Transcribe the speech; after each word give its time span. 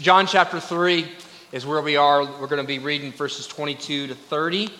John 0.00 0.26
chapter 0.26 0.58
3 0.58 1.06
is 1.52 1.66
where 1.66 1.82
we 1.82 1.96
are. 1.96 2.24
We're 2.24 2.46
going 2.46 2.62
to 2.62 2.66
be 2.66 2.78
reading 2.78 3.12
verses 3.12 3.46
22 3.46 4.06
to 4.06 4.14
30. 4.14 4.70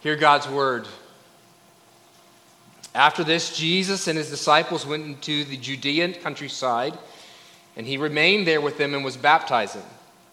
Hear 0.00 0.16
God's 0.16 0.48
word. 0.48 0.88
After 2.96 3.22
this, 3.22 3.56
Jesus 3.56 4.08
and 4.08 4.18
his 4.18 4.28
disciples 4.28 4.84
went 4.84 5.04
into 5.04 5.44
the 5.44 5.56
Judean 5.56 6.14
countryside, 6.14 6.98
and 7.76 7.86
he 7.86 7.98
remained 7.98 8.44
there 8.44 8.60
with 8.60 8.76
them 8.76 8.92
and 8.92 9.04
was 9.04 9.16
baptizing. 9.16 9.84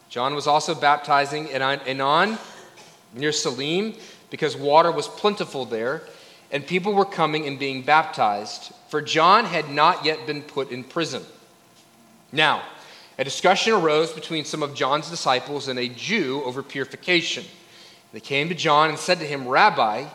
John 0.10 0.34
was 0.34 0.48
also 0.48 0.74
baptizing 0.74 1.48
in 1.50 1.62
Aenon 1.62 2.40
near 3.14 3.34
Salim 3.34 3.94
because 4.32 4.58
water 4.58 4.92
was 4.92 5.08
plentiful 5.08 5.66
there 5.66 6.02
and 6.52 6.66
people 6.66 6.94
were 6.94 7.06
coming 7.06 7.46
and 7.48 7.60
being 7.60 7.82
baptized, 7.82 8.72
for 8.90 9.02
John 9.02 9.46
had 9.46 9.70
not 9.70 10.06
yet 10.06 10.26
been 10.26 10.42
put 10.42 10.72
in 10.72 10.84
prison. 10.84 11.24
Now, 12.32 12.64
a 13.18 13.24
discussion 13.24 13.74
arose 13.74 14.12
between 14.12 14.46
some 14.46 14.64
of 14.64 14.74
John's 14.74 15.10
disciples 15.10 15.68
and 15.68 15.78
a 15.78 15.90
Jew 15.90 16.42
over 16.46 16.64
purification. 16.64 17.46
They 18.14 18.20
came 18.20 18.50
to 18.50 18.56
John 18.56 18.90
and 18.90 18.98
said 18.98 19.20
to 19.20 19.28
him, 19.28 19.48
Rabbi, 19.48 20.06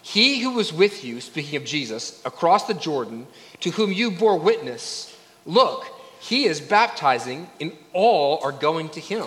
he 0.00 0.40
who 0.40 0.52
was 0.52 0.72
with 0.72 1.04
you, 1.04 1.20
speaking 1.20 1.56
of 1.56 1.64
Jesus, 1.64 2.20
across 2.24 2.66
the 2.66 2.74
Jordan, 2.74 3.26
to 3.60 3.70
whom 3.70 3.92
you 3.92 4.10
bore 4.10 4.38
witness, 4.38 5.16
look, 5.44 5.86
he 6.20 6.44
is 6.44 6.60
baptizing, 6.60 7.48
and 7.60 7.72
all 7.92 8.40
are 8.42 8.52
going 8.52 8.88
to 8.90 9.00
him. 9.00 9.26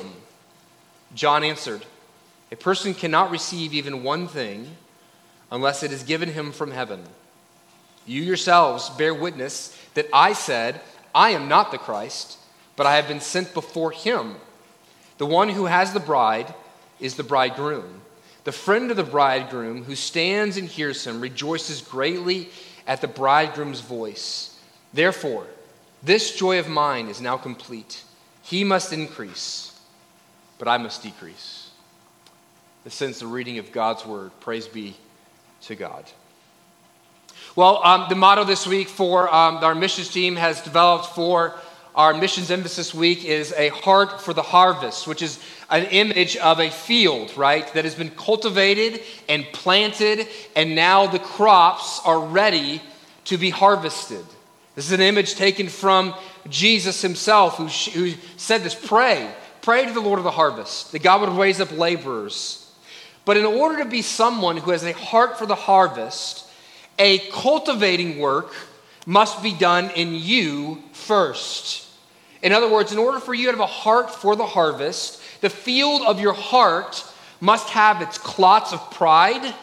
John 1.13 1.43
answered, 1.43 1.85
A 2.52 2.55
person 2.55 2.93
cannot 2.93 3.32
receive 3.32 3.73
even 3.73 4.04
one 4.04 4.27
thing 4.27 4.77
unless 5.52 5.84
it 5.84 5.91
is 5.91 6.04
given 6.04 6.30
him 6.30 6.52
from 6.52 6.72
heaven. 6.72 7.04
You 8.05 8.22
yourselves 8.22 8.90
bear 8.91 9.13
witness 9.13 9.77
that 9.94 10.08
I 10.13 10.34
said, 10.34 10.81
I 11.13 11.31
am 11.31 11.48
not 11.48 11.71
the 11.71 11.77
Christ, 11.77 12.38
but 12.76 12.85
I 12.85 12.96
have 12.98 13.07
been 13.07 13.21
sent 13.21 13.54
before 13.54 13.91
him. 13.91 14.35
The 15.18 15.26
one 15.26 15.49
who 15.49 15.66
has 15.66 15.93
the 15.93 15.99
bride 15.99 16.54
is 16.99 17.16
the 17.16 17.23
bridegroom. 17.23 18.01
The 18.43 18.51
friend 18.51 18.91
of 18.91 18.98
the 18.98 19.04
bridegroom 19.04 19.85
who 19.85 19.96
stands 19.96 20.57
and 20.57 20.68
hears 20.68 21.05
him 21.05 21.21
rejoices 21.21 21.82
greatly 21.82 22.49
at 22.85 23.01
the 23.01 23.07
bridegroom's 23.07 23.79
voice. 23.82 24.60
Therefore, 24.93 25.48
this 26.04 26.35
joy 26.35 26.60
of 26.60 26.70
mine 26.70 27.07
is 27.07 27.21
now 27.21 27.38
complete. 27.38 28.04
He 28.43 28.63
must 28.63 28.93
increase, 28.93 29.79
but 30.60 30.68
I 30.68 30.77
must 30.77 31.01
decrease. 31.01 31.71
This 32.84 33.01
ends 33.01 33.20
the 33.20 33.26
reading 33.26 33.57
of 33.57 33.71
God's 33.71 34.05
word. 34.05 34.32
Praise 34.41 34.68
be 34.68 34.96
to 35.66 35.76
God. 35.76 36.05
Well, 37.55 37.82
um, 37.84 38.05
the 38.10 38.16
motto 38.16 38.44
this 38.44 38.68
week 38.68 38.88
for 38.90 39.34
um, 39.34 39.58
our 39.58 39.76
missions 39.76 40.10
team 40.10 40.35
has 40.35 40.62
developed 40.62 41.07
for 41.16 41.55
our 41.96 42.13
missions 42.13 42.52
emphasis 42.52 42.94
week 42.94 43.24
is 43.24 43.54
a 43.54 43.70
heart 43.70 44.22
for 44.22 44.34
the 44.34 44.41
harvest, 44.41 45.07
which 45.07 45.22
is 45.22 45.40
an 45.70 45.85
image 45.85 46.35
of 46.35 46.60
a 46.60 46.70
field, 46.70 47.35
right, 47.38 47.66
that 47.74 47.85
has 47.85 47.96
been 47.96 48.10
cultivated 48.10 49.02
and 49.30 49.46
planted, 49.54 50.27
and 50.55 50.76
now 50.76 51.07
the 51.07 51.20
crops 51.20 52.02
are 52.04 52.20
ready 52.20 52.82
to 53.24 53.38
be 53.38 53.50
harvested. 53.50 54.26
This 54.76 54.88
is 54.88 54.91
an 54.91 55.00
image 55.00 55.35
taken 55.35 55.70
from 55.70 56.13
Jesus 56.50 57.02
himself, 57.02 57.55
who, 57.55 57.68
who 57.68 58.13
said 58.35 58.62
this 58.62 58.76
pray, 58.76 59.34
pray 59.62 59.85
to 59.85 59.94
the 59.94 60.02
Lord 60.02 60.20
of 60.20 60.26
the 60.26 60.32
harvest, 60.32 60.91
that 60.91 61.02
God 61.02 61.22
would 61.22 61.40
raise 61.40 61.62
up 61.62 61.72
laborers 61.72 62.65
but 63.26 63.37
in 63.37 63.45
order 63.45 63.84
to 63.84 63.90
be 63.90 64.01
someone 64.01 64.57
who 64.57 64.72
has 64.72 64.84
a 64.84 64.94
heart 64.94 65.38
for 65.38 65.45
the 65.45 65.56
harvest, 65.56 66.47
a 66.97 67.19
cultivating 67.31 68.19
work 68.19 68.53
must 69.06 69.44
be 69.44 69.53
done 69.53 69.90
in 69.91 70.16
you 70.16 70.81
first. 70.94 71.88
In 72.41 72.53
other 72.53 72.72
words, 72.72 72.91
in 72.91 73.00
order 73.00 73.19
for 73.19 73.34
you 73.34 73.45
to 73.45 73.51
have 73.51 73.59
a 73.59 73.66
heart 73.66 74.09
for 74.12 74.35
the 74.35 74.45
harvest, 74.45 75.22
the 75.41 75.50
field 75.50 76.03
of 76.03 76.19
your 76.19 76.34
heart 76.34 77.03
must 77.41 77.69
have 77.69 78.01
its 78.01 78.17
clots 78.17 78.72
of 78.72 78.91
pride, 78.91 79.53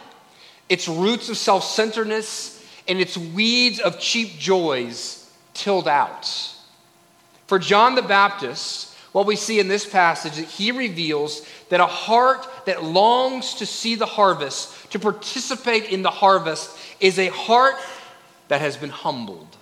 its 0.69 0.87
roots 0.87 1.29
of 1.29 1.37
self 1.37 1.63
centeredness, 1.63 2.63
and 2.87 2.99
its 2.99 3.17
weeds 3.17 3.79
of 3.79 3.99
cheap 3.99 4.37
joys 4.37 5.31
tilled 5.53 5.87
out. 5.87 6.29
For 7.47 7.59
John 7.59 7.95
the 7.95 8.01
Baptist, 8.01 8.92
what 9.13 9.27
we 9.27 9.35
see 9.35 9.59
in 9.59 9.67
this 9.67 9.85
passage 9.85 10.35
that 10.35 10.45
he 10.45 10.71
reveals 10.71 11.47
that 11.69 11.79
a 11.79 11.85
heart 11.85 12.45
that 12.65 12.83
longs 12.83 13.53
to 13.55 13.65
see 13.65 13.95
the 13.95 14.07
harvest, 14.07 14.91
to 14.91 14.99
participate 14.99 15.85
in 15.85 16.01
the 16.01 16.09
harvest, 16.09 16.77
is 16.99 17.17
a 17.19 17.27
heart 17.27 17.75
that 18.49 18.59
has 18.59 18.75
been 18.75 18.89
humbled 18.89 19.55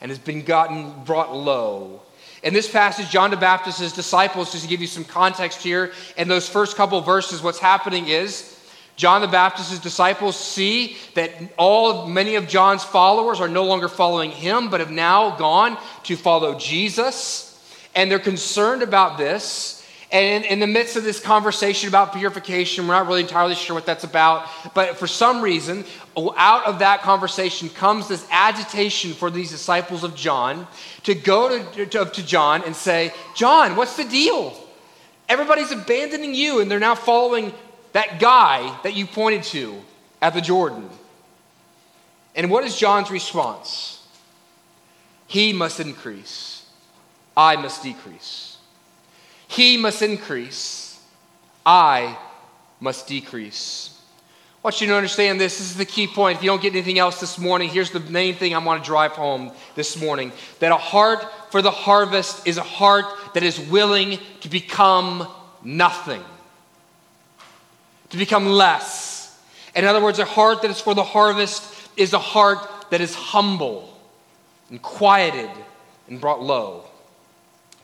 and 0.00 0.10
has 0.10 0.18
been 0.18 0.42
gotten 0.42 0.92
brought 1.04 1.34
low. 1.34 2.00
In 2.44 2.54
this 2.54 2.70
passage, 2.70 3.10
John 3.10 3.30
the 3.30 3.36
Baptist's 3.36 3.92
disciples, 3.92 4.52
just 4.52 4.62
to 4.62 4.70
give 4.70 4.80
you 4.80 4.86
some 4.86 5.04
context 5.04 5.60
here, 5.62 5.92
in 6.16 6.28
those 6.28 6.48
first 6.48 6.76
couple 6.76 7.00
verses, 7.00 7.42
what's 7.42 7.58
happening 7.58 8.06
is 8.06 8.60
John 8.94 9.22
the 9.22 9.28
Baptist's 9.28 9.80
disciples 9.80 10.38
see 10.38 10.98
that 11.14 11.32
all 11.58 12.06
many 12.06 12.36
of 12.36 12.46
John's 12.46 12.84
followers 12.84 13.40
are 13.40 13.48
no 13.48 13.64
longer 13.64 13.88
following 13.88 14.30
him, 14.30 14.70
but 14.70 14.78
have 14.78 14.92
now 14.92 15.36
gone 15.36 15.78
to 16.04 16.16
follow 16.16 16.56
Jesus 16.56 17.53
and 17.94 18.10
they're 18.10 18.18
concerned 18.18 18.82
about 18.82 19.18
this. 19.18 19.80
And 20.10 20.44
in 20.44 20.60
the 20.60 20.66
midst 20.66 20.96
of 20.96 21.02
this 21.02 21.18
conversation 21.18 21.88
about 21.88 22.12
purification, 22.12 22.86
we're 22.86 22.94
not 22.94 23.08
really 23.08 23.22
entirely 23.22 23.56
sure 23.56 23.74
what 23.74 23.86
that's 23.86 24.04
about. 24.04 24.46
But 24.72 24.96
for 24.96 25.08
some 25.08 25.42
reason, 25.42 25.84
out 26.36 26.66
of 26.66 26.78
that 26.78 27.02
conversation 27.02 27.68
comes 27.68 28.06
this 28.06 28.24
agitation 28.30 29.12
for 29.12 29.28
these 29.28 29.50
disciples 29.50 30.04
of 30.04 30.14
John 30.14 30.68
to 31.02 31.14
go 31.14 31.48
to, 31.48 31.86
to, 31.86 32.04
to 32.04 32.26
John 32.26 32.62
and 32.64 32.76
say, 32.76 33.12
John, 33.34 33.74
what's 33.74 33.96
the 33.96 34.04
deal? 34.04 34.56
Everybody's 35.28 35.72
abandoning 35.72 36.34
you, 36.34 36.60
and 36.60 36.70
they're 36.70 36.78
now 36.78 36.94
following 36.94 37.52
that 37.92 38.20
guy 38.20 38.78
that 38.82 38.94
you 38.94 39.06
pointed 39.06 39.42
to 39.44 39.82
at 40.22 40.34
the 40.34 40.40
Jordan. 40.40 40.88
And 42.36 42.50
what 42.50 42.64
is 42.64 42.76
John's 42.76 43.10
response? 43.10 44.06
He 45.26 45.52
must 45.52 45.80
increase 45.80 46.53
I 47.36 47.56
must 47.56 47.82
decrease. 47.82 48.58
He 49.48 49.76
must 49.76 50.02
increase. 50.02 51.00
I 51.64 52.16
must 52.80 53.06
decrease. 53.06 53.90
I 54.64 54.68
want 54.68 54.80
you 54.80 54.86
to 54.86 54.96
understand 54.96 55.40
this. 55.40 55.58
This 55.58 55.70
is 55.72 55.76
the 55.76 55.84
key 55.84 56.06
point. 56.06 56.38
If 56.38 56.44
you 56.44 56.50
don't 56.50 56.62
get 56.62 56.72
anything 56.72 56.98
else 56.98 57.20
this 57.20 57.38
morning, 57.38 57.68
here's 57.68 57.90
the 57.90 58.00
main 58.00 58.34
thing 58.34 58.54
I 58.54 58.58
want 58.58 58.82
to 58.82 58.86
drive 58.86 59.12
home 59.12 59.52
this 59.74 60.00
morning 60.00 60.32
that 60.58 60.72
a 60.72 60.76
heart 60.76 61.26
for 61.50 61.60
the 61.60 61.70
harvest 61.70 62.46
is 62.46 62.56
a 62.56 62.62
heart 62.62 63.04
that 63.34 63.42
is 63.42 63.60
willing 63.60 64.18
to 64.40 64.48
become 64.48 65.28
nothing, 65.62 66.22
to 68.08 68.16
become 68.16 68.46
less. 68.46 69.38
In 69.74 69.84
other 69.84 70.02
words, 70.02 70.18
a 70.18 70.24
heart 70.24 70.62
that 70.62 70.70
is 70.70 70.80
for 70.80 70.94
the 70.94 71.04
harvest 71.04 71.90
is 71.96 72.12
a 72.12 72.18
heart 72.18 72.58
that 72.90 73.00
is 73.00 73.14
humble 73.14 73.94
and 74.70 74.80
quieted 74.80 75.50
and 76.08 76.20
brought 76.20 76.42
low. 76.42 76.84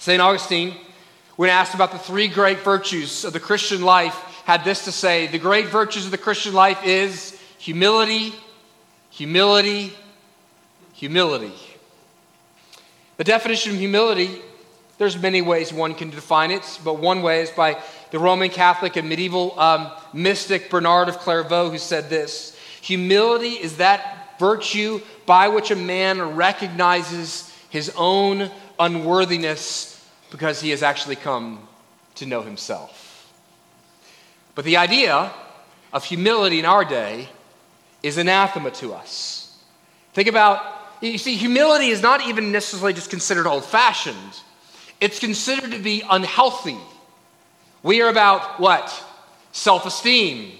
St. 0.00 0.19
Augustine, 0.19 0.77
when 1.37 1.50
asked 1.50 1.75
about 1.75 1.93
the 1.93 1.99
three 1.99 2.27
great 2.27 2.61
virtues 2.61 3.22
of 3.27 3.34
the 3.34 3.38
Christian 3.38 3.83
life, 3.83 4.15
had 4.47 4.65
this 4.65 4.87
to 4.87 4.93
say 4.93 5.27
The 5.27 5.38
great 5.38 5.66
virtues 5.66 6.06
of 6.06 6.11
the 6.11 6.16
Christian 6.16 6.55
life 6.55 6.83
is 6.87 7.38
humility, 7.59 8.33
humility, 9.11 9.93
humility. 10.94 11.53
The 13.19 13.25
definition 13.25 13.72
of 13.72 13.78
humility, 13.78 14.41
there's 14.97 15.21
many 15.21 15.43
ways 15.43 15.71
one 15.71 15.94
can 15.94 16.09
define 16.09 16.50
it, 16.50 16.81
but 16.82 16.94
one 16.94 17.21
way 17.21 17.43
is 17.43 17.50
by 17.50 17.78
the 18.11 18.19
Roman 18.19 18.49
Catholic 18.49 18.97
and 18.97 19.06
medieval 19.06 19.61
um, 19.61 19.91
mystic 20.15 20.71
Bernard 20.71 21.11
of 21.11 21.19
Clairvaux, 21.19 21.69
who 21.69 21.77
said 21.77 22.09
this 22.09 22.56
Humility 22.81 23.50
is 23.50 23.77
that 23.77 24.38
virtue 24.38 25.03
by 25.27 25.49
which 25.49 25.71
a 25.71 25.77
man 25.77 26.37
recognizes 26.37 27.55
his 27.69 27.93
own 27.99 28.50
unworthiness 28.81 30.05
because 30.31 30.61
he 30.61 30.71
has 30.71 30.82
actually 30.82 31.17
come 31.17 31.69
to 32.17 32.27
know 32.27 32.43
himself. 32.43 33.32
But 34.55 34.65
the 34.65 34.79
idea 34.79 35.32
of 35.93 36.05
humility 36.05 36.59
in 36.59 36.65
our 36.65 36.85
day 36.85 37.29
is 38.03 38.17
anathema 38.17 38.71
to 38.73 38.94
us. 38.94 39.59
Think 40.12 40.29
about, 40.29 40.65
you 41.00 41.19
see, 41.19 41.37
humility 41.37 41.88
is 41.88 42.03
not 42.03 42.27
even 42.27 42.50
necessarily 42.50 42.93
just 42.93 43.11
considered 43.11 43.47
old 43.47 43.65
fashioned, 43.65 44.41
it's 45.00 45.19
considered 45.19 45.71
to 45.71 45.79
be 45.79 46.03
unhealthy. 46.09 46.79
We 47.83 48.03
are 48.03 48.09
about 48.09 48.61
what? 48.61 49.05
Self 49.53 49.87
esteem 49.87 50.53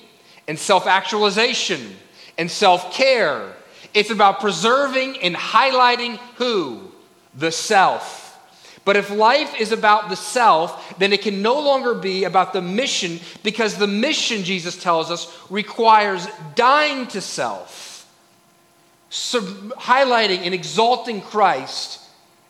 and 0.49 0.58
self 0.58 0.87
actualization 0.87 1.94
and 2.38 2.50
self 2.50 2.93
care. 2.93 3.55
It's 3.93 4.11
about 4.11 4.40
preserving 4.40 5.19
and 5.19 5.34
highlighting 5.34 6.16
who? 6.37 6.89
The 7.34 7.52
self. 7.52 8.26
But 8.84 8.96
if 8.96 9.10
life 9.10 9.60
is 9.60 9.72
about 9.72 10.08
the 10.08 10.16
self, 10.16 10.98
then 10.98 11.12
it 11.12 11.22
can 11.22 11.42
no 11.42 11.60
longer 11.60 11.94
be 11.94 12.24
about 12.24 12.52
the 12.52 12.62
mission 12.62 13.20
because 13.42 13.76
the 13.76 13.86
mission, 13.86 14.42
Jesus 14.42 14.82
tells 14.82 15.10
us, 15.10 15.36
requires 15.50 16.26
dying 16.54 17.06
to 17.08 17.20
self 17.20 17.90
highlighting 19.10 20.38
and 20.38 20.54
exalting 20.54 21.20
Christ 21.20 22.00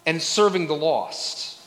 and 0.07 0.21
serving 0.21 0.67
the 0.67 0.75
lost. 0.75 1.59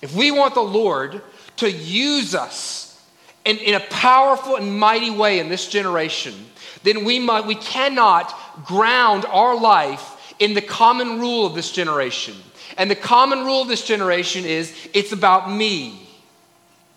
If 0.00 0.14
we 0.14 0.30
want 0.30 0.54
the 0.54 0.62
Lord 0.62 1.22
to 1.56 1.70
use 1.70 2.34
us 2.34 3.00
in, 3.44 3.58
in 3.58 3.74
a 3.74 3.80
powerful 3.80 4.56
and 4.56 4.78
mighty 4.78 5.10
way 5.10 5.38
in 5.38 5.48
this 5.48 5.68
generation, 5.68 6.34
then 6.82 7.04
we, 7.04 7.18
might, 7.18 7.46
we 7.46 7.54
cannot 7.54 8.34
ground 8.64 9.26
our 9.26 9.58
life 9.58 10.11
in 10.42 10.54
the 10.54 10.62
common 10.62 11.20
rule 11.20 11.46
of 11.46 11.54
this 11.54 11.70
generation. 11.70 12.34
And 12.76 12.90
the 12.90 12.96
common 12.96 13.44
rule 13.44 13.62
of 13.62 13.68
this 13.68 13.84
generation 13.84 14.44
is 14.44 14.74
it's 14.92 15.12
about 15.12 15.50
me. 15.50 16.08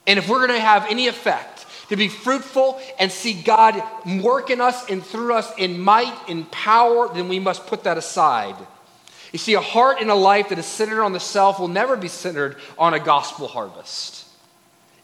And 0.07 0.17
if 0.17 0.27
we're 0.27 0.47
going 0.47 0.59
to 0.59 0.65
have 0.65 0.87
any 0.89 1.07
effect, 1.07 1.65
to 1.89 1.95
be 1.95 2.07
fruitful 2.07 2.79
and 2.99 3.11
see 3.11 3.33
God 3.33 3.81
work 4.23 4.49
in 4.49 4.61
us 4.61 4.89
and 4.89 5.05
through 5.05 5.35
us 5.35 5.51
in 5.57 5.79
might, 5.79 6.17
in 6.27 6.45
power, 6.45 7.13
then 7.13 7.27
we 7.27 7.39
must 7.39 7.67
put 7.67 7.83
that 7.83 7.97
aside. 7.97 8.55
You 9.31 9.39
see, 9.39 9.53
a 9.53 9.61
heart 9.61 9.97
and 10.01 10.09
a 10.09 10.15
life 10.15 10.49
that 10.49 10.57
is 10.57 10.65
centered 10.65 11.03
on 11.03 11.13
the 11.13 11.19
self 11.19 11.59
will 11.59 11.67
never 11.67 11.95
be 11.95 12.07
centered 12.07 12.57
on 12.77 12.93
a 12.93 12.99
gospel 12.99 13.47
harvest. 13.47 14.25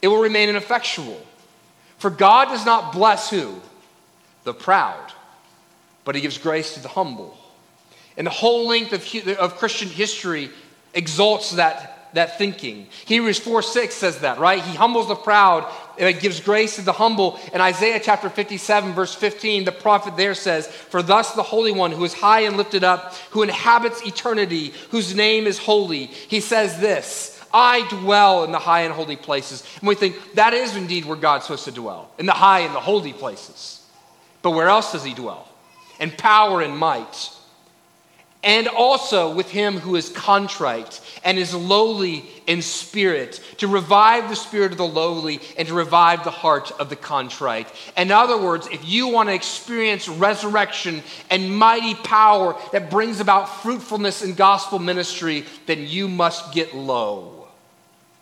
It 0.01 0.07
will 0.07 0.21
remain 0.21 0.49
ineffectual. 0.49 1.21
For 1.97 2.09
God 2.09 2.45
does 2.45 2.65
not 2.65 2.93
bless 2.93 3.29
who? 3.29 3.61
The 4.43 4.53
proud, 4.53 5.13
but 6.03 6.15
He 6.15 6.21
gives 6.21 6.39
grace 6.39 6.73
to 6.73 6.79
the 6.79 6.87
humble. 6.87 7.37
And 8.21 8.27
the 8.27 8.29
whole 8.29 8.67
length 8.67 8.93
of, 8.93 9.27
of 9.39 9.57
Christian 9.57 9.89
history 9.89 10.51
exalts 10.93 11.53
that 11.53 12.13
that 12.13 12.37
thinking. 12.37 12.85
Hebrews 13.05 13.39
4 13.39 13.63
6 13.63 13.95
says 13.95 14.19
that, 14.19 14.37
right? 14.37 14.61
He 14.61 14.75
humbles 14.75 15.07
the 15.07 15.15
proud 15.15 15.67
and 15.97 16.19
gives 16.19 16.39
grace 16.39 16.75
to 16.75 16.83
the 16.83 16.91
humble. 16.91 17.39
And 17.51 17.63
Isaiah 17.63 17.99
chapter 17.99 18.29
57, 18.29 18.93
verse 18.93 19.15
15, 19.15 19.65
the 19.65 19.71
prophet 19.71 20.17
there 20.17 20.35
says, 20.35 20.67
For 20.67 21.01
thus 21.01 21.33
the 21.33 21.41
Holy 21.41 21.71
One, 21.71 21.91
who 21.91 22.03
is 22.03 22.13
high 22.13 22.41
and 22.41 22.57
lifted 22.57 22.83
up, 22.83 23.15
who 23.31 23.41
inhabits 23.41 24.05
eternity, 24.05 24.71
whose 24.91 25.15
name 25.15 25.47
is 25.47 25.57
holy, 25.57 26.05
he 26.05 26.41
says 26.41 26.79
this. 26.79 27.43
I 27.51 27.87
dwell 27.89 28.43
in 28.43 28.51
the 28.51 28.59
high 28.59 28.81
and 28.81 28.93
holy 28.93 29.15
places. 29.15 29.63
And 29.79 29.87
we 29.87 29.95
think 29.95 30.35
that 30.35 30.53
is 30.53 30.75
indeed 30.75 31.05
where 31.05 31.17
God's 31.17 31.45
supposed 31.45 31.65
to 31.65 31.71
dwell, 31.71 32.11
in 32.19 32.27
the 32.27 32.33
high 32.33 32.59
and 32.59 32.75
the 32.75 32.79
holy 32.79 33.13
places. 33.13 33.83
But 34.43 34.51
where 34.51 34.69
else 34.69 34.91
does 34.91 35.03
he 35.03 35.15
dwell? 35.15 35.47
In 35.99 36.11
power 36.11 36.61
and 36.61 36.77
might 36.77 37.31
and 38.43 38.67
also 38.67 39.33
with 39.33 39.49
him 39.51 39.77
who 39.77 39.95
is 39.95 40.09
contrite 40.09 40.99
and 41.23 41.37
is 41.37 41.53
lowly 41.53 42.25
in 42.47 42.61
spirit, 42.61 43.39
to 43.57 43.67
revive 43.67 44.29
the 44.29 44.35
spirit 44.35 44.71
of 44.71 44.77
the 44.79 44.83
lowly 44.83 45.39
and 45.57 45.67
to 45.67 45.73
revive 45.73 46.23
the 46.23 46.31
heart 46.31 46.71
of 46.79 46.89
the 46.89 46.95
contrite. 46.95 47.71
In 47.95 48.11
other 48.11 48.41
words, 48.41 48.67
if 48.67 48.83
you 48.83 49.07
want 49.07 49.29
to 49.29 49.35
experience 49.35 50.07
resurrection 50.07 51.03
and 51.29 51.55
mighty 51.55 51.93
power 51.93 52.55
that 52.71 52.89
brings 52.89 53.19
about 53.19 53.61
fruitfulness 53.61 54.23
in 54.23 54.33
gospel 54.33 54.79
ministry, 54.79 55.45
then 55.67 55.85
you 55.87 56.07
must 56.07 56.51
get 56.51 56.75
low. 56.75 57.47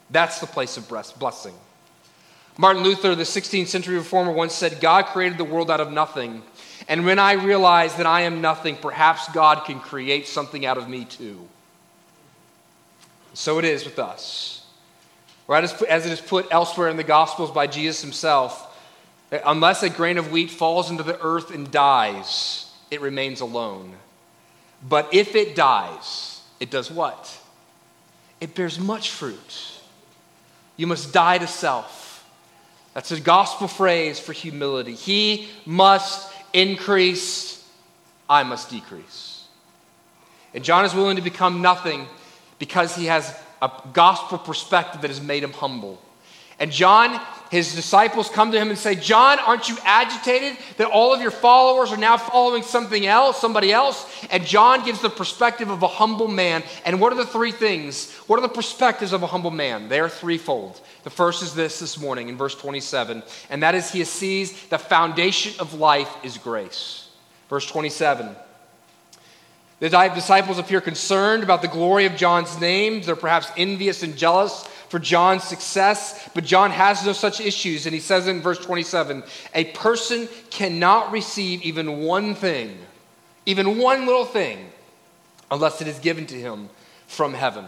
That's 0.10 0.40
the 0.40 0.48
place 0.48 0.76
of 0.76 0.90
blessing. 1.18 1.54
Martin 2.58 2.84
Luther, 2.84 3.16
the 3.16 3.24
16th 3.24 3.68
century 3.68 3.96
reformer, 3.96 4.34
once 4.34 4.54
said, 4.54 4.82
God 4.82 5.06
created 5.06 5.38
the 5.38 5.46
world 5.46 5.72
out 5.72 5.80
of 5.80 5.94
nothing 5.94 6.44
and 6.90 7.06
when 7.06 7.20
I 7.20 7.34
realize 7.34 7.96
that 7.98 8.08
I 8.08 8.22
am 8.22 8.42
nothing, 8.42 8.76
perhaps 8.76 9.32
God 9.32 9.64
can 9.64 9.80
create 9.80 10.28
something 10.28 10.66
out 10.66 10.80
of 10.80 10.90
me 10.90 11.06
too. 11.06 11.48
So 13.36 13.60
it 13.60 13.66
is 13.66 13.86
with 13.86 14.00
us. 14.00 14.66
Right 15.48 15.64
as, 15.64 16.06
it 16.06 16.12
is 16.12 16.20
put 16.20 16.48
elsewhere 16.52 16.90
in 16.90 16.98
the 16.98 17.04
Gospels 17.04 17.52
by 17.52 17.68
Jesus 17.68 18.02
himself, 18.02 18.66
unless 19.46 19.84
a 19.84 19.90
grain 19.90 20.18
of 20.18 20.32
wheat 20.32 20.50
falls 20.50 20.90
into 20.90 21.04
the 21.04 21.22
earth 21.22 21.52
and 21.54 21.70
dies, 21.70 22.72
it 22.90 23.02
remains 23.02 23.42
alone. 23.42 23.94
But 24.88 25.14
if 25.14 25.36
it 25.36 25.56
dies, 25.56 26.42
it 26.60 26.72
does 26.72 26.90
what? 26.90 27.40
It 28.42 28.56
bears 28.56 28.80
much 28.80 29.12
fruit. 29.12 29.74
You 30.76 30.88
must 30.88 31.14
die 31.14 31.38
to 31.38 31.48
self. 31.48 32.26
That's 32.96 33.12
a 33.12 33.20
gospel 33.20 33.68
phrase 33.68 34.20
for 34.20 34.34
humility. 34.34 34.96
He 34.96 35.50
must 35.66 36.29
increase, 36.54 37.68
I 38.30 38.44
must 38.44 38.70
decrease. 38.70 39.48
And 40.54 40.64
John 40.64 40.86
is 40.86 40.94
willing 40.94 41.16
to 41.16 41.22
become 41.22 41.62
nothing 41.62 42.08
because 42.58 42.96
he 42.96 43.06
has 43.06 43.38
a 43.62 43.72
gospel 43.94 44.38
perspective 44.38 45.02
that 45.02 45.10
has 45.10 45.22
made 45.22 45.44
him 45.44 45.54
humble. 45.54 46.02
And 46.60 46.72
John, 46.72 47.20
his 47.50 47.74
disciples 47.74 48.30
come 48.30 48.52
to 48.52 48.60
him 48.60 48.70
and 48.70 48.78
say, 48.78 48.94
John, 48.94 49.40
aren't 49.40 49.70
you 49.70 49.78
agitated 49.84 50.58
that 50.78 50.88
all 50.88 51.14
of 51.14 51.22
your 51.22 51.32
followers 51.32 51.92
are 51.92 51.98
now 51.98 52.16
following 52.16 52.62
something 52.62 53.08
else, 53.08 53.42
somebody 53.42 53.72
else? 53.72 54.06
And 54.30 54.46
John 54.46 54.86
gives 54.86 55.02
the 55.02 55.10
perspective 55.10 55.70
of 55.70 55.82
a 55.82 55.88
humble 55.88 56.28
man. 56.28 56.64
And 56.86 57.02
what 57.02 57.12
are 57.12 57.16
the 57.16 57.26
three 57.26 57.52
things? 57.52 58.14
What 58.28 58.38
are 58.38 58.44
the 58.44 58.50
perspectives 58.50 59.14
of 59.14 59.24
a 59.24 59.28
humble 59.28 59.50
man? 59.50 59.90
They 59.90 60.00
are 60.00 60.10
threefold. 60.10 60.80
The 61.04 61.10
first 61.10 61.42
is 61.42 61.56
this 61.56 61.80
this 61.80 62.00
morning 62.00 62.30
in 62.30 62.38
verse 62.38 62.54
27, 62.54 63.24
and 63.50 63.64
that 63.64 63.74
is 63.74 63.92
he 63.92 64.04
sees 64.04 64.68
the 64.68 64.78
foundation 64.78 65.60
of 65.60 65.74
life 65.74 66.14
is 66.24 66.38
grace. 66.38 67.10
Verse 67.50 67.66
27. 67.66 68.36
The 69.80 69.90
disciples 69.90 70.60
appear 70.60 70.82
concerned 70.82 71.42
about 71.42 71.62
the 71.62 71.68
glory 71.70 72.06
of 72.06 72.16
John's 72.16 72.60
name. 72.60 73.02
They're 73.02 73.16
perhaps 73.16 73.50
envious 73.58 74.04
and 74.04 74.18
jealous 74.18 74.68
for 74.90 75.00
John's 75.00 75.44
success, 75.44 76.30
but 76.34 76.44
John 76.44 76.72
has 76.72 77.06
no 77.06 77.14
such 77.14 77.40
issues. 77.40 77.86
And 77.86 77.94
he 77.94 78.02
says 78.02 78.28
in 78.28 78.42
verse 78.42 78.60
27 78.60 79.24
a 79.54 79.66
person 79.66 80.28
cannot 80.50 81.12
receive 81.12 81.62
even 81.62 82.00
one 82.00 82.36
thing, 82.36 82.78
even 83.46 83.78
one 83.78 84.06
little 84.06 84.26
thing, 84.26 84.70
unless 85.52 85.82
it 85.82 85.88
is 85.88 86.00
given 86.00 86.26
to 86.28 86.36
him 86.36 86.70
from 87.08 87.34
heaven. 87.34 87.66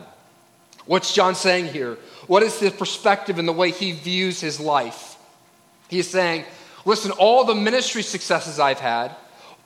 What's 0.86 1.14
John 1.14 1.36
saying 1.36 1.68
here? 1.68 1.98
What 2.28 2.44
is 2.44 2.60
the 2.60 2.72
perspective 2.72 3.38
and 3.38 3.48
the 3.48 3.54
way 3.54 3.72
he 3.72 3.92
views 3.92 4.42
his 4.42 4.60
life? 4.60 5.16
He's 5.88 6.10
saying, 6.10 6.46
listen, 6.86 7.12
all 7.12 7.44
the 7.44 7.56
ministry 7.56 8.02
successes 8.02 8.60
I've 8.60 8.80
had, 8.80 9.16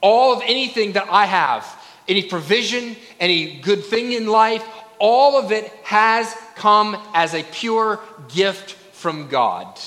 all 0.02 0.34
of 0.34 0.42
anything 0.44 0.92
that 0.92 1.08
I 1.10 1.24
have, 1.24 1.66
any 2.06 2.22
provision, 2.22 2.96
any 3.18 3.60
good 3.60 3.84
thing 3.84 4.12
in 4.12 4.26
life, 4.26 4.64
all 4.98 5.38
of 5.38 5.52
it 5.52 5.66
has 5.84 6.34
come 6.56 7.00
as 7.14 7.34
a 7.34 7.44
pure 7.44 8.00
gift 8.28 8.72
from 8.92 9.28
God. 9.28 9.78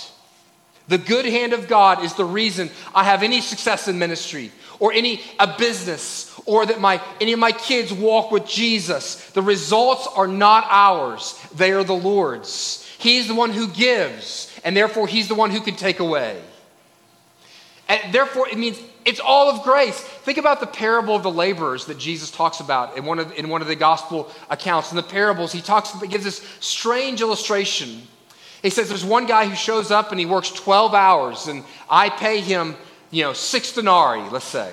The 0.87 0.97
good 0.97 1.25
hand 1.25 1.53
of 1.53 1.67
God 1.67 2.03
is 2.03 2.15
the 2.15 2.25
reason 2.25 2.71
I 2.95 3.03
have 3.03 3.21
any 3.21 3.41
success 3.41 3.87
in 3.87 3.99
ministry 3.99 4.51
or 4.79 4.91
any 4.91 5.21
a 5.39 5.55
business 5.57 6.39
or 6.45 6.65
that 6.65 6.81
my 6.81 7.01
any 7.21 7.33
of 7.33 7.39
my 7.39 7.51
kids 7.51 7.93
walk 7.93 8.31
with 8.31 8.47
Jesus. 8.47 9.29
The 9.31 9.41
results 9.41 10.07
are 10.15 10.27
not 10.27 10.65
ours, 10.67 11.39
they 11.53 11.71
are 11.71 11.83
the 11.83 11.93
Lord's. 11.93 12.85
He's 12.97 13.27
the 13.27 13.35
one 13.35 13.51
who 13.51 13.67
gives, 13.67 14.53
and 14.63 14.75
therefore 14.75 15.07
he's 15.07 15.27
the 15.27 15.35
one 15.35 15.51
who 15.51 15.61
can 15.61 15.75
take 15.75 15.99
away. 15.99 16.41
And 17.87 18.13
therefore 18.13 18.49
it 18.49 18.57
means 18.57 18.79
it's 19.05 19.19
all 19.19 19.49
of 19.49 19.63
grace. 19.63 20.07
Think 20.29 20.37
about 20.37 20.59
the 20.59 20.67
parable 20.67 21.15
of 21.15 21.23
the 21.23 21.31
laborers 21.31 21.85
that 21.85 21.97
Jesus 21.97 22.29
talks 22.29 22.59
about 22.59 22.95
in 22.95 23.03
one 23.03 23.17
of, 23.17 23.33
in 23.33 23.49
one 23.49 23.63
of 23.63 23.67
the 23.67 23.75
gospel 23.75 24.31
accounts. 24.51 24.91
In 24.91 24.95
the 24.95 25.01
parables, 25.01 25.51
he 25.51 25.59
talks, 25.59 25.91
he 25.99 26.07
gives 26.07 26.23
this 26.23 26.47
strange 26.59 27.19
illustration. 27.21 28.03
He 28.61 28.69
says 28.69 28.89
there's 28.89 29.03
one 29.03 29.25
guy 29.25 29.47
who 29.47 29.55
shows 29.55 29.89
up 29.89 30.11
and 30.11 30.19
he 30.19 30.27
works 30.27 30.51
12 30.51 30.93
hours, 30.93 31.47
and 31.47 31.63
I 31.89 32.11
pay 32.11 32.41
him, 32.41 32.75
you 33.09 33.23
know, 33.23 33.33
six 33.33 33.73
denarii, 33.73 34.29
let's 34.29 34.45
say. 34.45 34.71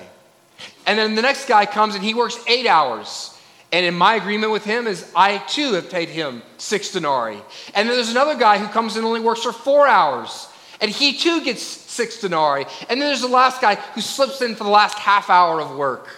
And 0.87 0.99
then 0.99 1.15
the 1.15 1.23
next 1.23 1.49
guy 1.49 1.65
comes 1.65 1.95
and 1.95 2.05
he 2.05 2.13
works 2.13 2.39
eight 2.47 2.67
hours. 2.67 3.35
And 3.73 3.87
in 3.87 3.95
my 3.95 4.17
agreement 4.17 4.53
with 4.53 4.67
him 4.67 4.87
is 4.87 5.11
I 5.17 5.39
too 5.39 5.73
have 5.73 5.89
paid 5.89 6.11
him 6.11 6.43
six 6.59 6.93
denarii. 6.93 7.41
And 7.75 7.89
then 7.89 7.97
there's 7.97 8.11
another 8.11 8.37
guy 8.37 8.59
who 8.59 8.67
comes 8.67 8.97
and 8.97 9.07
only 9.07 9.21
works 9.21 9.43
for 9.43 9.53
four 9.53 9.89
hours. 9.89 10.49
And 10.83 10.91
he 10.91 11.15
too 11.15 11.43
gets 11.43 11.63
six 11.97 12.21
denarii. 12.21 12.67
And 12.89 13.01
then 13.01 13.09
there's 13.09 13.23
the 13.23 13.27
last 13.29 13.61
guy 13.61 13.77
who 13.95 14.01
slips 14.01 14.43
in 14.43 14.55
for 14.55 14.65
the 14.65 14.71
last 14.71 14.99
half 14.99 15.31
hour 15.31 15.61
of 15.61 15.77
work. 15.77 16.09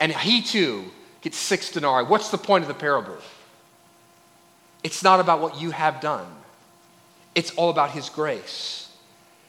And 0.00 0.10
he 0.12 0.42
too 0.42 0.84
gets 1.20 1.36
six 1.36 1.70
denarii. 1.70 2.06
What's 2.06 2.30
the 2.30 2.38
point 2.38 2.62
of 2.62 2.68
the 2.68 2.74
parable? 2.74 3.18
It's 4.82 5.02
not 5.02 5.20
about 5.20 5.40
what 5.40 5.60
you 5.60 5.70
have 5.70 6.00
done, 6.00 6.26
it's 7.34 7.50
all 7.52 7.70
about 7.70 7.90
his 7.90 8.08
grace. 8.08 8.88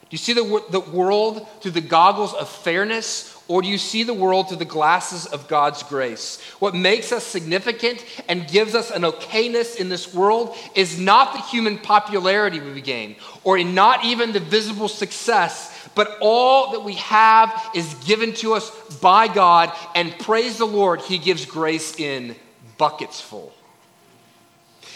Do 0.02 0.16
you 0.16 0.18
see 0.18 0.34
the, 0.34 0.64
the 0.72 0.80
world 0.80 1.48
through 1.62 1.72
the 1.72 1.82
goggles 1.82 2.34
of 2.34 2.50
fairness 2.50 3.39
or 3.50 3.64
do 3.64 3.68
you 3.68 3.80
see 3.80 4.04
the 4.04 4.14
world 4.14 4.48
through 4.48 4.58
the 4.58 4.64
glasses 4.66 5.26
of 5.26 5.48
God's 5.48 5.82
grace? 5.82 6.40
What 6.60 6.76
makes 6.76 7.12
us 7.12 7.26
significant 7.26 8.06
and 8.30 8.48
gives 8.48 8.76
us 8.76 8.92
an 8.92 9.02
okayness 9.02 9.76
in 9.76 9.90
this 9.90 10.14
world 10.14 10.56
is 10.76 11.00
not 11.00 11.34
the 11.34 11.42
human 11.42 11.80
popularity 11.80 12.60
we 12.60 12.80
gain, 12.80 13.16
or 13.44 13.58
not 13.64 14.06
even 14.06 14.32
the 14.32 14.40
visible 14.40 14.88
success, 14.88 15.90
but 15.96 16.16
all 16.22 16.74
that 16.74 16.84
we 16.84 16.94
have 16.94 17.72
is 17.74 17.92
given 18.06 18.34
to 18.36 18.54
us 18.54 18.70
by 19.00 19.28
God, 19.28 19.74
and 19.96 20.18
praise 20.20 20.60
the 20.60 20.68
Lord, 20.68 21.02
He 21.02 21.18
gives 21.18 21.48
grace 21.48 22.00
in 22.00 22.36
buckets 22.78 23.20
full. 23.20 23.52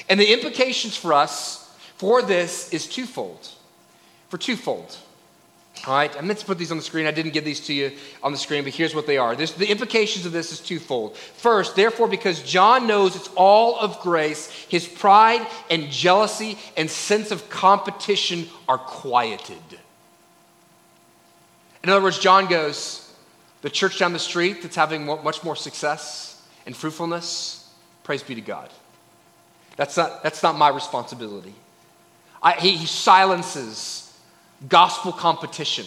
And 0.07 0.19
the 0.19 0.31
implications 0.31 0.95
for 0.95 1.13
us 1.13 1.75
for 1.98 2.22
this 2.22 2.72
is 2.72 2.86
twofold. 2.86 3.50
For 4.29 4.38
twofold. 4.38 4.95
All 5.86 5.94
right, 5.96 6.15
I 6.18 6.22
meant 6.22 6.39
to 6.39 6.46
put 6.46 6.58
these 6.58 6.72
on 6.72 6.77
the 6.77 6.84
screen. 6.84 7.08
I 7.08 7.12
didn't 7.12 7.34
give 7.34 7.44
these 7.44 7.60
to 7.68 7.74
you 7.74 7.92
on 8.22 8.32
the 8.32 8.38
screen, 8.38 8.63
but 8.63 8.74
here's 8.74 8.96
what 8.96 9.06
they 9.06 9.18
are. 9.18 9.36
This, 9.36 9.51
the 9.51 9.70
implications 9.70 10.25
of 10.25 10.32
this 10.32 10.53
is 10.53 10.62
twofold. 10.62 11.18
First, 11.18 11.75
therefore, 11.75 12.08
because 12.08 12.42
John 12.42 12.88
knows 12.88 13.18
it's 13.18 13.27
all 13.36 13.77
of 13.77 14.00
grace, 14.00 14.50
his 14.70 14.88
pride 14.88 15.46
and 15.70 15.89
jealousy 15.92 16.58
and 16.77 16.89
sense 16.89 17.32
of 17.32 17.50
competition 17.50 18.48
are 18.70 18.77
quieted. 18.77 19.58
In 21.84 21.89
other 21.89 22.01
words, 22.01 22.18
John 22.18 22.48
goes, 22.48 23.13
the 23.62 23.70
church 23.70 24.00
down 24.00 24.13
the 24.13 24.20
street 24.20 24.62
that's 24.62 24.77
having 24.77 25.06
much 25.06 25.44
more 25.44 25.56
success 25.56 26.42
and 26.65 26.75
fruitfulness, 26.75 27.70
praise 28.03 28.24
be 28.24 28.36
to 28.36 28.42
God. 28.42 28.70
That's 29.75 29.98
not, 29.98 30.24
that's 30.24 30.44
not 30.44 30.58
my 30.58 30.70
responsibility. 30.70 31.53
I, 32.42 32.53
he, 32.53 32.77
he 32.77 32.86
silences 32.86 34.02
gospel 34.67 35.12
competition 35.12 35.86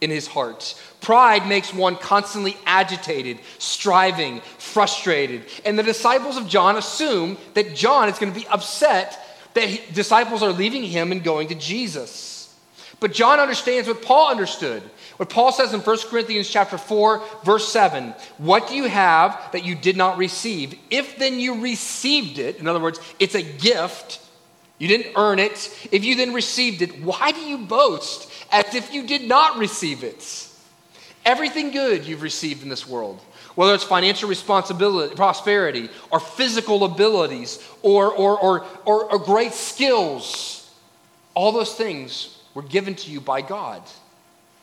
in 0.00 0.10
his 0.10 0.26
heart. 0.26 0.80
Pride 1.00 1.46
makes 1.46 1.72
one 1.72 1.96
constantly 1.96 2.56
agitated, 2.66 3.38
striving, 3.58 4.40
frustrated. 4.58 5.44
And 5.64 5.78
the 5.78 5.82
disciples 5.82 6.36
of 6.36 6.48
John 6.48 6.76
assume 6.76 7.38
that 7.54 7.74
John 7.74 8.08
is 8.08 8.18
going 8.18 8.32
to 8.32 8.38
be 8.38 8.46
upset 8.48 9.22
that 9.54 9.68
he, 9.68 9.80
disciples 9.92 10.42
are 10.42 10.52
leaving 10.52 10.84
him 10.84 11.12
and 11.12 11.24
going 11.24 11.48
to 11.48 11.54
Jesus. 11.54 12.54
But 13.00 13.12
John 13.12 13.40
understands 13.40 13.88
what 13.88 14.02
Paul 14.02 14.30
understood. 14.30 14.82
What 15.16 15.30
Paul 15.30 15.50
says 15.50 15.72
in 15.72 15.80
1 15.80 15.98
Corinthians 16.10 16.48
chapter 16.48 16.76
4 16.76 17.22
verse 17.42 17.70
7, 17.72 18.14
what 18.36 18.68
do 18.68 18.74
you 18.74 18.84
have 18.84 19.50
that 19.52 19.64
you 19.64 19.74
did 19.74 19.96
not 19.96 20.18
receive? 20.18 20.78
If 20.90 21.18
then 21.18 21.40
you 21.40 21.62
received 21.62 22.38
it, 22.38 22.58
in 22.58 22.68
other 22.68 22.80
words, 22.80 23.00
it's 23.18 23.34
a 23.34 23.42
gift, 23.42 24.20
you 24.78 24.88
didn't 24.88 25.14
earn 25.16 25.38
it. 25.38 25.88
If 25.90 26.04
you 26.04 26.16
then 26.16 26.34
received 26.34 26.82
it, 26.82 27.02
why 27.02 27.32
do 27.32 27.40
you 27.40 27.58
boast 27.58 28.30
as 28.52 28.74
if 28.74 28.92
you 28.92 29.06
did 29.06 29.22
not 29.22 29.58
receive 29.58 30.04
it? 30.04 30.48
Everything 31.24 31.70
good 31.70 32.04
you've 32.04 32.22
received 32.22 32.62
in 32.62 32.68
this 32.68 32.86
world, 32.86 33.20
whether 33.54 33.74
it's 33.74 33.84
financial 33.84 34.28
responsibility, 34.28 35.14
prosperity, 35.14 35.88
or 36.10 36.20
physical 36.20 36.84
abilities, 36.84 37.58
or, 37.82 38.12
or, 38.12 38.38
or, 38.38 38.66
or, 38.84 39.12
or 39.12 39.18
great 39.18 39.52
skills, 39.52 40.70
all 41.34 41.52
those 41.52 41.74
things 41.74 42.38
were 42.54 42.62
given 42.62 42.94
to 42.94 43.10
you 43.10 43.20
by 43.20 43.40
God. 43.40 43.82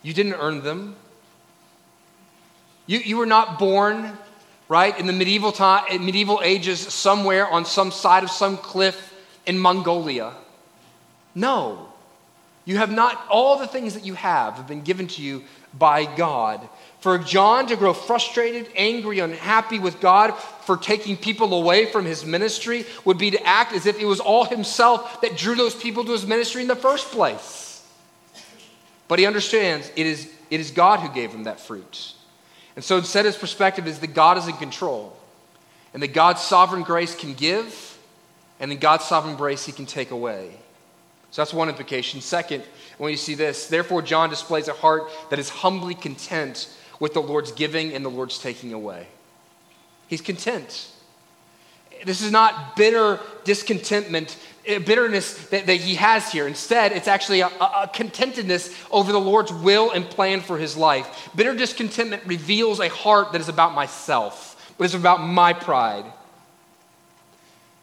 You 0.04 0.14
didn't 0.14 0.34
earn 0.34 0.64
them. 0.64 0.96
You, 2.86 3.00
you 3.00 3.18
were 3.18 3.26
not 3.26 3.58
born, 3.58 4.18
right, 4.68 4.98
in 5.00 5.08
the 5.08 5.14
medieval 5.14 5.52
time, 5.52 6.06
medieval 6.06 6.42
ages, 6.44 6.80
somewhere 6.80 7.48
on 7.48 7.66
some 7.66 7.92
side 7.92 8.24
of 8.24 8.30
some 8.30 8.58
cliff 8.58 9.13
in 9.46 9.60
Mongolia. 9.60 10.34
No. 11.36 11.90
You 12.66 12.78
have 12.78 12.92
not, 12.92 13.26
all 13.30 13.58
the 13.58 13.68
things 13.68 13.94
that 13.94 14.06
you 14.06 14.14
have 14.14 14.56
have 14.56 14.68
been 14.68 14.84
given 14.84 15.08
to 15.08 15.22
you 15.22 15.44
by 15.78 16.06
God. 16.06 16.62
For 17.02 17.18
John 17.18 17.68
to 17.68 17.76
grow 17.76 17.94
frustrated, 17.94 18.70
angry, 18.76 19.20
unhappy 19.20 19.80
with 19.80 20.00
God 20.00 20.34
for 20.66 20.78
taking 20.78 21.18
people 21.18 21.54
away 21.54 21.86
from 21.86 22.06
his 22.06 22.26
ministry 22.26 22.86
would 23.04 23.18
be 23.18 23.32
to 23.32 23.46
act 23.46 23.74
as 23.74 23.86
if 23.86 24.00
it 24.00 24.06
was 24.06 24.22
all 24.22 24.46
himself 24.46 25.20
that 25.22 25.36
drew 25.36 25.56
those 25.56 25.76
people 25.76 26.06
to 26.06 26.12
his 26.14 26.26
ministry 26.26 26.62
in 26.62 26.70
the 26.70 26.76
first 26.76 27.12
place. 27.12 27.86
But 29.10 29.20
he 29.20 29.26
understands 29.26 29.92
it 29.98 30.06
is, 30.06 30.32
it 30.50 30.62
is 30.62 30.72
God 30.72 31.02
who 31.02 31.14
gave 31.14 31.32
him 31.32 31.44
that 31.44 31.60
fruit. 31.60 32.14
And 32.76 32.84
so 32.84 32.98
instead, 32.98 33.26
his 33.26 33.36
perspective 33.36 33.86
is 33.88 34.00
that 34.00 34.14
God 34.14 34.38
is 34.38 34.48
in 34.48 34.56
control 34.56 35.16
and 35.94 36.02
that 36.02 36.14
God's 36.14 36.42
sovereign 36.42 36.84
grace 36.84 37.14
can 37.14 37.34
give 37.34 37.93
and 38.64 38.72
in 38.72 38.78
God's 38.78 39.04
sovereign 39.04 39.36
grace, 39.36 39.66
he 39.66 39.74
can 39.74 39.86
take 39.86 40.12
away. 40.12 40.50
So 41.32 41.42
that's 41.42 41.54
one 41.54 41.68
implication. 41.68 42.22
Second, 42.22 42.64
when 42.98 43.12
you 43.12 43.18
see 43.18 43.36
this, 43.36 43.68
therefore, 43.68 44.02
John 44.02 44.30
displays 44.30 44.70
a 44.70 44.74
heart 44.74 45.12
that 45.30 45.38
is 45.38 45.50
humbly 45.50 45.96
content 45.96 46.74
with 46.98 47.14
the 47.14 47.20
Lord's 47.20 47.52
giving 47.52 47.94
and 47.94 48.06
the 48.06 48.10
Lord's 48.10 48.40
taking 48.40 48.72
away. 48.72 49.08
He's 50.08 50.22
content. 50.22 50.88
This 52.06 52.22
is 52.22 52.32
not 52.32 52.78
bitter 52.78 53.20
discontentment, 53.44 54.38
eh, 54.66 54.80
bitterness 54.80 55.48
that, 55.48 55.66
that 55.66 55.76
he 55.76 55.96
has 55.96 56.32
here. 56.32 56.48
Instead, 56.48 56.94
it's 56.94 57.10
actually 57.10 57.42
a, 57.42 57.48
a 57.48 57.92
contentedness 57.94 58.74
over 58.92 59.12
the 59.12 59.20
Lord's 59.20 59.52
will 59.52 59.92
and 59.92 60.10
plan 60.10 60.40
for 60.40 60.58
his 60.58 60.78
life. 60.78 61.30
Bitter 61.36 61.54
discontentment 61.54 62.24
reveals 62.26 62.80
a 62.80 62.88
heart 62.88 63.34
that 63.34 63.42
is 63.42 63.50
about 63.50 63.74
myself, 63.74 64.74
but 64.78 64.86
is 64.86 64.96
about 64.96 65.18
my 65.18 65.52
pride. 65.52 66.06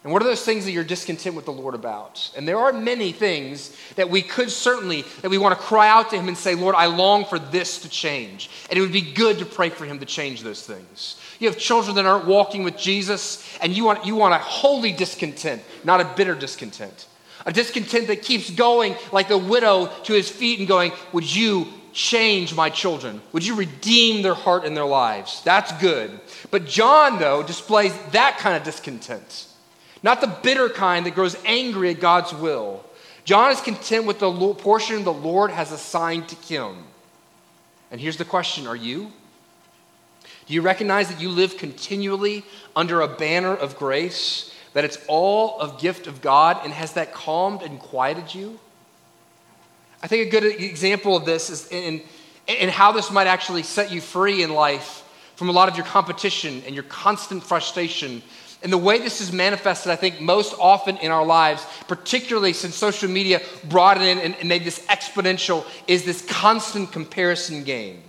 And 0.02 0.12
what 0.12 0.22
are 0.22 0.26
those 0.26 0.44
things 0.44 0.64
that 0.64 0.72
you're 0.72 0.82
discontent 0.82 1.36
with 1.36 1.44
the 1.44 1.52
Lord 1.52 1.74
about? 1.74 2.30
And 2.34 2.48
there 2.48 2.58
are 2.58 2.72
many 2.72 3.12
things 3.12 3.76
that 3.96 4.08
we 4.08 4.22
could 4.22 4.50
certainly, 4.50 5.04
that 5.20 5.30
we 5.30 5.36
want 5.36 5.58
to 5.58 5.62
cry 5.62 5.88
out 5.88 6.08
to 6.10 6.16
Him 6.16 6.26
and 6.26 6.36
say, 6.36 6.54
Lord, 6.54 6.74
I 6.74 6.86
long 6.86 7.26
for 7.26 7.38
this 7.38 7.82
to 7.82 7.88
change. 7.88 8.48
And 8.70 8.78
it 8.78 8.80
would 8.80 8.92
be 8.92 9.02
good 9.02 9.38
to 9.40 9.44
pray 9.44 9.68
for 9.68 9.84
Him 9.84 9.98
to 9.98 10.06
change 10.06 10.40
those 10.40 10.66
things. 10.66 11.20
You 11.38 11.48
have 11.48 11.58
children 11.58 11.96
that 11.96 12.06
aren't 12.06 12.24
walking 12.24 12.64
with 12.64 12.78
Jesus, 12.78 13.46
and 13.60 13.76
you 13.76 13.84
want, 13.84 14.06
you 14.06 14.16
want 14.16 14.32
a 14.32 14.38
holy 14.38 14.92
discontent, 14.92 15.62
not 15.84 16.00
a 16.00 16.10
bitter 16.16 16.34
discontent. 16.34 17.06
A 17.44 17.52
discontent 17.52 18.06
that 18.06 18.22
keeps 18.22 18.48
going 18.50 18.96
like 19.12 19.28
the 19.28 19.38
widow 19.38 19.86
to 20.04 20.12
his 20.14 20.30
feet 20.30 20.60
and 20.60 20.68
going, 20.68 20.92
Would 21.12 21.34
you 21.34 21.68
change 21.92 22.54
my 22.54 22.70
children? 22.70 23.20
Would 23.32 23.44
you 23.44 23.54
redeem 23.54 24.22
their 24.22 24.34
heart 24.34 24.64
and 24.64 24.74
their 24.74 24.84
lives? 24.84 25.42
That's 25.44 25.72
good. 25.72 26.20
But 26.50 26.66
John, 26.66 27.18
though, 27.18 27.42
displays 27.42 27.94
that 28.12 28.38
kind 28.38 28.56
of 28.56 28.62
discontent 28.62 29.46
not 30.02 30.20
the 30.20 30.26
bitter 30.26 30.68
kind 30.68 31.06
that 31.06 31.14
grows 31.14 31.36
angry 31.44 31.90
at 31.90 32.00
God's 32.00 32.32
will. 32.32 32.84
John 33.24 33.50
is 33.52 33.60
content 33.60 34.06
with 34.06 34.18
the 34.18 34.54
portion 34.54 35.04
the 35.04 35.12
Lord 35.12 35.50
has 35.50 35.72
assigned 35.72 36.28
to 36.28 36.36
him. 36.36 36.84
And 37.90 38.00
here's 38.00 38.16
the 38.16 38.24
question 38.24 38.66
Are 38.66 38.76
you? 38.76 39.12
Do 40.46 40.54
you 40.54 40.62
recognize 40.62 41.08
that 41.08 41.20
you 41.20 41.28
live 41.28 41.56
continually 41.56 42.44
under 42.74 43.02
a 43.02 43.08
banner 43.08 43.54
of 43.54 43.76
grace, 43.76 44.54
that 44.72 44.84
it's 44.84 44.98
all 45.06 45.60
a 45.60 45.80
gift 45.80 46.06
of 46.06 46.20
God, 46.20 46.58
and 46.64 46.72
has 46.72 46.94
that 46.94 47.12
calmed 47.12 47.62
and 47.62 47.78
quieted 47.78 48.34
you? 48.34 48.58
I 50.02 50.06
think 50.06 50.26
a 50.26 50.30
good 50.30 50.44
example 50.44 51.16
of 51.16 51.24
this 51.24 51.50
is 51.50 51.68
in, 51.68 52.02
in 52.48 52.68
how 52.68 52.90
this 52.90 53.10
might 53.10 53.26
actually 53.26 53.62
set 53.62 53.92
you 53.92 54.00
free 54.00 54.42
in 54.42 54.54
life 54.54 55.04
from 55.36 55.50
a 55.50 55.52
lot 55.52 55.68
of 55.68 55.76
your 55.76 55.86
competition 55.86 56.62
and 56.66 56.74
your 56.74 56.84
constant 56.84 57.44
frustration 57.44 58.22
and 58.62 58.72
the 58.72 58.78
way 58.78 58.98
this 58.98 59.20
is 59.20 59.32
manifested, 59.32 59.90
I 59.90 59.96
think, 59.96 60.20
most 60.20 60.54
often 60.58 60.98
in 60.98 61.10
our 61.10 61.24
lives, 61.24 61.64
particularly 61.88 62.52
since 62.52 62.74
social 62.74 63.08
media 63.08 63.40
brought 63.64 63.96
it 63.96 64.02
in 64.02 64.34
and, 64.34 64.48
made 64.48 64.64
this 64.64 64.84
exponential, 64.86 65.64
is 65.86 66.04
this 66.04 66.22
constant 66.26 66.92
comparison 66.92 67.64
game. 67.64 68.02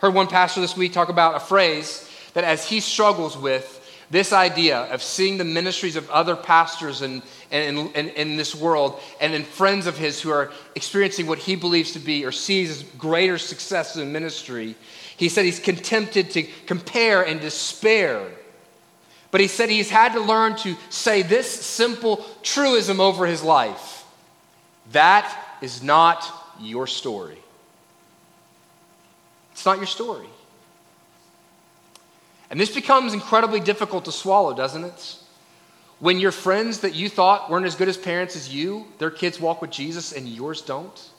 Heard 0.00 0.14
one 0.14 0.26
pastor 0.26 0.60
this 0.60 0.76
week 0.76 0.92
talk 0.92 1.08
about 1.08 1.36
a 1.36 1.40
phrase 1.40 2.08
that 2.34 2.42
as 2.42 2.68
he 2.68 2.80
struggles 2.80 3.38
with 3.38 3.74
this 4.10 4.32
idea 4.32 4.82
of 4.92 5.02
seeing 5.02 5.38
the 5.38 5.44
ministries 5.44 5.96
of 5.96 6.08
other 6.10 6.36
pastors 6.36 7.02
in, 7.02 7.22
in, 7.50 7.78
in, 7.92 8.08
in, 8.10 8.36
this 8.36 8.54
world 8.54 9.00
and 9.20 9.34
in 9.34 9.42
friends 9.42 9.86
of 9.86 9.96
his 9.96 10.20
who 10.20 10.30
are 10.30 10.52
experiencing 10.76 11.26
what 11.26 11.38
he 11.38 11.56
believes 11.56 11.92
to 11.92 11.98
be 11.98 12.24
or 12.24 12.30
sees 12.30 12.70
as 12.70 12.82
greater 12.98 13.38
success 13.38 13.96
in 13.96 14.12
ministry, 14.12 14.76
he 15.16 15.28
said 15.28 15.44
he's 15.44 15.60
tempted 15.60 16.30
to 16.32 16.42
compare 16.66 17.22
and 17.26 17.40
despair 17.40 18.28
but 19.30 19.40
he 19.40 19.48
said 19.48 19.68
he's 19.68 19.90
had 19.90 20.12
to 20.12 20.20
learn 20.20 20.56
to 20.56 20.76
say 20.88 21.22
this 21.22 21.50
simple 21.50 22.24
truism 22.42 23.00
over 23.00 23.26
his 23.26 23.42
life 23.42 24.04
that 24.92 25.58
is 25.60 25.82
not 25.82 26.24
your 26.60 26.86
story. 26.86 27.38
It's 29.52 29.64
not 29.64 29.78
your 29.78 29.86
story. 29.86 30.28
And 32.50 32.60
this 32.60 32.72
becomes 32.72 33.14
incredibly 33.14 33.60
difficult 33.60 34.04
to 34.04 34.12
swallow, 34.12 34.54
doesn't 34.54 34.84
it? 34.84 35.16
When 35.98 36.20
your 36.20 36.30
friends 36.30 36.80
that 36.80 36.94
you 36.94 37.08
thought 37.08 37.50
weren't 37.50 37.66
as 37.66 37.74
good 37.74 37.88
as 37.88 37.96
parents 37.96 38.36
as 38.36 38.52
you, 38.52 38.86
their 38.98 39.10
kids 39.10 39.40
walk 39.40 39.62
with 39.62 39.70
Jesus 39.70 40.12
and 40.12 40.28
yours 40.28 40.60
don't. 40.60 41.10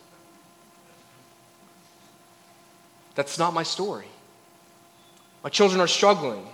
That's 3.15 3.39
not 3.39 3.53
my 3.53 3.63
story. 3.63 4.05
My 5.43 5.49
children 5.49 5.81
are 5.81 5.87
struggling. 5.87 6.47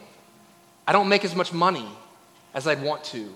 I 0.87 0.91
don't 0.91 1.09
make 1.09 1.23
as 1.23 1.35
much 1.35 1.53
money 1.53 1.87
as 2.53 2.67
I'd 2.67 2.81
want 2.81 3.03
to. 3.05 3.33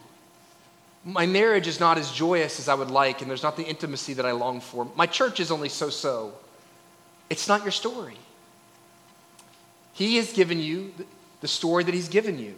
My 1.03 1.25
marriage 1.25 1.67
is 1.67 1.79
not 1.79 1.97
as 1.97 2.11
joyous 2.11 2.59
as 2.59 2.67
I 2.67 2.73
would 2.73 2.91
like, 2.91 3.21
and 3.21 3.29
there's 3.29 3.43
not 3.43 3.55
the 3.55 3.63
intimacy 3.63 4.13
that 4.15 4.25
I 4.25 4.31
long 4.31 4.59
for. 4.59 4.87
My 4.95 5.05
church 5.05 5.39
is 5.39 5.51
only 5.51 5.69
so 5.69 5.89
so. 5.89 6.33
It's 7.29 7.47
not 7.47 7.63
your 7.63 7.71
story. 7.71 8.17
He 9.93 10.17
has 10.17 10.33
given 10.33 10.59
you 10.59 10.93
the 11.41 11.47
story 11.47 11.83
that 11.83 11.93
He's 11.93 12.09
given 12.09 12.37
you. 12.37 12.55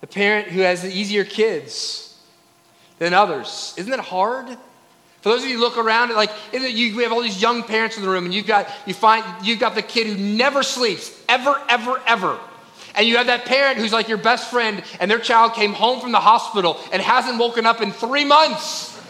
The 0.00 0.06
parent 0.06 0.48
who 0.48 0.60
has 0.60 0.82
the 0.82 0.92
easier 0.92 1.24
kids 1.24 2.16
than 2.98 3.14
others. 3.14 3.74
Isn't 3.76 3.92
it 3.92 4.00
hard? 4.00 4.46
For 5.20 5.30
those 5.30 5.42
of 5.42 5.48
you 5.48 5.56
who 5.56 5.60
look 5.60 5.78
around, 5.78 6.14
like 6.14 6.30
you, 6.52 6.96
we 6.96 7.02
have 7.02 7.12
all 7.12 7.22
these 7.22 7.40
young 7.42 7.62
parents 7.64 7.96
in 7.96 8.02
the 8.02 8.08
room, 8.08 8.24
and 8.24 8.34
you've 8.34 8.46
got 8.46 8.68
you 8.86 8.94
find 8.94 9.24
you've 9.44 9.58
got 9.58 9.74
the 9.74 9.82
kid 9.82 10.06
who 10.06 10.16
never 10.16 10.62
sleeps, 10.62 11.16
ever, 11.28 11.60
ever, 11.68 12.00
ever. 12.06 12.38
And 12.98 13.06
you 13.06 13.16
have 13.18 13.28
that 13.28 13.44
parent 13.44 13.78
who's 13.78 13.92
like 13.92 14.08
your 14.08 14.18
best 14.18 14.50
friend, 14.50 14.82
and 14.98 15.08
their 15.08 15.20
child 15.20 15.54
came 15.54 15.72
home 15.72 16.00
from 16.00 16.10
the 16.10 16.18
hospital 16.18 16.80
and 16.92 17.00
hasn't 17.00 17.38
woken 17.38 17.64
up 17.64 17.80
in 17.80 17.92
three 17.92 18.24
months. 18.24 19.00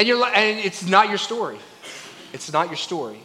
And, 0.00 0.08
you're, 0.08 0.18
like, 0.18 0.36
and 0.36 0.58
it's 0.58 0.84
not 0.84 1.08
your 1.08 1.18
story. 1.18 1.58
It's 2.32 2.52
not 2.52 2.66
your 2.66 2.76
story. 2.76 3.20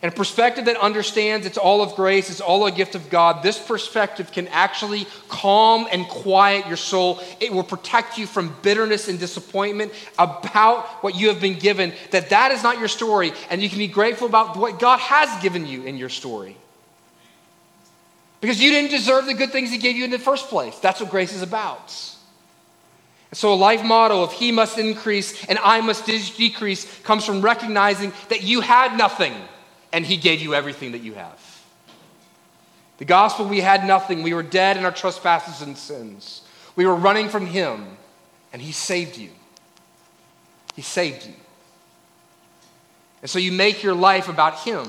And 0.00 0.12
a 0.12 0.14
perspective 0.14 0.66
that 0.66 0.76
understands 0.76 1.44
it's 1.44 1.58
all 1.58 1.82
of 1.82 1.96
grace, 1.96 2.30
it's 2.30 2.40
all 2.40 2.64
a 2.66 2.70
gift 2.70 2.94
of 2.94 3.10
God, 3.10 3.42
this 3.42 3.58
perspective 3.58 4.30
can 4.30 4.46
actually 4.46 5.08
calm 5.28 5.88
and 5.90 6.06
quiet 6.06 6.68
your 6.68 6.76
soul. 6.76 7.18
It 7.40 7.52
will 7.52 7.64
protect 7.64 8.16
you 8.16 8.28
from 8.28 8.54
bitterness 8.62 9.08
and 9.08 9.18
disappointment 9.18 9.92
about 10.20 10.86
what 11.02 11.16
you 11.16 11.30
have 11.30 11.40
been 11.40 11.58
given, 11.58 11.92
that 12.12 12.30
that 12.30 12.52
is 12.52 12.62
not 12.62 12.78
your 12.78 12.86
story, 12.86 13.32
and 13.50 13.60
you 13.60 13.68
can 13.68 13.78
be 13.78 13.88
grateful 13.88 14.28
about 14.28 14.56
what 14.56 14.78
God 14.78 15.00
has 15.00 15.42
given 15.42 15.66
you 15.66 15.82
in 15.82 15.96
your 15.96 16.10
story. 16.10 16.56
Because 18.40 18.60
you 18.60 18.70
didn't 18.70 18.90
deserve 18.90 19.26
the 19.26 19.34
good 19.34 19.50
things 19.50 19.70
He 19.70 19.78
gave 19.78 19.96
you 19.96 20.04
in 20.04 20.10
the 20.10 20.18
first 20.18 20.48
place. 20.48 20.78
That's 20.78 21.00
what 21.00 21.10
grace 21.10 21.32
is 21.32 21.42
about. 21.42 21.92
And 23.30 23.36
So, 23.36 23.52
a 23.52 23.54
life 23.54 23.84
motto 23.84 24.22
of 24.22 24.32
He 24.32 24.52
must 24.52 24.78
increase 24.78 25.44
and 25.46 25.58
I 25.58 25.80
must 25.80 26.06
decrease 26.06 27.00
comes 27.00 27.24
from 27.24 27.42
recognizing 27.42 28.12
that 28.28 28.42
you 28.42 28.60
had 28.60 28.96
nothing 28.96 29.34
and 29.92 30.04
He 30.04 30.16
gave 30.16 30.40
you 30.40 30.54
everything 30.54 30.92
that 30.92 31.02
you 31.02 31.14
have. 31.14 31.38
The 32.98 33.04
gospel, 33.04 33.46
we 33.46 33.60
had 33.60 33.86
nothing. 33.86 34.22
We 34.22 34.34
were 34.34 34.42
dead 34.42 34.76
in 34.76 34.84
our 34.84 34.92
trespasses 34.92 35.62
and 35.62 35.78
sins. 35.78 36.42
We 36.74 36.84
were 36.84 36.94
running 36.96 37.28
from 37.28 37.46
Him, 37.46 37.86
and 38.52 38.60
He 38.60 38.72
saved 38.72 39.16
you. 39.16 39.30
He 40.74 40.82
saved 40.82 41.24
you. 41.24 41.34
And 43.22 43.30
so 43.30 43.38
you 43.38 43.52
make 43.52 43.82
your 43.82 43.94
life 43.94 44.28
about 44.28 44.60
Him. 44.60 44.86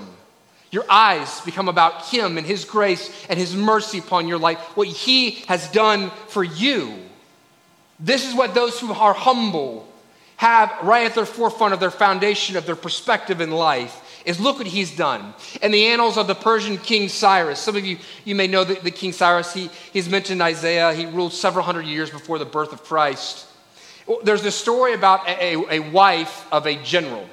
Your 0.72 0.86
eyes 0.90 1.42
become 1.42 1.68
about 1.68 2.06
Him 2.06 2.38
and 2.38 2.46
His 2.46 2.66
grace 2.66 3.26
and 3.30 3.40
His 3.40 3.56
mercy 3.56 4.00
upon 4.00 4.28
your 4.28 4.38
life, 4.38 4.60
what 4.76 4.88
He 4.88 5.32
has 5.48 5.70
done 5.72 6.12
for 6.28 6.44
you. 6.44 6.96
This 8.00 8.28
is 8.28 8.34
what 8.34 8.54
those 8.54 8.80
who 8.80 8.94
are 8.94 9.14
humble 9.14 9.88
have 10.38 10.74
right 10.84 11.06
at 11.06 11.16
their 11.16 11.26
forefront 11.26 11.74
of 11.74 11.82
their 11.82 11.92
foundation 11.92 12.56
of 12.56 12.66
their 12.66 12.76
perspective 12.76 13.42
in 13.42 13.52
life 13.52 14.22
is 14.24 14.40
look 14.40 14.58
what 14.58 14.68
he's 14.68 14.96
done. 14.96 15.34
In 15.62 15.72
the 15.72 15.88
annals 15.88 16.18
of 16.18 16.28
the 16.28 16.36
Persian 16.36 16.78
king 16.78 17.10
Cyrus, 17.10 17.60
some 17.60 17.76
of 17.76 17.86
you, 17.86 17.98
you 18.24 18.36
may 18.36 18.48
know 18.48 18.64
the, 18.64 18.76
the 18.76 18.92
King 18.92 19.12
Cyrus, 19.12 19.54
he, 19.54 19.70
he's 19.92 20.08
mentioned 20.08 20.42
Isaiah, 20.42 20.94
he 20.94 21.06
ruled 21.06 21.34
several 21.34 21.66
hundred 21.66 21.88
years 21.88 22.10
before 22.10 22.40
the 22.40 22.46
birth 22.46 22.72
of 22.72 22.84
Christ. 22.84 23.48
There's 24.24 24.42
this 24.42 24.56
story 24.56 24.94
about 24.94 25.28
a, 25.28 25.56
a, 25.56 25.82
a 25.82 25.92
wife 25.92 26.48
of 26.54 26.68
a 26.68 26.76
general 26.84 27.28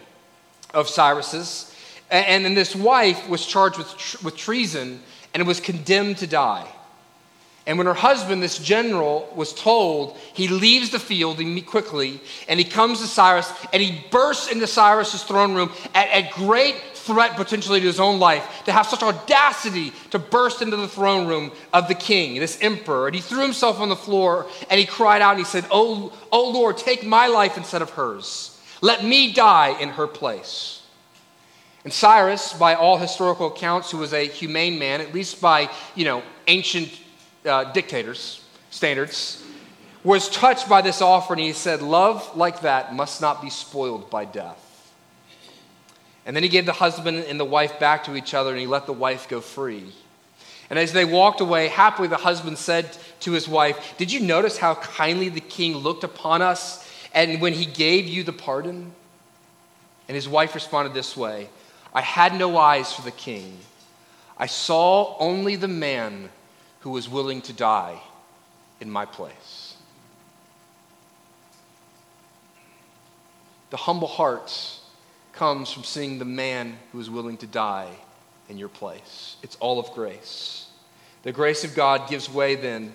of 0.74 0.88
Cyrus's, 0.88 1.72
and, 2.10 2.44
then 2.44 2.54
this 2.54 2.74
wife 2.74 3.28
was 3.28 3.44
charged 3.44 3.78
with, 3.78 4.22
with 4.22 4.36
treason 4.36 5.00
and 5.34 5.46
was 5.46 5.60
condemned 5.60 6.18
to 6.18 6.26
die. 6.26 6.66
And 7.66 7.78
when 7.78 7.88
her 7.88 7.94
husband, 7.94 8.40
this 8.40 8.58
general, 8.58 9.30
was 9.34 9.52
told, 9.52 10.16
he 10.34 10.46
leaves 10.46 10.90
the 10.90 11.00
field 11.00 11.40
quickly 11.66 12.20
and 12.48 12.60
he 12.60 12.64
comes 12.64 13.00
to 13.00 13.08
Cyrus 13.08 13.52
and 13.72 13.82
he 13.82 14.04
bursts 14.12 14.52
into 14.52 14.68
Cyrus's 14.68 15.24
throne 15.24 15.54
room 15.54 15.72
at, 15.92 16.08
at 16.10 16.32
great 16.32 16.76
threat 16.94 17.36
potentially 17.36 17.80
to 17.80 17.86
his 17.86 17.98
own 17.98 18.20
life 18.20 18.62
to 18.66 18.72
have 18.72 18.86
such 18.86 19.02
audacity 19.02 19.92
to 20.10 20.18
burst 20.18 20.62
into 20.62 20.76
the 20.76 20.86
throne 20.86 21.26
room 21.26 21.50
of 21.72 21.88
the 21.88 21.94
king, 21.94 22.38
this 22.38 22.60
emperor. 22.60 23.08
And 23.08 23.16
he 23.16 23.20
threw 23.20 23.42
himself 23.42 23.80
on 23.80 23.88
the 23.88 23.96
floor 23.96 24.46
and 24.70 24.78
he 24.78 24.86
cried 24.86 25.20
out 25.20 25.30
and 25.30 25.40
he 25.40 25.44
said, 25.44 25.66
Oh, 25.72 26.12
oh 26.30 26.50
Lord, 26.50 26.76
take 26.76 27.04
my 27.04 27.26
life 27.26 27.56
instead 27.56 27.82
of 27.82 27.90
hers. 27.90 28.56
Let 28.80 29.04
me 29.04 29.32
die 29.32 29.76
in 29.80 29.88
her 29.90 30.06
place. 30.06 30.75
And 31.86 31.92
Cyrus, 31.92 32.52
by 32.52 32.74
all 32.74 32.96
historical 32.96 33.46
accounts, 33.46 33.92
who 33.92 33.98
was 33.98 34.12
a 34.12 34.26
humane 34.26 34.76
man, 34.76 35.00
at 35.00 35.14
least 35.14 35.40
by, 35.40 35.70
you 35.94 36.04
know, 36.04 36.20
ancient 36.48 36.90
uh, 37.44 37.70
dictators' 37.72 38.42
standards, 38.70 39.44
was 40.02 40.28
touched 40.28 40.68
by 40.68 40.82
this 40.82 41.00
offer 41.00 41.34
and 41.34 41.40
he 41.40 41.52
said, 41.52 41.82
Love 41.82 42.36
like 42.36 42.62
that 42.62 42.92
must 42.92 43.20
not 43.20 43.40
be 43.40 43.50
spoiled 43.50 44.10
by 44.10 44.24
death. 44.24 44.92
And 46.26 46.34
then 46.34 46.42
he 46.42 46.48
gave 46.48 46.66
the 46.66 46.72
husband 46.72 47.18
and 47.18 47.38
the 47.38 47.44
wife 47.44 47.78
back 47.78 48.02
to 48.06 48.16
each 48.16 48.34
other 48.34 48.50
and 48.50 48.58
he 48.58 48.66
let 48.66 48.86
the 48.86 48.92
wife 48.92 49.28
go 49.28 49.40
free. 49.40 49.92
And 50.70 50.80
as 50.80 50.92
they 50.92 51.04
walked 51.04 51.40
away, 51.40 51.68
happily 51.68 52.08
the 52.08 52.16
husband 52.16 52.58
said 52.58 52.98
to 53.20 53.30
his 53.30 53.46
wife, 53.46 53.94
Did 53.96 54.10
you 54.10 54.18
notice 54.18 54.58
how 54.58 54.74
kindly 54.74 55.28
the 55.28 55.40
king 55.40 55.76
looked 55.76 56.02
upon 56.02 56.42
us 56.42 56.84
and 57.14 57.40
when 57.40 57.52
he 57.52 57.64
gave 57.64 58.08
you 58.08 58.24
the 58.24 58.32
pardon? 58.32 58.90
And 60.08 60.16
his 60.16 60.28
wife 60.28 60.52
responded 60.52 60.92
this 60.92 61.16
way 61.16 61.48
I 61.96 62.02
had 62.02 62.34
no 62.34 62.58
eyes 62.58 62.92
for 62.92 63.00
the 63.00 63.10
king. 63.10 63.56
I 64.36 64.44
saw 64.44 65.16
only 65.18 65.56
the 65.56 65.66
man 65.66 66.28
who 66.80 66.90
was 66.90 67.08
willing 67.08 67.40
to 67.40 67.54
die 67.54 67.98
in 68.82 68.90
my 68.90 69.06
place. 69.06 69.76
The 73.70 73.78
humble 73.78 74.08
heart 74.08 74.52
comes 75.32 75.72
from 75.72 75.84
seeing 75.84 76.18
the 76.18 76.26
man 76.26 76.76
who 76.92 77.00
is 77.00 77.08
willing 77.08 77.38
to 77.38 77.46
die 77.46 77.88
in 78.50 78.58
your 78.58 78.68
place. 78.68 79.36
It's 79.42 79.56
all 79.56 79.78
of 79.78 79.90
grace. 79.92 80.66
The 81.22 81.32
grace 81.32 81.64
of 81.64 81.74
God 81.74 82.10
gives 82.10 82.30
way 82.30 82.56
then, 82.56 82.92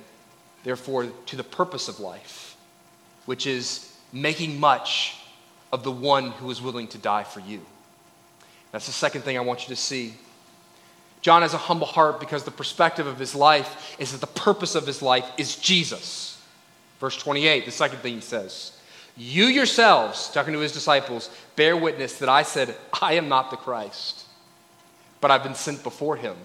therefore, 0.63 1.07
to 1.07 1.35
the 1.35 1.43
purpose 1.43 1.87
of 1.87 1.99
life, 1.99 2.55
which 3.25 3.47
is 3.47 3.91
making 4.13 4.59
much 4.59 5.15
of 5.71 5.83
the 5.83 5.91
one 5.91 6.29
who 6.33 6.51
is 6.51 6.61
willing 6.61 6.87
to 6.89 6.99
die 6.99 7.23
for 7.23 7.39
you. 7.39 7.61
That's 8.71 8.85
the 8.85 8.91
second 8.91 9.21
thing 9.21 9.37
I 9.37 9.41
want 9.41 9.67
you 9.67 9.75
to 9.75 9.81
see. 9.81 10.13
John 11.21 11.43
has 11.43 11.53
a 11.53 11.57
humble 11.57 11.87
heart 11.87 12.19
because 12.19 12.43
the 12.43 12.51
perspective 12.51 13.05
of 13.05 13.19
his 13.19 13.35
life 13.35 13.95
is 13.99 14.11
that 14.11 14.21
the 14.21 14.27
purpose 14.27 14.75
of 14.75 14.87
his 14.87 15.01
life 15.01 15.29
is 15.37 15.55
Jesus. 15.55 16.41
Verse 16.99 17.17
28, 17.17 17.65
the 17.65 17.71
second 17.71 17.99
thing 17.99 18.15
he 18.15 18.21
says 18.21 18.73
You 19.15 19.45
yourselves, 19.45 20.29
talking 20.29 20.53
to 20.53 20.59
his 20.59 20.71
disciples, 20.71 21.29
bear 21.55 21.77
witness 21.77 22.19
that 22.19 22.29
I 22.29 22.43
said, 22.43 22.75
I 23.01 23.13
am 23.13 23.29
not 23.29 23.51
the 23.51 23.57
Christ, 23.57 24.25
but 25.19 25.31
I've 25.31 25.43
been 25.43 25.55
sent 25.55 25.83
before 25.83 26.15
him. 26.15 26.35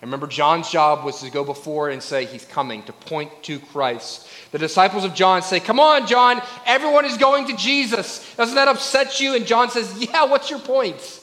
And 0.00 0.08
remember, 0.08 0.28
John's 0.28 0.70
job 0.70 1.04
was 1.04 1.20
to 1.22 1.30
go 1.30 1.42
before 1.42 1.90
and 1.90 2.00
say, 2.00 2.24
He's 2.24 2.44
coming, 2.44 2.84
to 2.84 2.92
point 2.92 3.42
to 3.44 3.58
Christ. 3.58 4.28
The 4.52 4.58
disciples 4.58 5.04
of 5.04 5.12
John 5.12 5.42
say, 5.42 5.58
Come 5.58 5.80
on, 5.80 6.06
John, 6.06 6.40
everyone 6.66 7.04
is 7.04 7.16
going 7.16 7.48
to 7.48 7.56
Jesus. 7.56 8.32
Doesn't 8.36 8.54
that 8.54 8.68
upset 8.68 9.20
you? 9.20 9.34
And 9.34 9.44
John 9.44 9.70
says, 9.70 9.92
Yeah, 9.98 10.24
what's 10.24 10.50
your 10.50 10.60
point? 10.60 11.17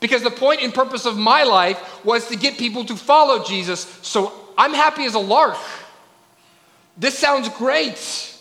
Because 0.00 0.22
the 0.22 0.30
point 0.30 0.62
and 0.62 0.72
purpose 0.72 1.04
of 1.04 1.16
my 1.16 1.44
life 1.44 2.04
was 2.04 2.28
to 2.28 2.36
get 2.36 2.56
people 2.56 2.84
to 2.86 2.96
follow 2.96 3.44
Jesus. 3.44 3.82
So 4.02 4.32
I'm 4.56 4.72
happy 4.72 5.04
as 5.04 5.14
a 5.14 5.18
lark. 5.18 5.58
This 6.96 7.18
sounds 7.18 7.48
great 7.50 8.36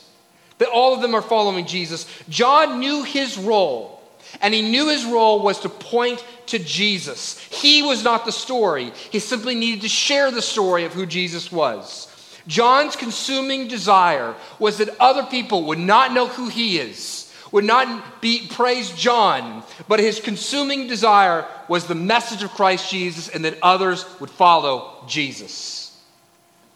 that 0.58 0.70
all 0.70 0.94
of 0.94 1.02
them 1.02 1.16
are 1.16 1.22
following 1.22 1.66
Jesus. 1.66 2.06
John 2.30 2.80
knew 2.80 3.04
his 3.04 3.38
role, 3.38 4.02
and 4.42 4.54
he 4.54 4.62
knew 4.62 4.90
his 4.90 5.06
role 5.06 5.42
was 5.42 5.60
to 5.62 5.70
point 5.70 6.24
to 6.48 6.60
Jesus. 6.60 7.40
He 7.40 7.82
was 7.82 8.04
not 8.04 8.26
the 8.26 8.32
story, 8.32 8.92
he 9.10 9.20
simply 9.20 9.56
needed 9.56 9.82
to 9.82 9.90
share 9.90 10.32
the 10.32 10.42
story 10.42 10.86
of 10.86 10.94
who 10.94 11.06
Jesus 11.06 11.52
was. 11.52 12.08
John's 12.48 12.96
consuming 12.96 13.68
desire 13.68 14.34
was 14.58 14.78
that 14.78 14.96
other 15.00 15.24
people 15.24 15.66
would 15.66 15.80
not 15.80 16.14
know 16.14 16.28
who 16.28 16.50
he 16.50 16.80
is 16.80 17.19
would 17.52 17.64
not 17.64 18.22
be 18.22 18.48
praise 18.48 18.92
John, 18.92 19.64
but 19.88 20.00
his 20.00 20.20
consuming 20.20 20.88
desire 20.88 21.46
was 21.68 21.88
the 21.88 21.96
message 21.96 22.44
of 22.44 22.52
Christ 22.52 22.90
Jesus 22.90 23.30
and 23.30 23.46
that 23.46 23.58
others 23.62 24.06
would 24.20 24.30
follow 24.30 25.04
Jesus. 25.08 25.98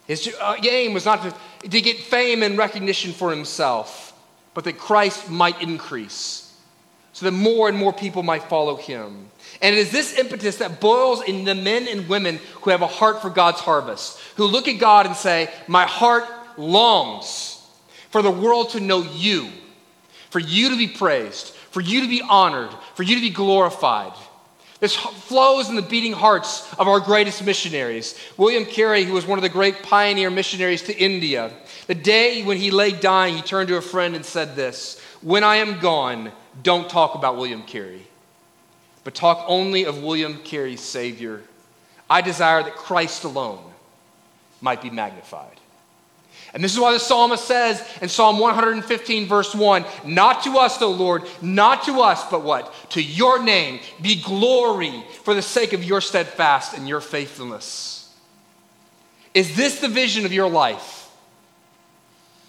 His 0.08 0.34
uh, 0.40 0.56
aim 0.64 0.94
was 0.94 1.06
not 1.06 1.22
to, 1.24 1.70
to 1.70 1.82
get 1.82 1.98
fame 1.98 2.44
and 2.44 2.58
recognition 2.58 3.14
for 3.14 3.30
himself, 3.30 4.14
but 4.54 4.64
that 4.66 4.78
Christ 4.78 5.30
might 5.30 5.62
increase 5.62 6.44
so 7.14 7.28
that 7.28 7.32
more 7.32 7.70
and 7.70 7.78
more 7.78 7.94
people 7.94 8.24
might 8.24 8.44
follow 8.44 8.76
him. 8.76 9.30
And 9.62 9.76
it 9.76 9.78
is 9.78 9.92
this 9.92 10.18
impetus 10.18 10.58
that 10.58 10.82
boils 10.82 11.22
in 11.24 11.46
the 11.46 11.56
men 11.56 11.88
and 11.88 12.10
women 12.10 12.40
who 12.62 12.72
have 12.72 12.82
a 12.82 12.88
heart 12.88 13.22
for 13.22 13.30
God's 13.30 13.60
harvest, 13.60 14.20
who 14.36 14.46
look 14.46 14.68
at 14.68 14.80
God 14.80 15.06
and 15.06 15.16
say, 15.16 15.50
My 15.68 15.86
heart 15.86 16.26
longs 16.58 17.64
for 18.10 18.22
the 18.22 18.32
world 18.32 18.72
to 18.72 18.80
know 18.80 19.04
you 19.04 19.50
for 20.34 20.40
you 20.40 20.70
to 20.72 20.76
be 20.76 20.88
praised, 20.88 21.50
for 21.70 21.80
you 21.80 22.02
to 22.02 22.08
be 22.08 22.24
honored, 22.28 22.72
for 22.96 23.04
you 23.04 23.14
to 23.14 23.22
be 23.22 23.30
glorified. 23.30 24.14
This 24.80 24.96
flows 24.96 25.70
in 25.70 25.76
the 25.76 25.84
beating 25.84 26.12
hearts 26.12 26.74
of 26.80 26.88
our 26.88 27.00
greatest 27.00 27.46
missionaries. 27.46 28.18
William 28.36 28.66
Carey, 28.66 29.04
who 29.04 29.14
was 29.14 29.28
one 29.28 29.38
of 29.38 29.44
the 29.44 29.50
great 29.50 29.84
pioneer 29.84 30.32
missionaries 30.32 30.82
to 30.84 30.98
India, 30.98 31.54
the 31.86 31.94
day 31.94 32.42
when 32.42 32.58
he 32.58 32.72
lay 32.72 32.94
dying, 32.94 33.36
he 33.36 33.44
turned 33.44 33.68
to 33.68 33.78
a 33.78 33.82
friend 33.82 34.16
and 34.16 34.26
said 34.26 34.56
this 34.56 35.00
When 35.22 35.44
I 35.44 35.58
am 35.58 35.80
gone, 35.80 36.32
don't 36.64 36.90
talk 36.90 37.14
about 37.14 37.38
William 37.38 37.62
Carey, 37.62 38.08
but 39.04 39.14
talk 39.14 39.46
only 39.48 39.84
of 39.86 40.02
William 40.02 40.40
Carey's 40.40 40.82
Savior. 40.82 41.44
I 42.10 42.22
desire 42.22 42.64
that 42.64 42.76
Christ 42.76 43.24
alone 43.24 43.64
might 44.62 44.82
be 44.82 44.90
magnified. 44.90 45.53
And 46.54 46.64
this 46.64 46.74
is 46.74 46.80
why 46.80 46.94
the 46.94 47.00
psalmist 47.00 47.46
says 47.46 47.84
in 48.02 48.10
Psalm 48.10 48.38
115, 48.38 49.28
verse 49.28 49.56
1 49.56 49.86
Not 50.06 50.44
to 50.44 50.58
us, 50.58 50.82
O 50.82 50.92
Lord, 50.92 51.24
not 51.42 51.86
to 51.86 52.02
us, 52.02 52.24
but 52.30 52.44
what? 52.44 52.74
To 52.92 53.02
your 53.02 53.44
name 53.44 53.80
be 54.02 54.22
glory 54.22 55.04
for 55.24 55.34
the 55.34 55.42
sake 55.42 55.74
of 55.74 55.84
your 55.84 56.00
steadfast 56.00 56.78
and 56.78 56.88
your 56.88 57.02
faithfulness. 57.02 58.16
Is 59.34 59.56
this 59.56 59.80
the 59.80 59.88
vision 59.88 60.26
of 60.26 60.34
your 60.34 60.50
life? 60.50 61.04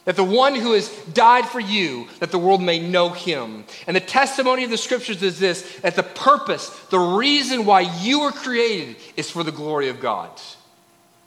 that 0.05 0.17
the 0.17 0.25
one 0.25 0.55
who 0.55 0.73
has 0.73 0.89
died 1.15 1.47
for 1.47 1.61
you, 1.61 2.09
that 2.21 2.31
the 2.31 2.39
world 2.39 2.63
may 2.63 2.79
know 2.79 3.09
him. 3.09 3.65
And 3.87 3.97
the 3.97 4.01
testimony 4.01 4.65
of 4.65 4.71
the 4.71 4.77
scriptures 4.77 5.23
is 5.23 5.39
this 5.39 5.79
that 5.79 5.97
the 5.97 6.03
purpose, 6.03 6.69
the 6.91 6.99
reason 6.99 7.65
why 7.65 7.81
you 7.81 8.21
were 8.21 8.33
created 8.33 8.97
is 9.17 9.31
for 9.31 9.43
the 9.43 9.53
glory 9.53 9.89
of 9.89 10.01
God. 10.01 10.31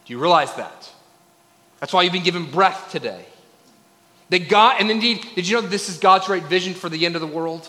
Do 0.06 0.14
you 0.14 0.20
realize 0.20 0.54
that? 0.56 0.92
That's 1.80 1.94
why 1.94 2.04
you've 2.04 2.14
been 2.14 2.24
given 2.24 2.50
breath 2.50 2.92
today. 2.92 3.26
That 4.30 4.50
God, 4.50 4.78
and 4.80 4.92
indeed, 4.92 5.26
did 5.36 5.48
you 5.48 5.62
know 5.62 5.68
this 5.68 5.90
is 5.90 5.98
God's 5.98 6.28
right 6.28 6.44
vision 6.44 6.74
for 6.74 6.90
the 6.90 7.06
end 7.06 7.16
of 7.16 7.22
the 7.22 7.28
world? 7.28 7.68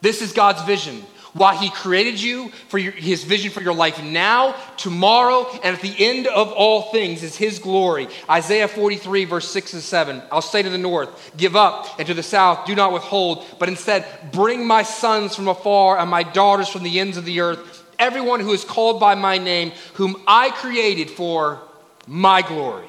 This 0.00 0.22
is 0.22 0.32
God's 0.32 0.62
vision 0.62 1.04
why 1.36 1.54
He 1.54 1.70
created 1.70 2.20
you, 2.20 2.50
for 2.68 2.78
your, 2.78 2.92
His 2.92 3.24
vision 3.24 3.50
for 3.50 3.60
your 3.60 3.74
life 3.74 4.02
now, 4.02 4.54
tomorrow, 4.76 5.46
and 5.62 5.76
at 5.76 5.82
the 5.82 5.94
end 5.98 6.26
of 6.26 6.50
all 6.52 6.90
things 6.90 7.22
is 7.22 7.36
His 7.36 7.58
glory. 7.58 8.08
Isaiah 8.28 8.68
43, 8.68 9.26
verse 9.26 9.48
6 9.50 9.74
and 9.74 9.82
7. 9.82 10.22
I'll 10.32 10.42
say 10.42 10.62
to 10.62 10.70
the 10.70 10.78
north, 10.78 11.32
Give 11.36 11.54
up, 11.54 11.98
and 11.98 12.06
to 12.08 12.14
the 12.14 12.22
south, 12.22 12.66
do 12.66 12.74
not 12.74 12.92
withhold, 12.92 13.44
but 13.58 13.68
instead 13.68 14.06
bring 14.32 14.66
my 14.66 14.82
sons 14.82 15.36
from 15.36 15.48
afar 15.48 15.98
and 15.98 16.10
my 16.10 16.22
daughters 16.22 16.68
from 16.68 16.82
the 16.82 16.98
ends 17.00 17.16
of 17.16 17.24
the 17.24 17.40
earth, 17.40 17.84
everyone 17.98 18.40
who 18.40 18.52
is 18.52 18.64
called 18.64 18.98
by 18.98 19.14
my 19.14 19.38
name, 19.38 19.72
whom 19.94 20.22
I 20.26 20.50
created 20.50 21.10
for 21.10 21.60
my 22.06 22.42
glory, 22.42 22.88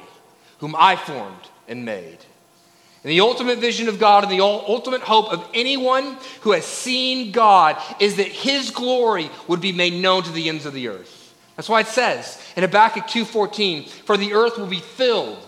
whom 0.58 0.74
I 0.76 0.96
formed 0.96 1.48
and 1.66 1.84
made. 1.84 2.18
And 3.04 3.12
the 3.12 3.20
ultimate 3.20 3.58
vision 3.58 3.88
of 3.88 3.98
God 3.98 4.24
and 4.24 4.32
the 4.32 4.44
ultimate 4.44 5.02
hope 5.02 5.32
of 5.32 5.48
anyone 5.54 6.16
who 6.40 6.52
has 6.52 6.64
seen 6.64 7.30
God 7.30 7.80
is 8.00 8.16
that 8.16 8.26
his 8.26 8.70
glory 8.70 9.30
would 9.46 9.60
be 9.60 9.72
made 9.72 9.94
known 9.94 10.24
to 10.24 10.32
the 10.32 10.48
ends 10.48 10.66
of 10.66 10.74
the 10.74 10.88
earth. 10.88 11.34
That's 11.56 11.68
why 11.68 11.80
it 11.80 11.86
says 11.86 12.40
in 12.56 12.62
Habakkuk 12.62 13.06
2:14, 13.06 13.88
"For 14.04 14.16
the 14.16 14.32
earth 14.34 14.58
will 14.58 14.66
be 14.66 14.80
filled 14.80 15.44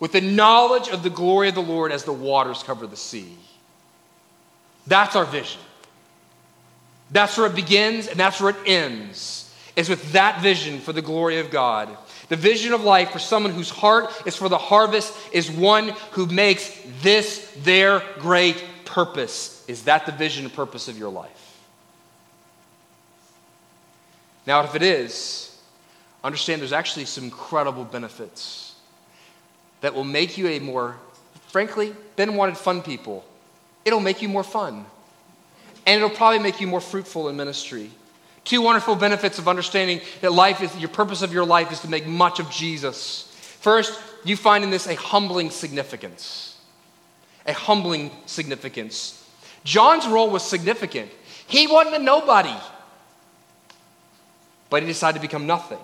with 0.00 0.12
the 0.12 0.20
knowledge 0.20 0.88
of 0.88 1.02
the 1.02 1.10
glory 1.10 1.48
of 1.48 1.54
the 1.54 1.62
Lord 1.62 1.92
as 1.92 2.04
the 2.04 2.12
waters 2.12 2.62
cover 2.62 2.86
the 2.86 2.96
sea." 2.96 3.36
That's 4.86 5.16
our 5.16 5.24
vision. 5.24 5.60
That's 7.10 7.36
where 7.36 7.46
it 7.46 7.54
begins 7.54 8.06
and 8.06 8.18
that's 8.18 8.40
where 8.40 8.50
it 8.50 8.66
ends. 8.66 9.43
Is 9.76 9.88
with 9.88 10.12
that 10.12 10.40
vision 10.40 10.78
for 10.78 10.92
the 10.92 11.02
glory 11.02 11.40
of 11.40 11.50
God. 11.50 11.88
The 12.28 12.36
vision 12.36 12.72
of 12.72 12.84
life 12.84 13.10
for 13.10 13.18
someone 13.18 13.52
whose 13.52 13.70
heart 13.70 14.12
is 14.24 14.36
for 14.36 14.48
the 14.48 14.58
harvest 14.58 15.12
is 15.32 15.50
one 15.50 15.88
who 16.12 16.26
makes 16.26 16.70
this 17.02 17.52
their 17.62 18.02
great 18.18 18.62
purpose. 18.84 19.64
Is 19.66 19.84
that 19.84 20.06
the 20.06 20.12
vision 20.12 20.44
and 20.44 20.54
purpose 20.54 20.86
of 20.86 20.96
your 20.96 21.10
life? 21.10 21.30
Now, 24.46 24.62
if 24.62 24.74
it 24.74 24.82
is, 24.82 25.58
understand 26.22 26.60
there's 26.60 26.72
actually 26.72 27.06
some 27.06 27.24
incredible 27.24 27.84
benefits 27.84 28.74
that 29.80 29.94
will 29.94 30.04
make 30.04 30.38
you 30.38 30.48
a 30.48 30.58
more, 30.60 30.96
frankly, 31.48 31.94
Ben 32.16 32.36
wanted 32.36 32.56
fun 32.56 32.80
people. 32.80 33.24
It'll 33.84 34.00
make 34.00 34.22
you 34.22 34.28
more 34.28 34.44
fun. 34.44 34.86
And 35.86 35.96
it'll 35.96 36.16
probably 36.16 36.38
make 36.38 36.60
you 36.60 36.66
more 36.66 36.80
fruitful 36.80 37.28
in 37.28 37.36
ministry. 37.36 37.90
Two 38.44 38.60
wonderful 38.60 38.94
benefits 38.94 39.38
of 39.38 39.48
understanding 39.48 40.00
that 40.20 40.32
life 40.32 40.62
is 40.62 40.76
your 40.76 40.90
purpose 40.90 41.22
of 41.22 41.32
your 41.32 41.46
life 41.46 41.72
is 41.72 41.80
to 41.80 41.88
make 41.88 42.06
much 42.06 42.40
of 42.40 42.50
Jesus. 42.50 43.30
First, 43.60 43.98
you 44.22 44.36
find 44.36 44.62
in 44.62 44.70
this 44.70 44.86
a 44.86 44.94
humbling 44.94 45.50
significance. 45.50 46.56
A 47.46 47.54
humbling 47.54 48.10
significance. 48.26 49.26
John's 49.64 50.06
role 50.06 50.28
was 50.28 50.42
significant. 50.42 51.10
He 51.46 51.66
wasn't 51.66 51.96
a 51.96 51.98
nobody, 51.98 52.54
but 54.68 54.82
he 54.82 54.88
decided 54.88 55.18
to 55.18 55.22
become 55.22 55.46
nothing. 55.46 55.78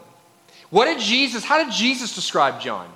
What 0.68 0.84
did 0.84 1.00
Jesus, 1.00 1.44
how 1.44 1.62
did 1.62 1.72
Jesus 1.72 2.14
describe 2.14 2.60
John? 2.60 2.90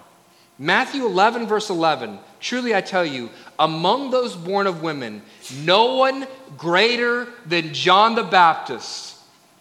Matthew 0.59 1.05
11, 1.07 1.47
verse 1.47 1.71
11. 1.71 2.19
Truly 2.39 2.75
I 2.75 2.81
tell 2.81 3.05
you, 3.05 3.31
among 3.59 4.11
those 4.11 4.37
born 4.37 4.67
of 4.67 4.83
women, 4.83 5.23
no 5.63 5.97
one 5.97 6.27
greater 6.57 7.29
than 7.47 7.75
John 7.75 8.15
the 8.15 8.23
Baptist 8.23 9.14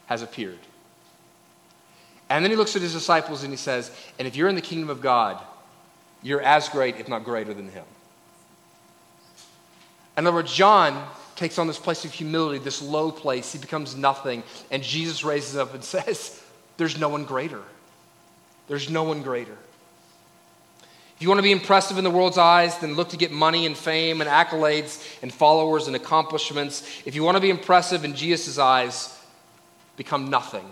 has 0.08 0.22
appeared. 0.22 0.60
And 2.30 2.44
then 2.44 2.52
he 2.52 2.58
looks 2.58 2.76
at 2.76 2.82
his 2.82 2.94
disciples 2.94 3.44
and 3.44 3.52
he 3.52 3.58
says, 3.58 3.92
And 4.18 4.28
if 4.28 4.36
you're 4.36 4.50
in 4.50 4.56
the 4.56 4.62
kingdom 4.62 4.90
of 4.90 5.02
God, 5.02 5.40
you're 6.22 6.42
as 6.42 6.70
great, 6.70 6.98
if 6.98 7.08
not 7.08 7.24
greater 7.24 7.54
than 7.54 7.70
him. 7.70 7.86
In 10.18 10.26
other 10.26 10.36
words, 10.36 10.54
John 10.54 11.08
takes 11.36 11.58
on 11.58 11.68
this 11.68 11.80
place 11.80 12.06
of 12.06 12.12
humility, 12.12 12.60
this 12.60 12.82
low 12.82 13.12
place. 13.12 13.52
He 13.52 13.60
becomes 13.60 13.96
nothing. 13.96 14.44
And 14.72 14.82
Jesus 14.82 15.24
raises 15.24 15.58
up 15.58 15.74
and 15.74 15.84
says, 15.84 16.42
There's 16.78 16.98
no 16.98 17.10
one 17.10 17.26
greater. 17.26 17.62
There's 18.68 18.90
no 18.90 19.04
one 19.04 19.22
greater. 19.22 19.58
If 21.16 21.22
you 21.22 21.28
want 21.28 21.40
to 21.40 21.44
be 21.44 21.52
impressive 21.52 21.98
in 21.98 22.04
the 22.04 22.10
world's 22.10 22.38
eyes, 22.38 22.78
then 22.80 22.96
look 22.96 23.10
to 23.10 23.18
get 23.18 23.32
money 23.32 23.66
and 23.66 23.78
fame 23.78 24.22
and 24.22 24.30
accolades 24.30 25.06
and 25.22 25.32
followers 25.32 25.88
and 25.88 25.96
accomplishments. 25.96 27.02
If 27.06 27.14
you 27.14 27.24
want 27.24 27.38
to 27.38 27.42
be 27.42 27.50
impressive 27.50 28.04
in 28.04 28.16
Jesus' 28.16 28.58
eyes, 28.58 29.16
become 29.98 30.30
nothing 30.30 30.66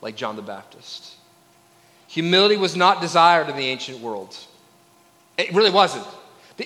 like 0.00 0.16
John 0.16 0.36
the 0.36 0.42
Baptist. 0.42 1.14
Humility 2.08 2.56
was 2.56 2.74
not 2.76 3.00
desired 3.00 3.48
in 3.48 3.56
the 3.56 3.66
ancient 3.66 4.00
world. 4.00 4.36
It 5.36 5.52
really 5.52 5.70
wasn't. 5.70 6.06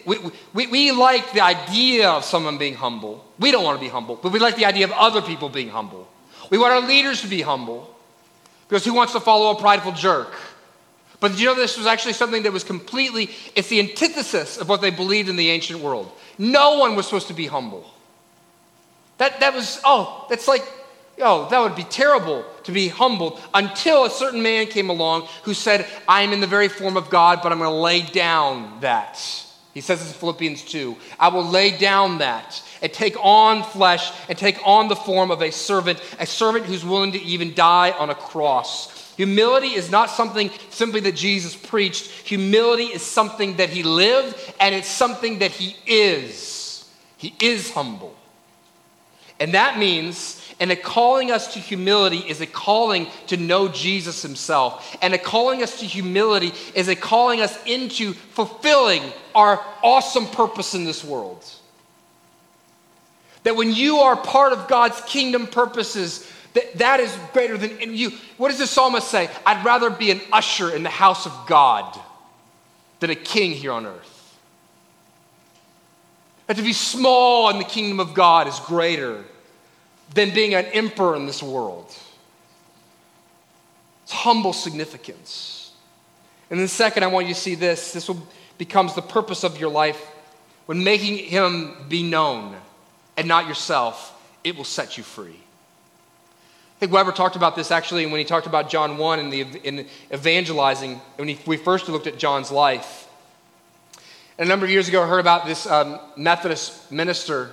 We, 0.06 0.18
we, 0.54 0.66
we 0.68 0.92
like 0.92 1.32
the 1.32 1.42
idea 1.42 2.08
of 2.08 2.24
someone 2.24 2.56
being 2.56 2.74
humble. 2.74 3.24
We 3.38 3.50
don't 3.50 3.64
want 3.64 3.78
to 3.78 3.84
be 3.84 3.90
humble, 3.90 4.16
but 4.16 4.32
we 4.32 4.38
like 4.38 4.56
the 4.56 4.64
idea 4.64 4.86
of 4.86 4.92
other 4.92 5.20
people 5.20 5.50
being 5.50 5.68
humble. 5.68 6.08
We 6.48 6.58
want 6.58 6.72
our 6.72 6.80
leaders 6.80 7.20
to 7.22 7.28
be 7.28 7.42
humble 7.42 7.94
because 8.68 8.84
who 8.84 8.94
wants 8.94 9.12
to 9.12 9.20
follow 9.20 9.50
a 9.50 9.60
prideful 9.60 9.92
jerk? 9.92 10.32
But 11.20 11.32
did 11.32 11.40
you 11.40 11.46
know 11.46 11.54
this 11.54 11.76
was 11.76 11.86
actually 11.86 12.14
something 12.14 12.42
that 12.44 12.52
was 12.52 12.64
completely, 12.64 13.30
it's 13.54 13.68
the 13.68 13.80
antithesis 13.80 14.58
of 14.58 14.68
what 14.68 14.80
they 14.80 14.90
believed 14.90 15.28
in 15.28 15.36
the 15.36 15.50
ancient 15.50 15.80
world. 15.80 16.10
No 16.38 16.78
one 16.78 16.96
was 16.96 17.04
supposed 17.04 17.28
to 17.28 17.34
be 17.34 17.46
humble. 17.46 17.88
That, 19.18 19.38
that 19.40 19.54
was, 19.54 19.80
oh, 19.84 20.26
that's 20.30 20.48
like 20.48 20.64
Oh, 21.20 21.48
that 21.50 21.60
would 21.60 21.76
be 21.76 21.84
terrible 21.84 22.44
to 22.64 22.72
be 22.72 22.88
humbled 22.88 23.40
until 23.52 24.04
a 24.04 24.10
certain 24.10 24.42
man 24.42 24.66
came 24.66 24.88
along 24.88 25.28
who 25.44 25.54
said, 25.54 25.86
I 26.08 26.22
am 26.22 26.32
in 26.32 26.40
the 26.40 26.46
very 26.46 26.68
form 26.68 26.96
of 26.96 27.10
God, 27.10 27.40
but 27.42 27.52
I'm 27.52 27.58
going 27.58 27.70
to 27.70 27.76
lay 27.76 28.02
down 28.02 28.80
that. 28.80 29.20
He 29.74 29.80
says 29.80 30.00
this 30.00 30.08
in 30.08 30.18
Philippians 30.18 30.64
2. 30.64 30.96
I 31.18 31.28
will 31.28 31.44
lay 31.44 31.76
down 31.76 32.18
that 32.18 32.62
and 32.82 32.92
take 32.92 33.16
on 33.22 33.62
flesh 33.62 34.12
and 34.28 34.36
take 34.36 34.58
on 34.66 34.88
the 34.88 34.96
form 34.96 35.30
of 35.30 35.42
a 35.42 35.50
servant, 35.50 36.00
a 36.18 36.26
servant 36.26 36.66
who's 36.66 36.84
willing 36.84 37.12
to 37.12 37.22
even 37.22 37.54
die 37.54 37.92
on 37.92 38.10
a 38.10 38.14
cross. 38.14 39.14
Humility 39.16 39.74
is 39.74 39.90
not 39.90 40.10
something 40.10 40.50
simply 40.70 41.00
that 41.00 41.14
Jesus 41.14 41.54
preached. 41.54 42.10
Humility 42.26 42.84
is 42.84 43.02
something 43.02 43.56
that 43.56 43.70
he 43.70 43.82
lived, 43.82 44.36
and 44.58 44.74
it's 44.74 44.88
something 44.88 45.38
that 45.40 45.50
he 45.50 45.76
is. 45.86 46.88
He 47.16 47.34
is 47.40 47.70
humble. 47.70 48.14
And 49.42 49.54
that 49.54 49.76
means 49.76 50.40
and 50.60 50.70
a 50.70 50.76
calling 50.76 51.32
us 51.32 51.54
to 51.54 51.58
humility 51.58 52.18
is 52.18 52.40
a 52.40 52.46
calling 52.46 53.08
to 53.26 53.36
know 53.36 53.66
Jesus 53.66 54.22
himself. 54.22 54.96
And 55.02 55.12
a 55.14 55.18
calling 55.18 55.64
us 55.64 55.80
to 55.80 55.84
humility 55.84 56.52
is 56.76 56.86
a 56.86 56.94
calling 56.94 57.40
us 57.40 57.58
into 57.66 58.12
fulfilling 58.12 59.02
our 59.34 59.60
awesome 59.82 60.26
purpose 60.26 60.74
in 60.76 60.84
this 60.84 61.02
world. 61.02 61.44
That 63.42 63.56
when 63.56 63.72
you 63.72 63.96
are 63.96 64.14
part 64.14 64.52
of 64.52 64.68
God's 64.68 65.00
kingdom 65.00 65.48
purposes, 65.48 66.30
that, 66.54 66.78
that 66.78 67.00
is 67.00 67.12
greater 67.32 67.58
than 67.58 67.96
you. 67.96 68.12
What 68.36 68.50
does 68.50 68.60
the 68.60 68.68
psalmist 68.68 69.08
say? 69.08 69.28
I'd 69.44 69.64
rather 69.64 69.90
be 69.90 70.12
an 70.12 70.20
usher 70.30 70.72
in 70.72 70.84
the 70.84 70.88
house 70.88 71.26
of 71.26 71.32
God 71.48 71.98
than 73.00 73.10
a 73.10 73.16
king 73.16 73.50
here 73.50 73.72
on 73.72 73.86
earth. 73.86 74.38
That 76.46 76.58
to 76.58 76.62
be 76.62 76.72
small 76.72 77.50
in 77.50 77.58
the 77.58 77.64
kingdom 77.64 77.98
of 77.98 78.14
God 78.14 78.46
is 78.46 78.60
greater 78.60 79.24
than 80.14 80.34
being 80.34 80.54
an 80.54 80.66
emperor 80.66 81.16
in 81.16 81.26
this 81.26 81.42
world. 81.42 81.94
It's 84.04 84.12
humble 84.12 84.52
significance. 84.52 85.72
And 86.50 86.60
then, 86.60 86.68
second, 86.68 87.02
I 87.02 87.06
want 87.06 87.26
you 87.26 87.34
to 87.34 87.40
see 87.40 87.54
this. 87.54 87.92
This 87.92 88.08
will 88.08 88.26
becomes 88.58 88.94
the 88.94 89.02
purpose 89.02 89.42
of 89.42 89.58
your 89.58 89.70
life. 89.70 90.00
When 90.66 90.84
making 90.84 91.18
him 91.18 91.74
be 91.88 92.02
known 92.02 92.54
and 93.16 93.26
not 93.26 93.48
yourself, 93.48 94.16
it 94.44 94.56
will 94.56 94.64
set 94.64 94.96
you 94.96 95.02
free. 95.02 95.40
I 96.76 96.78
think 96.78 96.92
Weber 96.92 97.10
talked 97.10 97.34
about 97.34 97.56
this 97.56 97.70
actually 97.70 98.06
when 98.06 98.18
he 98.18 98.24
talked 98.24 98.46
about 98.46 98.70
John 98.70 98.98
1 98.98 99.18
in, 99.18 99.30
the, 99.30 99.40
in 99.64 99.86
evangelizing, 100.12 101.00
when 101.16 101.28
he, 101.28 101.38
we 101.44 101.56
first 101.56 101.88
looked 101.88 102.06
at 102.06 102.18
John's 102.18 102.52
life. 102.52 103.08
And 104.38 104.46
a 104.46 104.48
number 104.48 104.64
of 104.64 104.70
years 104.70 104.88
ago, 104.88 105.02
I 105.02 105.08
heard 105.08 105.20
about 105.20 105.46
this 105.46 105.66
um, 105.66 105.98
Methodist 106.16 106.90
minister 106.92 107.50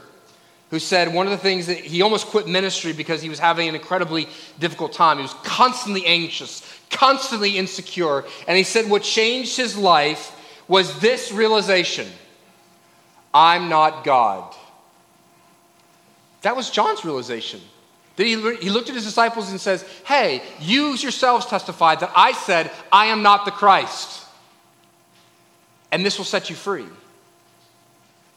who 0.70 0.80
said 0.80 1.14
one 1.14 1.26
of 1.26 1.32
the 1.32 1.38
things 1.38 1.68
that 1.68 1.78
he 1.78 2.02
almost 2.02 2.28
quit 2.28 2.48
ministry 2.48 2.94
because 2.94 3.22
he 3.22 3.30
was 3.30 3.40
having 3.40 3.68
an 3.68 3.76
incredibly 3.76 4.28
difficult 4.60 4.94
time. 4.94 5.18
He 5.18 5.24
was 5.24 5.34
constantly 5.44 6.06
anxious, 6.06 6.62
constantly 6.92 7.58
insecure. 7.58 8.24
And 8.48 8.58
he 8.58 8.64
said 8.64 8.90
what 8.90 9.02
changed 9.02 9.58
his 9.58 9.76
life 9.76 10.36
was 10.68 11.00
this 11.00 11.32
realization 11.32 12.08
I'm 13.34 13.70
not 13.70 14.04
God. 14.04 14.56
That 16.42 16.56
was 16.56 16.70
John's 16.70 17.04
realization. 17.04 17.62
That 18.16 18.26
he, 18.26 18.36
he 18.58 18.70
looked 18.70 18.90
at 18.90 18.96
his 18.96 19.06
disciples 19.06 19.52
and 19.52 19.62
says, 19.62 19.86
Hey, 20.06 20.42
you 20.60 20.94
yourselves 20.96 21.46
testified 21.46 22.00
that 22.00 22.12
I 22.16 22.32
said, 22.32 22.72
I 22.92 23.08
am 23.08 23.22
not 23.22 23.46
the 23.46 23.52
Christ. 23.52 24.26
And 25.92 26.06
this 26.06 26.18
will 26.18 26.26
set 26.26 26.50
you 26.50 26.56
free. 26.56 26.86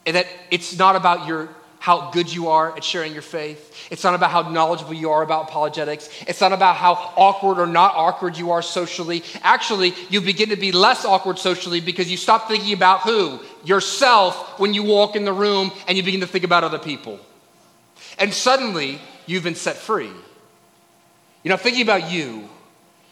And 0.06 0.16
that 0.16 0.26
it's 0.50 0.76
not 0.78 0.96
about 0.96 1.26
your 1.26 1.48
how 1.82 2.12
good 2.12 2.32
you 2.32 2.46
are 2.46 2.76
at 2.76 2.84
sharing 2.84 3.12
your 3.12 3.22
faith. 3.22 3.88
It's 3.90 4.04
not 4.04 4.14
about 4.14 4.30
how 4.30 4.48
knowledgeable 4.48 4.94
you 4.94 5.10
are 5.10 5.20
about 5.20 5.48
apologetics. 5.48 6.08
It's 6.28 6.40
not 6.40 6.52
about 6.52 6.76
how 6.76 6.92
awkward 7.16 7.58
or 7.58 7.66
not 7.66 7.94
awkward 7.96 8.38
you 8.38 8.52
are 8.52 8.62
socially. 8.62 9.24
Actually, 9.42 9.92
you 10.08 10.20
begin 10.20 10.50
to 10.50 10.56
be 10.56 10.70
less 10.70 11.04
awkward 11.04 11.40
socially 11.40 11.80
because 11.80 12.08
you 12.08 12.16
stop 12.16 12.46
thinking 12.46 12.72
about 12.72 13.00
who? 13.00 13.40
Yourself 13.64 14.60
when 14.60 14.74
you 14.74 14.84
walk 14.84 15.16
in 15.16 15.24
the 15.24 15.32
room 15.32 15.72
and 15.88 15.96
you 15.96 16.04
begin 16.04 16.20
to 16.20 16.26
think 16.28 16.44
about 16.44 16.62
other 16.62 16.78
people. 16.78 17.18
And 18.16 18.32
suddenly, 18.32 19.00
you've 19.26 19.42
been 19.42 19.56
set 19.56 19.74
free. 19.74 20.12
You're 21.42 21.50
not 21.50 21.62
thinking 21.62 21.82
about 21.82 22.12
you, 22.12 22.48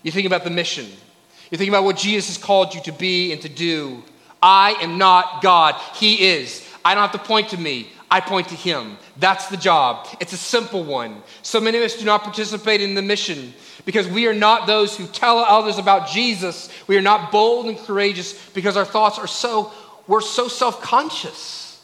you're 0.04 0.12
thinking 0.12 0.30
about 0.30 0.44
the 0.44 0.50
mission. 0.50 0.86
You're 0.86 1.58
thinking 1.58 1.74
about 1.74 1.82
what 1.82 1.96
Jesus 1.96 2.36
has 2.36 2.38
called 2.38 2.72
you 2.76 2.80
to 2.82 2.92
be 2.92 3.32
and 3.32 3.42
to 3.42 3.48
do. 3.48 4.04
I 4.40 4.76
am 4.80 4.96
not 4.96 5.42
God, 5.42 5.74
He 5.96 6.28
is. 6.28 6.64
I 6.84 6.94
don't 6.94 7.02
have 7.02 7.20
to 7.20 7.26
point 7.26 7.48
to 7.48 7.58
me. 7.58 7.88
I 8.10 8.20
point 8.20 8.48
to 8.48 8.56
him. 8.56 8.98
That's 9.18 9.46
the 9.48 9.56
job. 9.56 10.08
It's 10.20 10.32
a 10.32 10.36
simple 10.36 10.82
one. 10.82 11.22
So 11.42 11.60
many 11.60 11.78
of 11.78 11.84
us 11.84 11.96
do 11.96 12.04
not 12.04 12.24
participate 12.24 12.80
in 12.80 12.94
the 12.94 13.02
mission 13.02 13.54
because 13.84 14.08
we 14.08 14.26
are 14.26 14.34
not 14.34 14.66
those 14.66 14.96
who 14.96 15.06
tell 15.06 15.38
others 15.38 15.78
about 15.78 16.08
Jesus. 16.08 16.70
We 16.88 16.96
are 16.96 17.02
not 17.02 17.30
bold 17.30 17.66
and 17.66 17.78
courageous 17.78 18.32
because 18.50 18.76
our 18.76 18.84
thoughts 18.84 19.18
are 19.18 19.28
so, 19.28 19.72
we're 20.08 20.20
so 20.20 20.48
self 20.48 20.82
conscious. 20.82 21.80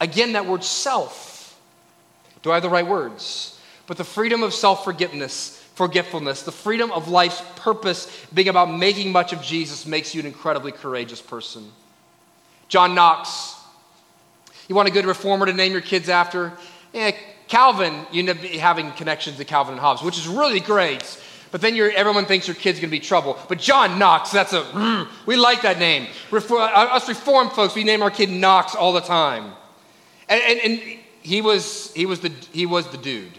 Again, 0.00 0.32
that 0.32 0.44
word 0.44 0.62
self. 0.62 1.58
Do 2.42 2.50
I 2.50 2.54
have 2.54 2.62
the 2.62 2.68
right 2.68 2.86
words? 2.86 3.58
But 3.86 3.96
the 3.96 4.04
freedom 4.04 4.42
of 4.42 4.52
self 4.52 4.84
forgiveness, 4.84 5.56
forgetfulness, 5.74 6.42
the 6.42 6.52
freedom 6.52 6.90
of 6.90 7.08
life's 7.08 7.42
purpose, 7.56 8.26
being 8.34 8.48
about 8.48 8.70
making 8.70 9.12
much 9.12 9.32
of 9.32 9.40
Jesus, 9.40 9.86
makes 9.86 10.14
you 10.14 10.20
an 10.20 10.26
incredibly 10.26 10.72
courageous 10.72 11.22
person. 11.22 11.72
John 12.68 12.94
Knox 12.94 13.57
you 14.68 14.74
want 14.74 14.88
a 14.88 14.92
good 14.92 15.06
reformer 15.06 15.46
to 15.46 15.52
name 15.52 15.72
your 15.72 15.80
kids 15.80 16.08
after? 16.08 16.52
Eh, 16.94 17.12
Calvin, 17.48 18.06
you 18.12 18.20
end 18.20 18.30
up 18.30 18.36
having 18.36 18.92
connections 18.92 19.38
to 19.38 19.44
Calvin 19.44 19.72
and 19.72 19.80
Hobbes, 19.80 20.02
which 20.02 20.18
is 20.18 20.28
really 20.28 20.60
great. 20.60 21.18
But 21.50 21.62
then 21.62 21.76
everyone 21.76 22.26
thinks 22.26 22.46
your 22.46 22.54
kid's 22.54 22.78
going 22.78 22.90
to 22.90 22.96
be 22.96 23.00
trouble. 23.00 23.38
But 23.48 23.58
John 23.58 23.98
Knox, 23.98 24.30
that's 24.30 24.52
a, 24.52 24.62
mm, 24.62 25.08
we 25.24 25.36
like 25.36 25.62
that 25.62 25.78
name. 25.78 26.06
Refor- 26.30 26.60
uh, 26.60 26.94
us 26.94 27.08
Reformed 27.08 27.52
folks, 27.52 27.74
we 27.74 27.84
name 27.84 28.02
our 28.02 28.10
kid 28.10 28.30
Knox 28.30 28.74
all 28.74 28.92
the 28.92 29.00
time. 29.00 29.52
And, 30.28 30.42
and, 30.42 30.60
and, 30.60 30.98
he, 31.22 31.40
was, 31.40 31.92
he, 31.94 32.06
was 32.06 32.20
the, 32.20 32.32
he 32.52 32.66
was 32.66 32.86
the 32.88 32.98
dude. 32.98 33.38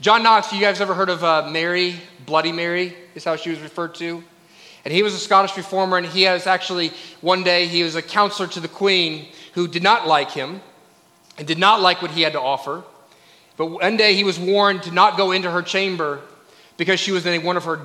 John 0.00 0.22
Knox, 0.22 0.52
you 0.52 0.60
guys 0.60 0.80
ever 0.80 0.94
heard 0.94 1.08
of 1.08 1.22
uh, 1.22 1.48
Mary, 1.48 1.96
Bloody 2.26 2.52
Mary, 2.52 2.96
is 3.14 3.24
how 3.24 3.36
she 3.36 3.50
was 3.50 3.60
referred 3.60 3.94
to? 3.96 4.22
And 4.84 4.92
he 4.92 5.02
was 5.02 5.14
a 5.14 5.18
Scottish 5.18 5.56
reformer, 5.56 5.96
and 5.96 6.06
he 6.06 6.22
has 6.22 6.46
actually, 6.46 6.92
one 7.20 7.44
day, 7.44 7.66
he 7.66 7.84
was 7.84 7.94
a 7.94 8.02
counselor 8.02 8.48
to 8.48 8.60
the 8.60 8.68
Queen 8.68 9.28
who 9.52 9.68
did 9.68 9.82
not 9.82 10.06
like 10.06 10.30
him 10.30 10.60
and 11.38 11.46
did 11.46 11.58
not 11.58 11.80
like 11.80 12.02
what 12.02 12.10
he 12.10 12.22
had 12.22 12.32
to 12.32 12.40
offer. 12.40 12.82
But 13.56 13.66
one 13.66 13.96
day 13.96 14.14
he 14.14 14.24
was 14.24 14.38
warned 14.38 14.82
to 14.84 14.90
not 14.90 15.16
go 15.16 15.32
into 15.32 15.50
her 15.50 15.62
chamber 15.62 16.20
because 16.76 17.00
she 17.00 17.12
was 17.12 17.24
in 17.26 17.42
one 17.42 17.56
of 17.56 17.64
her 17.64 17.80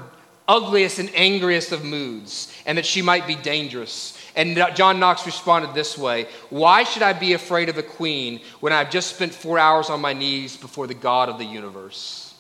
ugliest 0.48 0.98
and 0.98 1.14
angriest 1.14 1.74
of 1.74 1.84
moods 1.84 2.54
and 2.66 2.78
that 2.78 2.86
she 2.86 3.02
might 3.02 3.28
be 3.28 3.36
dangerous. 3.36 4.18
And 4.36 4.56
John 4.76 5.00
Knox 5.00 5.26
responded 5.26 5.74
this 5.74 5.98
way 5.98 6.28
Why 6.50 6.84
should 6.84 7.04
I 7.04 7.14
be 7.14 7.34
afraid 7.34 7.70
of 7.70 7.78
a 7.78 7.84
queen 7.84 8.42
when 8.60 8.72
I've 8.72 8.90
just 8.90 9.16
spent 9.16 9.34
four 9.34 9.60
hours 9.60 9.90
on 9.90 10.00
my 10.00 10.14
knees 10.14 10.56
before 10.56 10.88
the 10.88 10.94
God 10.94 11.28
of 11.28 11.38
the 11.38 11.46
universe? 11.46 12.34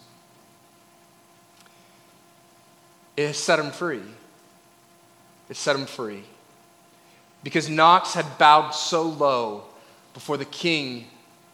It 3.17 3.27
has 3.27 3.37
set 3.37 3.59
him 3.59 3.71
free. 3.71 4.03
It 5.49 5.57
set 5.57 5.75
him 5.75 5.85
free 5.85 6.23
because 7.47 7.69
Knox 7.69 8.13
had 8.13 8.37
bowed 8.37 8.71
so 8.71 9.03
low 9.03 9.63
before 10.13 10.35
the 10.35 10.43
king 10.43 11.07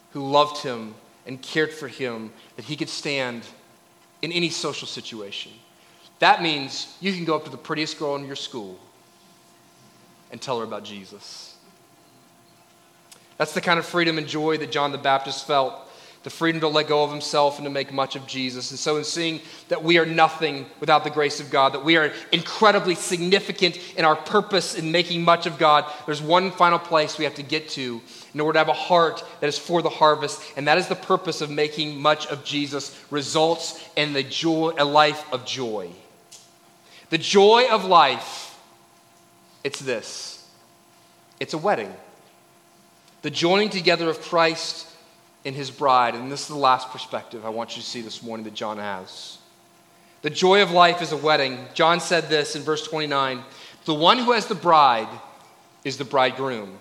who 0.10 0.27
loved 0.27 0.63
him 0.63 0.95
and 1.27 1.39
cared 1.39 1.71
for 1.71 1.88
him 1.88 2.34
that 2.56 2.65
he 2.65 2.75
could 2.75 2.89
stand 2.89 3.43
in 4.23 4.32
any 4.32 4.49
social 4.49 4.88
situation. 4.88 5.51
That 6.17 6.41
means 6.41 6.97
you 6.99 7.13
can 7.13 7.25
go 7.25 7.36
up 7.36 7.43
to 7.43 7.51
the 7.51 7.58
prettiest 7.58 7.99
girl 7.99 8.15
in 8.15 8.25
your 8.25 8.36
school 8.36 8.79
and 10.32 10.41
tell 10.41 10.58
her 10.58 10.63
about 10.63 10.84
Jesus. 10.84 11.58
That's 13.38 13.53
the 13.53 13.62
kind 13.62 13.77
of 13.77 13.86
freedom 13.86 14.17
and 14.17 14.25
joy 14.25 14.58
that 14.58 14.71
John 14.71 14.91
the 14.91 14.97
Baptist 14.97 15.45
felt 15.45 15.75
the 16.23 16.29
freedom 16.29 16.62
to 16.62 16.69
let 16.69 16.88
go 16.88 17.03
of 17.03 17.12
himself 17.12 17.57
and 17.57 17.65
to 17.65 17.69
make 17.69 17.91
much 17.91 18.15
of 18.15 18.25
Jesus. 18.25 18.71
And 18.71 18.79
so, 18.79 18.97
in 18.97 19.03
seeing 19.03 19.41
that 19.67 19.83
we 19.83 19.97
are 19.97 20.05
nothing 20.05 20.65
without 20.79 21.03
the 21.03 21.09
grace 21.09 21.39
of 21.41 21.51
God, 21.51 21.73
that 21.73 21.83
we 21.83 21.97
are 21.97 22.13
incredibly 22.31 22.95
significant 22.95 23.77
in 23.97 24.05
our 24.05 24.15
purpose 24.15 24.75
in 24.75 24.91
making 24.91 25.23
much 25.23 25.45
of 25.45 25.57
God, 25.57 25.86
there's 26.05 26.21
one 26.21 26.51
final 26.51 26.79
place 26.79 27.17
we 27.17 27.25
have 27.25 27.36
to 27.36 27.43
get 27.43 27.69
to 27.69 28.01
in 28.33 28.39
order 28.39 28.53
to 28.53 28.59
have 28.59 28.69
a 28.69 28.73
heart 28.73 29.23
that 29.41 29.47
is 29.47 29.57
for 29.57 29.81
the 29.81 29.89
harvest, 29.89 30.41
and 30.55 30.67
that 30.67 30.77
is 30.77 30.88
the 30.88 30.95
purpose 30.95 31.41
of 31.41 31.49
making 31.49 32.01
much 32.01 32.25
of 32.27 32.43
Jesus 32.45 32.97
results 33.09 33.88
in 33.95 34.13
the 34.13 34.23
joy, 34.23 34.73
a 34.77 34.86
life 34.86 35.25
of 35.33 35.45
joy. 35.45 35.89
The 37.09 37.17
joy 37.17 37.67
of 37.69 37.86
life, 37.86 38.57
it's 39.63 39.79
this 39.79 40.47
it's 41.39 41.53
a 41.53 41.57
wedding. 41.57 41.93
The 43.23 43.29
joining 43.29 43.69
together 43.69 44.09
of 44.09 44.21
Christ 44.21 44.88
in 45.43 45.53
his 45.53 45.71
bride. 45.71 46.15
And 46.15 46.32
this 46.32 46.41
is 46.41 46.47
the 46.47 46.56
last 46.56 46.89
perspective 46.89 47.45
I 47.45 47.49
want 47.49 47.75
you 47.75 47.82
to 47.82 47.88
see 47.88 48.01
this 48.01 48.23
morning 48.23 48.43
that 48.45 48.53
John 48.53 48.77
has. 48.77 49.38
The 50.21 50.29
joy 50.29 50.62
of 50.62 50.71
life 50.71 51.01
is 51.01 51.12
a 51.12 51.17
wedding. 51.17 51.60
John 51.73 51.99
said 51.99 52.29
this 52.29 52.56
in 52.56 52.62
verse 52.62 52.88
29 52.88 53.43
The 53.86 53.93
one 53.93 54.17
who 54.17 54.32
has 54.32 54.47
the 54.47 54.56
bride 54.56 55.10
is 55.84 55.97
the 55.97 56.06
bridegroom. 56.06 56.77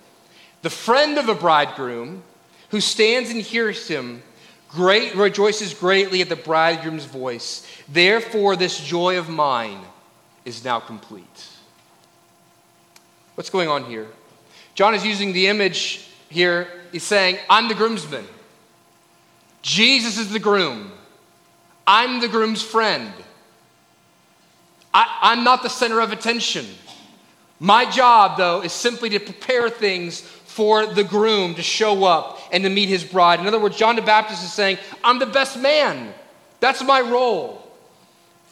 The 0.63 0.71
friend 0.71 1.19
of 1.19 1.27
the 1.27 1.35
bridegroom 1.35 2.23
who 2.71 2.81
stands 2.81 3.31
and 3.31 3.43
hears 3.43 3.89
him 3.89 4.23
great 4.69 5.15
rejoices 5.15 5.75
greatly 5.75 6.23
at 6.23 6.29
the 6.29 6.37
bridegroom's 6.37 7.05
voice. 7.05 7.67
Therefore, 7.89 8.57
this 8.57 8.79
joy 8.79 9.19
of 9.19 9.29
mine 9.29 9.81
is 10.45 10.65
now 10.65 10.81
complete. 10.81 11.49
What's 13.35 13.51
going 13.51 13.69
on 13.69 13.85
here? 13.85 14.07
John 14.75 14.95
is 14.95 15.05
using 15.05 15.33
the 15.33 15.49
image 15.49 16.09
here. 16.31 16.69
He's 16.93 17.03
saying, 17.03 17.39
I'm 17.51 17.69
the 17.69 17.75
groomsman. 17.75 18.25
Jesus 19.63 20.19
is 20.19 20.31
the 20.31 20.39
groom. 20.39 20.93
I'm 21.87 22.21
the 22.21 22.29
groom's 22.29 22.63
friend. 22.63 23.13
I, 24.93 25.33
am 25.33 25.45
not 25.45 25.63
the 25.63 25.69
center 25.69 26.01
of 26.01 26.13
attention. 26.13 26.67
My 27.59 27.89
job, 27.89 28.37
though, 28.37 28.63
is 28.63 28.73
simply 28.73 29.09
to 29.11 29.21
prepare 29.21 29.71
things 29.71 30.21
for 30.21 30.85
the 30.85 31.05
groom 31.05 31.55
to 31.55 31.63
show 31.63 32.05
up 32.05 32.39
and 32.53 32.65
to 32.65 32.71
meet 32.71 32.89
his 32.89 33.05
bride. 33.05 33.41
In 33.41 33.47
other 33.47 33.61
words, 33.61 33.77
John 33.77 33.97
the 33.97 34.03
Baptist 34.03 34.45
is 34.45 34.53
saying, 34.53 34.79
I'm 35.03 35.19
the 35.19 35.27
best 35.27 35.59
man. 35.59 36.13
That's 36.61 36.83
my 36.83 37.01
role. 37.01 37.63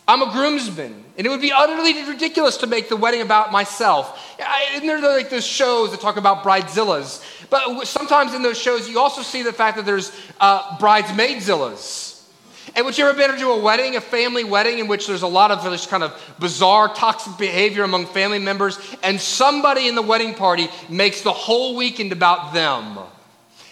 I'm 0.09 0.23
a 0.23 0.33
groomsman. 0.33 1.05
And 1.17 1.27
it 1.27 1.31
would 1.31 1.43
be 1.43 1.53
utterly 1.53 2.05
ridiculous 2.05 2.57
to 2.59 2.67
make 2.67 2.89
the 2.89 2.97
wedding 2.97 3.21
about 3.21 3.53
myself. 3.53 4.37
Isn't 4.73 4.87
there 4.87 5.01
like 5.01 5.29
those 5.29 5.47
shows 5.47 5.91
that 5.91 6.01
talk 6.01 6.17
about 6.17 6.43
bridezillas? 6.43 7.23
But 7.51 7.85
sometimes 7.87 8.33
in 8.33 8.43
those 8.43 8.59
shows, 8.59 8.89
you 8.89 9.01
also 9.01 9.23
see 9.23 9.43
the 9.43 9.53
fact 9.53 9.77
that 9.77 9.85
there's 9.85 10.13
uh, 10.41 10.79
bridesmaidzillas. 10.79 12.11
And 12.77 12.87
would 12.87 12.97
you 12.97 13.05
ever 13.05 13.19
been 13.19 13.37
to 13.37 13.49
a 13.49 13.61
wedding, 13.61 13.97
a 13.97 14.01
family 14.01 14.45
wedding, 14.45 14.79
in 14.79 14.87
which 14.87 15.09
there's 15.09 15.23
a 15.23 15.29
lot 15.29 15.51
of 15.51 15.65
this 15.65 15.87
kind 15.87 16.05
of 16.05 16.37
bizarre, 16.39 16.95
toxic 16.95 17.37
behavior 17.37 17.83
among 17.83 18.07
family 18.07 18.39
members, 18.39 18.79
and 19.03 19.21
somebody 19.21 19.89
in 19.89 19.97
the 19.97 20.03
wedding 20.03 20.35
party 20.35 20.69
makes 20.89 21.23
the 21.23 21.33
whole 21.33 21.75
weekend 21.75 22.13
about 22.13 22.55
them? 22.55 22.99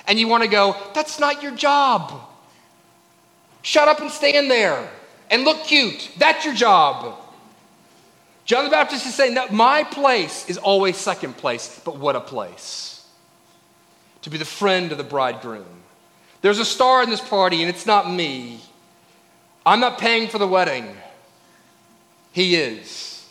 And 0.09 0.19
you 0.19 0.27
want 0.27 0.43
to 0.43 0.49
go, 0.49 0.77
that's 0.95 1.21
not 1.21 1.43
your 1.43 1.53
job. 1.53 2.13
Shut 3.63 3.87
up 3.87 4.01
and 4.01 4.11
stand 4.11 4.51
there 4.51 4.91
and 5.31 5.45
look 5.45 5.63
cute. 5.65 6.11
That's 6.19 6.45
your 6.45 6.55
job. 6.55 7.21
John 8.45 8.65
the 8.65 8.71
Baptist 8.71 9.07
is 9.07 9.15
saying 9.15 9.35
that 9.35 9.53
my 9.53 9.85
place 9.85 10.49
is 10.49 10.57
always 10.59 10.97
second 10.97 11.37
place, 11.37 11.81
but 11.85 11.99
what 11.99 12.17
a 12.17 12.21
place 12.21 12.88
to 14.23 14.31
be 14.31 14.39
the 14.39 14.45
friend 14.45 14.93
of 14.93 14.99
the 14.99 15.05
bridegroom. 15.05 15.65
There's 16.41 16.59
a 16.59 16.65
star 16.65 17.03
in 17.03 17.11
this 17.11 17.21
party, 17.21 17.63
and 17.63 17.69
it's 17.69 17.87
not 17.87 18.11
me. 18.11 18.61
I'm 19.67 19.81
not 19.81 19.99
paying 19.99 20.29
for 20.29 20.39
the 20.39 20.47
wedding. 20.47 20.97
He 22.33 22.57
is. 22.57 23.27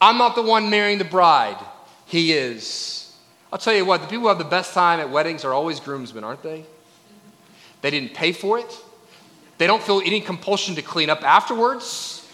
I'm 0.00 0.18
not 0.18 0.34
the 0.34 0.42
one 0.42 0.70
marrying 0.70 0.98
the 0.98 1.04
bride. 1.04 1.58
He 2.06 2.32
is. 2.32 3.14
I'll 3.52 3.58
tell 3.58 3.74
you 3.74 3.84
what, 3.84 4.00
the 4.00 4.06
people 4.06 4.22
who 4.22 4.28
have 4.28 4.38
the 4.38 4.44
best 4.44 4.72
time 4.72 5.00
at 5.00 5.10
weddings 5.10 5.44
are 5.44 5.52
always 5.52 5.80
groomsmen, 5.80 6.24
aren't 6.24 6.42
they? 6.42 6.64
They 7.82 7.90
didn't 7.90 8.14
pay 8.14 8.32
for 8.32 8.58
it. 8.58 8.78
They 9.58 9.66
don't 9.66 9.82
feel 9.82 10.00
any 10.04 10.20
compulsion 10.20 10.74
to 10.76 10.82
clean 10.82 11.10
up 11.10 11.22
afterwards. 11.22 12.26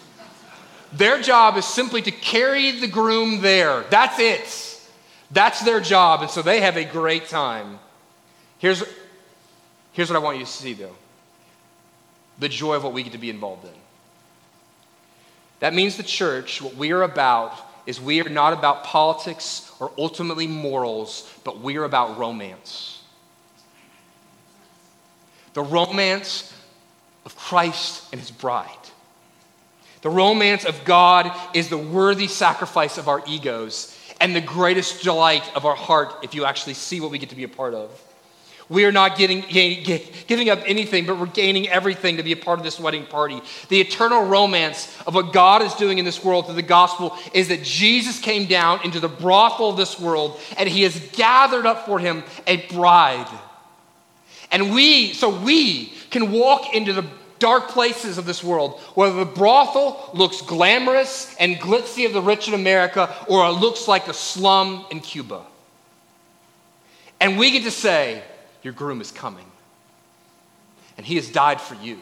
Their 0.93 1.21
job 1.21 1.57
is 1.57 1.65
simply 1.65 2.01
to 2.03 2.11
carry 2.11 2.71
the 2.73 2.87
groom 2.87 3.41
there. 3.41 3.85
That's 3.91 4.19
it. 4.19 4.76
That's 5.31 5.61
their 5.63 5.81
job, 5.81 6.23
and 6.23 6.31
so 6.31 6.43
they 6.43 6.61
have 6.61 6.77
a 6.77 6.85
great 6.85 7.29
time. 7.29 7.79
Here's, 8.59 8.83
here's 9.93 10.09
what 10.09 10.17
I 10.17 10.21
want 10.21 10.39
you 10.39 10.45
to 10.45 10.51
see, 10.51 10.73
though 10.73 10.95
the 12.39 12.49
joy 12.49 12.75
of 12.75 12.85
what 12.85 12.93
we 12.93 13.03
get 13.03 13.13
to 13.13 13.19
be 13.19 13.31
involved 13.31 13.65
in. 13.65 13.73
That 15.61 15.73
means 15.73 15.97
the 15.97 16.03
church, 16.03 16.61
what 16.61 16.77
we 16.77 16.93
are 16.93 17.03
about, 17.03 17.55
is 17.87 18.01
we 18.01 18.21
are 18.21 18.29
not 18.29 18.53
about 18.53 18.85
politics 18.85 19.73
or 19.81 19.91
ultimately 19.97 20.47
morals, 20.47 21.33
but 21.45 21.61
we're 21.61 21.85
about 21.85 22.19
romance. 22.19 23.03
The 25.55 25.63
romance 25.63 26.53
of 27.25 27.37
Christ 27.37 28.05
and 28.13 28.21
his 28.21 28.31
bride. 28.31 28.69
The 30.03 30.11
romance 30.11 30.65
of 30.65 30.85
God 30.85 31.33
is 31.55 31.71
the 31.71 31.79
worthy 31.79 32.27
sacrifice 32.27 32.99
of 32.99 33.09
our 33.09 33.23
egos 33.27 33.96
and 34.21 34.35
the 34.35 34.41
greatest 34.41 35.03
delight 35.03 35.45
of 35.55 35.65
our 35.65 35.75
heart 35.75 36.13
if 36.23 36.35
you 36.35 36.45
actually 36.45 36.75
see 36.75 37.01
what 37.01 37.11
we 37.11 37.19
get 37.19 37.31
to 37.31 37.37
be 37.37 37.45
a 37.45 37.49
part 37.49 37.75
of. 37.75 38.03
We 38.69 38.85
are 38.85 38.91
not 38.91 39.17
getting, 39.17 39.43
giving 39.43 40.51
up 40.51 40.59
anything, 40.67 41.07
but 41.07 41.21
we're 41.21 41.27
gaining 41.27 41.69
everything 41.69 42.17
to 42.17 42.25
be 42.25 42.33
a 42.33 42.37
part 42.37 42.59
of 42.59 42.65
this 42.65 42.81
wedding 42.81 43.07
party. 43.07 43.41
The 43.69 43.81
eternal 43.81 44.25
romance 44.25 44.93
of 45.07 45.15
what 45.15 45.33
God 45.33 45.63
is 45.63 45.73
doing 45.75 45.99
in 45.99 46.05
this 46.05 46.25
world 46.25 46.47
through 46.47 46.57
the 46.57 46.63
gospel 46.63 47.17
is 47.33 47.47
that 47.49 47.63
Jesus 47.63 48.19
came 48.19 48.47
down 48.47 48.81
into 48.83 48.99
the 48.99 49.09
brothel 49.09 49.71
of 49.71 49.77
this 49.77 50.01
world 50.01 50.41
and 50.59 50.69
he 50.69 50.83
has 50.83 50.99
gathered 51.13 51.65
up 51.65 51.87
for 51.87 52.01
him 52.01 52.25
a 52.49 52.57
bride. 52.67 53.29
And 54.51 54.75
we, 54.75 55.13
so 55.13 55.29
we 55.29 55.93
can 56.11 56.33
walk 56.33 56.75
into 56.75 56.93
the 56.93 57.05
dark 57.39 57.69
places 57.69 58.19
of 58.19 58.27
this 58.27 58.43
world, 58.43 58.81
whether 58.95 59.17
the 59.17 59.25
brothel 59.25 60.11
looks 60.15 60.43
glamorous 60.43 61.35
and 61.39 61.57
glitzy 61.57 62.07
of 62.07 62.13
the 62.13 62.23
rich 62.23 62.49
in 62.49 62.55
America 62.55 63.15
or 63.29 63.47
it 63.47 63.53
looks 63.53 63.89
like 63.89 64.07
the 64.07 64.15
slum 64.15 64.85
in 64.91 65.01
Cuba. 65.01 65.43
And 67.21 67.39
we 67.39 67.51
get 67.51 67.65
to 67.65 67.71
say, 67.71 68.23
Your 68.63 68.73
groom 68.73 69.01
is 69.01 69.11
coming. 69.11 69.47
And 70.97 71.05
he 71.05 71.17
has 71.17 71.31
died 71.31 71.61
for 71.61 71.75
you. 71.75 71.99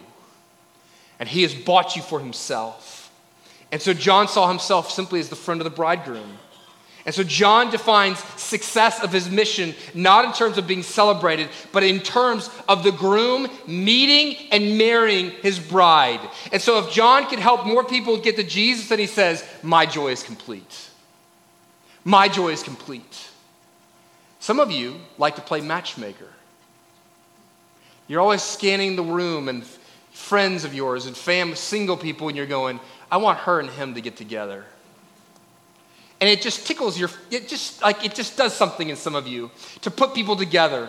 And 1.18 1.28
he 1.28 1.42
has 1.42 1.54
bought 1.54 1.96
you 1.96 2.02
for 2.02 2.20
himself. 2.20 3.10
And 3.72 3.80
so 3.80 3.92
John 3.92 4.28
saw 4.28 4.48
himself 4.48 4.90
simply 4.90 5.20
as 5.20 5.28
the 5.28 5.36
friend 5.36 5.60
of 5.60 5.64
the 5.64 5.70
bridegroom. 5.70 6.38
And 7.06 7.14
so 7.14 7.22
John 7.22 7.70
defines 7.70 8.18
success 8.40 9.02
of 9.02 9.12
his 9.12 9.30
mission 9.30 9.74
not 9.92 10.24
in 10.24 10.32
terms 10.32 10.56
of 10.56 10.66
being 10.66 10.82
celebrated, 10.82 11.50
but 11.70 11.82
in 11.82 12.00
terms 12.00 12.48
of 12.66 12.82
the 12.82 12.92
groom 12.92 13.46
meeting 13.66 14.48
and 14.50 14.78
marrying 14.78 15.30
his 15.30 15.58
bride. 15.58 16.20
And 16.50 16.62
so 16.62 16.78
if 16.78 16.90
John 16.90 17.26
can 17.26 17.40
help 17.40 17.66
more 17.66 17.84
people 17.84 18.16
get 18.16 18.36
to 18.36 18.42
Jesus, 18.42 18.88
then 18.88 18.98
he 18.98 19.06
says, 19.06 19.44
My 19.62 19.84
joy 19.84 20.12
is 20.12 20.22
complete. 20.22 20.88
My 22.04 22.28
joy 22.28 22.50
is 22.50 22.62
complete. 22.62 23.28
Some 24.40 24.58
of 24.58 24.70
you 24.70 24.96
like 25.18 25.36
to 25.36 25.42
play 25.42 25.60
matchmaker. 25.60 26.28
You're 28.08 28.20
always 28.20 28.42
scanning 28.42 28.96
the 28.96 29.02
room 29.02 29.48
and 29.48 29.64
friends 30.12 30.64
of 30.64 30.74
yours 30.74 31.06
and 31.06 31.16
fam, 31.16 31.54
single 31.54 31.96
people, 31.96 32.28
and 32.28 32.36
you're 32.36 32.46
going, 32.46 32.80
I 33.10 33.18
want 33.18 33.40
her 33.40 33.60
and 33.60 33.68
him 33.68 33.94
to 33.94 34.00
get 34.00 34.16
together 34.16 34.64
and 36.20 36.30
it 36.30 36.42
just 36.42 36.66
tickles 36.66 36.98
your 36.98 37.10
it 37.30 37.48
just 37.48 37.82
like 37.82 38.04
it 38.04 38.14
just 38.14 38.36
does 38.36 38.54
something 38.54 38.88
in 38.88 38.96
some 38.96 39.14
of 39.14 39.26
you 39.26 39.50
to 39.82 39.90
put 39.90 40.14
people 40.14 40.36
together. 40.36 40.88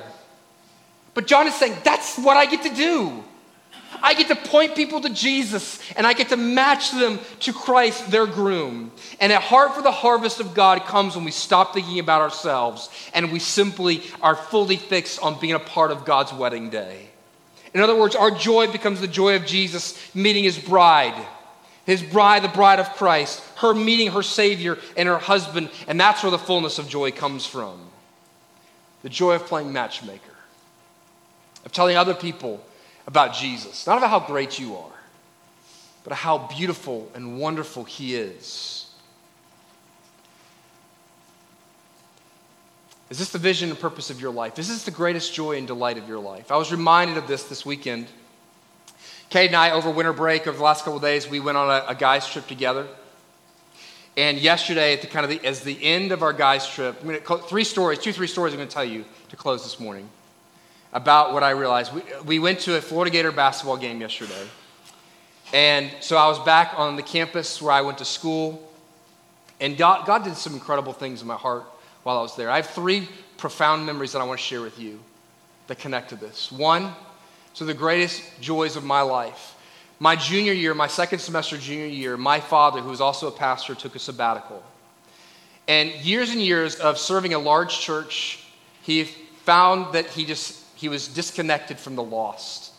But 1.13 1.27
john 1.27 1.47
is 1.47 1.55
saying 1.55 1.77
that's 1.83 2.17
what 2.17 2.37
i 2.37 2.45
get 2.45 2.63
to 2.63 2.73
do. 2.73 3.23
I 4.03 4.13
get 4.13 4.27
to 4.27 4.35
point 4.35 4.75
people 4.75 5.01
to 5.01 5.09
jesus 5.09 5.79
and 5.95 6.05
i 6.05 6.13
get 6.13 6.29
to 6.29 6.37
match 6.37 6.91
them 6.91 7.19
to 7.41 7.53
christ 7.53 8.11
their 8.11 8.27
groom. 8.27 8.91
And 9.19 9.31
a 9.31 9.39
heart 9.39 9.75
for 9.75 9.81
the 9.81 9.91
harvest 9.91 10.39
of 10.39 10.53
god 10.53 10.83
comes 10.83 11.15
when 11.15 11.25
we 11.25 11.31
stop 11.31 11.73
thinking 11.73 11.99
about 11.99 12.21
ourselves 12.21 12.89
and 13.13 13.31
we 13.31 13.39
simply 13.39 14.03
are 14.21 14.35
fully 14.35 14.77
fixed 14.77 15.21
on 15.21 15.39
being 15.39 15.53
a 15.53 15.59
part 15.59 15.91
of 15.91 16.05
god's 16.05 16.33
wedding 16.33 16.69
day. 16.69 17.09
In 17.73 17.81
other 17.81 17.95
words 17.95 18.15
our 18.15 18.31
joy 18.31 18.71
becomes 18.71 19.01
the 19.01 19.07
joy 19.07 19.35
of 19.35 19.45
jesus 19.45 19.97
meeting 20.15 20.43
his 20.43 20.59
bride 20.59 21.25
his 21.85 22.01
bride, 22.01 22.43
the 22.43 22.47
bride 22.47 22.79
of 22.79 22.89
Christ, 22.93 23.43
her 23.57 23.73
meeting 23.73 24.11
her 24.11 24.23
Savior 24.23 24.77
and 24.97 25.07
her 25.07 25.19
husband, 25.19 25.69
and 25.87 25.99
that's 25.99 26.23
where 26.23 26.31
the 26.31 26.39
fullness 26.39 26.79
of 26.79 26.89
joy 26.89 27.11
comes 27.11 27.45
from. 27.45 27.79
The 29.03 29.09
joy 29.09 29.35
of 29.35 29.45
playing 29.45 29.71
matchmaker, 29.71 30.33
of 31.63 31.71
telling 31.71 31.95
other 31.95 32.15
people 32.15 32.65
about 33.05 33.35
Jesus, 33.35 33.85
not 33.85 33.99
about 33.99 34.09
how 34.09 34.19
great 34.19 34.59
you 34.59 34.75
are, 34.75 34.91
but 36.03 36.13
how 36.13 36.39
beautiful 36.39 37.11
and 37.13 37.39
wonderful 37.39 37.83
He 37.83 38.15
is. 38.15 38.89
Is 43.11 43.19
this 43.19 43.29
the 43.29 43.37
vision 43.37 43.69
and 43.69 43.79
purpose 43.79 44.09
of 44.09 44.19
your 44.19 44.31
life? 44.31 44.57
Is 44.57 44.67
this 44.67 44.83
the 44.83 44.91
greatest 44.91 45.35
joy 45.35 45.57
and 45.57 45.67
delight 45.67 45.99
of 45.99 46.09
your 46.09 46.19
life? 46.19 46.51
I 46.51 46.57
was 46.57 46.71
reminded 46.71 47.17
of 47.17 47.27
this 47.27 47.43
this 47.43 47.63
weekend. 47.63 48.07
Kate 49.29 49.47
and 49.47 49.55
I, 49.55 49.71
over 49.71 49.89
winter 49.89 50.13
break, 50.13 50.47
over 50.47 50.57
the 50.57 50.63
last 50.63 50.85
couple 50.85 50.99
days, 50.99 51.29
we 51.29 51.39
went 51.39 51.57
on 51.57 51.69
a, 51.69 51.85
a 51.89 51.95
guys' 51.95 52.27
trip 52.27 52.47
together. 52.47 52.87
And 54.17 54.37
yesterday, 54.37 54.93
at 54.93 55.01
the 55.01 55.07
kind 55.07 55.25
of 55.25 55.29
the, 55.29 55.45
as 55.45 55.61
the 55.61 55.77
end 55.83 56.11
of 56.11 56.23
our 56.23 56.31
guys' 56.31 56.69
trip, 56.69 56.95
I'm 57.01 57.07
going 57.07 57.21
to 57.21 57.37
three 57.39 57.65
stories, 57.65 57.99
two, 57.99 58.13
three 58.13 58.27
stories 58.27 58.53
I'm 58.53 58.59
going 58.59 58.69
to 58.69 58.73
tell 58.73 58.85
you 58.85 59.03
to 59.29 59.35
close 59.35 59.63
this 59.63 59.79
morning 59.79 60.07
about 60.93 61.33
what 61.33 61.43
I 61.43 61.49
realized. 61.49 61.93
We, 61.93 62.01
we 62.25 62.39
went 62.39 62.61
to 62.61 62.77
a 62.77 62.81
Florida 62.81 63.11
Gator 63.11 63.33
basketball 63.33 63.75
game 63.75 63.99
yesterday. 63.99 64.47
And 65.53 65.91
so 65.99 66.15
I 66.15 66.27
was 66.27 66.39
back 66.39 66.73
on 66.77 66.95
the 66.95 67.03
campus 67.03 67.61
where 67.61 67.73
I 67.73 67.81
went 67.81 67.97
to 67.97 68.05
school. 68.05 68.71
And 69.59 69.77
God, 69.77 70.05
God 70.05 70.23
did 70.23 70.37
some 70.37 70.53
incredible 70.53 70.93
things 70.93 71.21
in 71.21 71.27
my 71.27 71.35
heart 71.35 71.65
while 72.03 72.17
I 72.17 72.21
was 72.21 72.35
there. 72.37 72.49
I 72.49 72.57
have 72.57 72.67
three 72.67 73.09
profound 73.37 73.85
memories 73.85 74.13
that 74.13 74.19
I 74.19 74.23
want 74.23 74.39
to 74.39 74.45
share 74.45 74.61
with 74.61 74.79
you 74.79 74.99
that 75.67 75.79
connect 75.79 76.09
to 76.09 76.15
this. 76.15 76.51
One, 76.51 76.93
so, 77.55 77.63
the 77.63 77.73
greatest 77.73 78.21
joys 78.41 78.75
of 78.75 78.83
my 78.83 78.99
life. 78.99 79.55
My 79.97 80.17
junior 80.17 80.51
year, 80.51 80.73
my 80.73 80.87
second 80.87 81.19
semester 81.19 81.57
junior 81.57 81.85
year, 81.85 82.17
my 82.17 82.41
father, 82.41 82.81
who 82.81 82.89
was 82.89 82.99
also 82.99 83.29
a 83.29 83.31
pastor, 83.31 83.73
took 83.73 83.95
a 83.95 83.99
sabbatical. 83.99 84.61
And 85.65 85.89
years 86.03 86.31
and 86.31 86.41
years 86.41 86.75
of 86.75 86.97
serving 86.97 87.33
a 87.33 87.39
large 87.39 87.79
church, 87.79 88.43
he 88.81 89.05
found 89.05 89.93
that 89.93 90.07
he 90.07 90.25
just 90.25 90.61
he 90.75 90.89
was 90.89 91.07
disconnected 91.07 91.79
from 91.79 91.95
the 91.95 92.03
lost. 92.03 92.73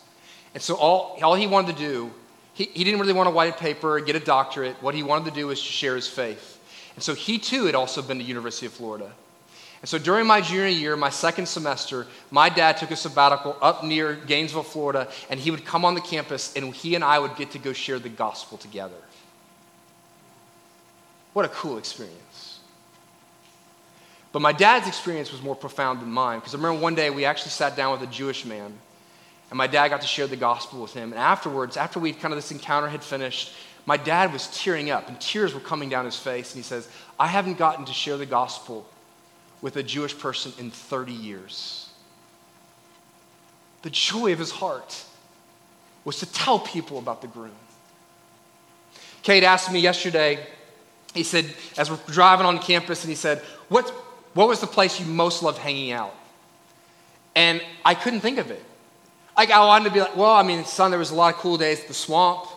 And 0.53 0.61
so 0.61 0.75
all, 0.75 1.17
all 1.23 1.33
he 1.33 1.47
wanted 1.47 1.75
to 1.75 1.81
do, 1.81 2.11
he, 2.53 2.65
he 2.65 2.83
didn't 2.83 2.99
really 2.99 3.13
want 3.13 3.27
a 3.27 3.31
white 3.31 3.57
paper, 3.57 3.99
get 3.99 4.15
a 4.15 4.19
doctorate. 4.19 4.75
What 4.83 4.93
he 4.93 5.01
wanted 5.01 5.25
to 5.25 5.31
do 5.31 5.47
was 5.47 5.59
to 5.59 5.67
share 5.67 5.95
his 5.95 6.07
faith. 6.07 6.59
And 6.93 7.03
so 7.03 7.15
he 7.15 7.39
too 7.39 7.65
had 7.65 7.73
also 7.73 8.03
been 8.03 8.19
to 8.19 8.23
University 8.23 8.67
of 8.67 8.73
Florida. 8.73 9.11
And 9.81 9.89
so 9.89 9.97
during 9.97 10.25
my 10.25 10.41
junior 10.41 10.67
year, 10.67 10.95
my 10.95 11.09
second 11.09 11.47
semester, 11.47 12.07
my 12.31 12.49
dad 12.49 12.77
took 12.77 12.89
a 12.91 12.95
sabbatical 12.95 13.55
up 13.61 13.83
near 13.83 14.15
Gainesville, 14.15 14.63
Florida, 14.63 15.07
and 15.29 15.39
he 15.39 15.51
would 15.51 15.65
come 15.65 15.85
on 15.85 15.93
the 15.93 16.01
campus 16.01 16.55
and 16.55 16.73
he 16.73 16.95
and 16.95 17.03
I 17.03 17.19
would 17.19 17.35
get 17.35 17.51
to 17.51 17.59
go 17.59 17.73
share 17.73 17.99
the 17.99 18.09
gospel 18.09 18.57
together. 18.57 18.95
What 21.33 21.45
a 21.45 21.49
cool 21.49 21.77
experience. 21.77 22.59
But 24.31 24.41
my 24.41 24.51
dad's 24.51 24.87
experience 24.87 25.31
was 25.31 25.41
more 25.41 25.55
profound 25.55 26.01
than 26.01 26.11
mine 26.11 26.39
because 26.39 26.55
I 26.55 26.57
remember 26.57 26.81
one 26.81 26.95
day 26.95 27.11
we 27.11 27.25
actually 27.25 27.51
sat 27.51 27.75
down 27.75 27.91
with 27.91 28.07
a 28.07 28.11
Jewish 28.11 28.45
man 28.45 28.73
and 29.49 29.57
my 29.57 29.67
dad 29.67 29.89
got 29.89 30.01
to 30.01 30.07
share 30.07 30.27
the 30.27 30.35
gospel 30.35 30.81
with 30.81 30.93
him. 30.93 31.11
And 31.11 31.19
afterwards, 31.19 31.77
after 31.77 31.99
we 31.99 32.11
kind 32.13 32.33
of 32.33 32.37
this 32.37 32.51
encounter 32.51 32.89
had 32.89 33.03
finished, 33.03 33.53
my 33.85 33.95
dad 33.95 34.33
was 34.33 34.47
tearing 34.47 34.89
up 34.89 35.07
and 35.07 35.19
tears 35.21 35.53
were 35.53 35.59
coming 35.59 35.89
down 35.89 36.05
his 36.05 36.17
face. 36.17 36.53
And 36.53 36.57
he 36.57 36.67
says, 36.67 36.89
I 37.19 37.27
haven't 37.27 37.57
gotten 37.57 37.85
to 37.85 37.93
share 37.93 38.17
the 38.17 38.25
gospel 38.25 38.87
with 39.61 39.75
a 39.75 39.83
Jewish 39.83 40.17
person 40.17 40.53
in 40.59 40.71
30 40.71 41.11
years. 41.11 41.89
The 43.81 43.89
joy 43.89 44.33
of 44.33 44.39
his 44.39 44.51
heart 44.51 45.03
was 46.03 46.19
to 46.19 46.31
tell 46.31 46.59
people 46.59 46.99
about 46.99 47.21
the 47.21 47.27
groom. 47.27 47.51
Kate 49.23 49.43
asked 49.43 49.71
me 49.71 49.79
yesterday, 49.79 50.45
he 51.13 51.23
said, 51.23 51.53
as 51.77 51.89
we're 51.89 51.99
driving 52.07 52.45
on 52.45 52.59
campus, 52.59 53.03
and 53.03 53.09
he 53.09 53.15
said, 53.15 53.39
what, 53.69 53.89
what 54.33 54.47
was 54.47 54.61
the 54.61 54.67
place 54.67 54.99
you 54.99 55.05
most 55.05 55.43
loved 55.43 55.57
hanging 55.57 55.91
out? 55.91 56.15
And 57.35 57.61
I 57.83 57.93
couldn't 57.93 58.21
think 58.21 58.37
of 58.37 58.51
it. 58.51 58.63
Like, 59.35 59.51
I 59.51 59.59
wanted 59.65 59.89
to 59.89 59.93
be 59.93 59.99
like, 59.99 60.15
well, 60.15 60.31
I 60.31 60.43
mean, 60.43 60.65
son, 60.65 60.91
there 60.91 60.99
was 60.99 61.11
a 61.11 61.15
lot 61.15 61.33
of 61.33 61.39
cool 61.39 61.57
days 61.57 61.81
at 61.81 61.87
the 61.87 61.93
swamp. 61.93 62.47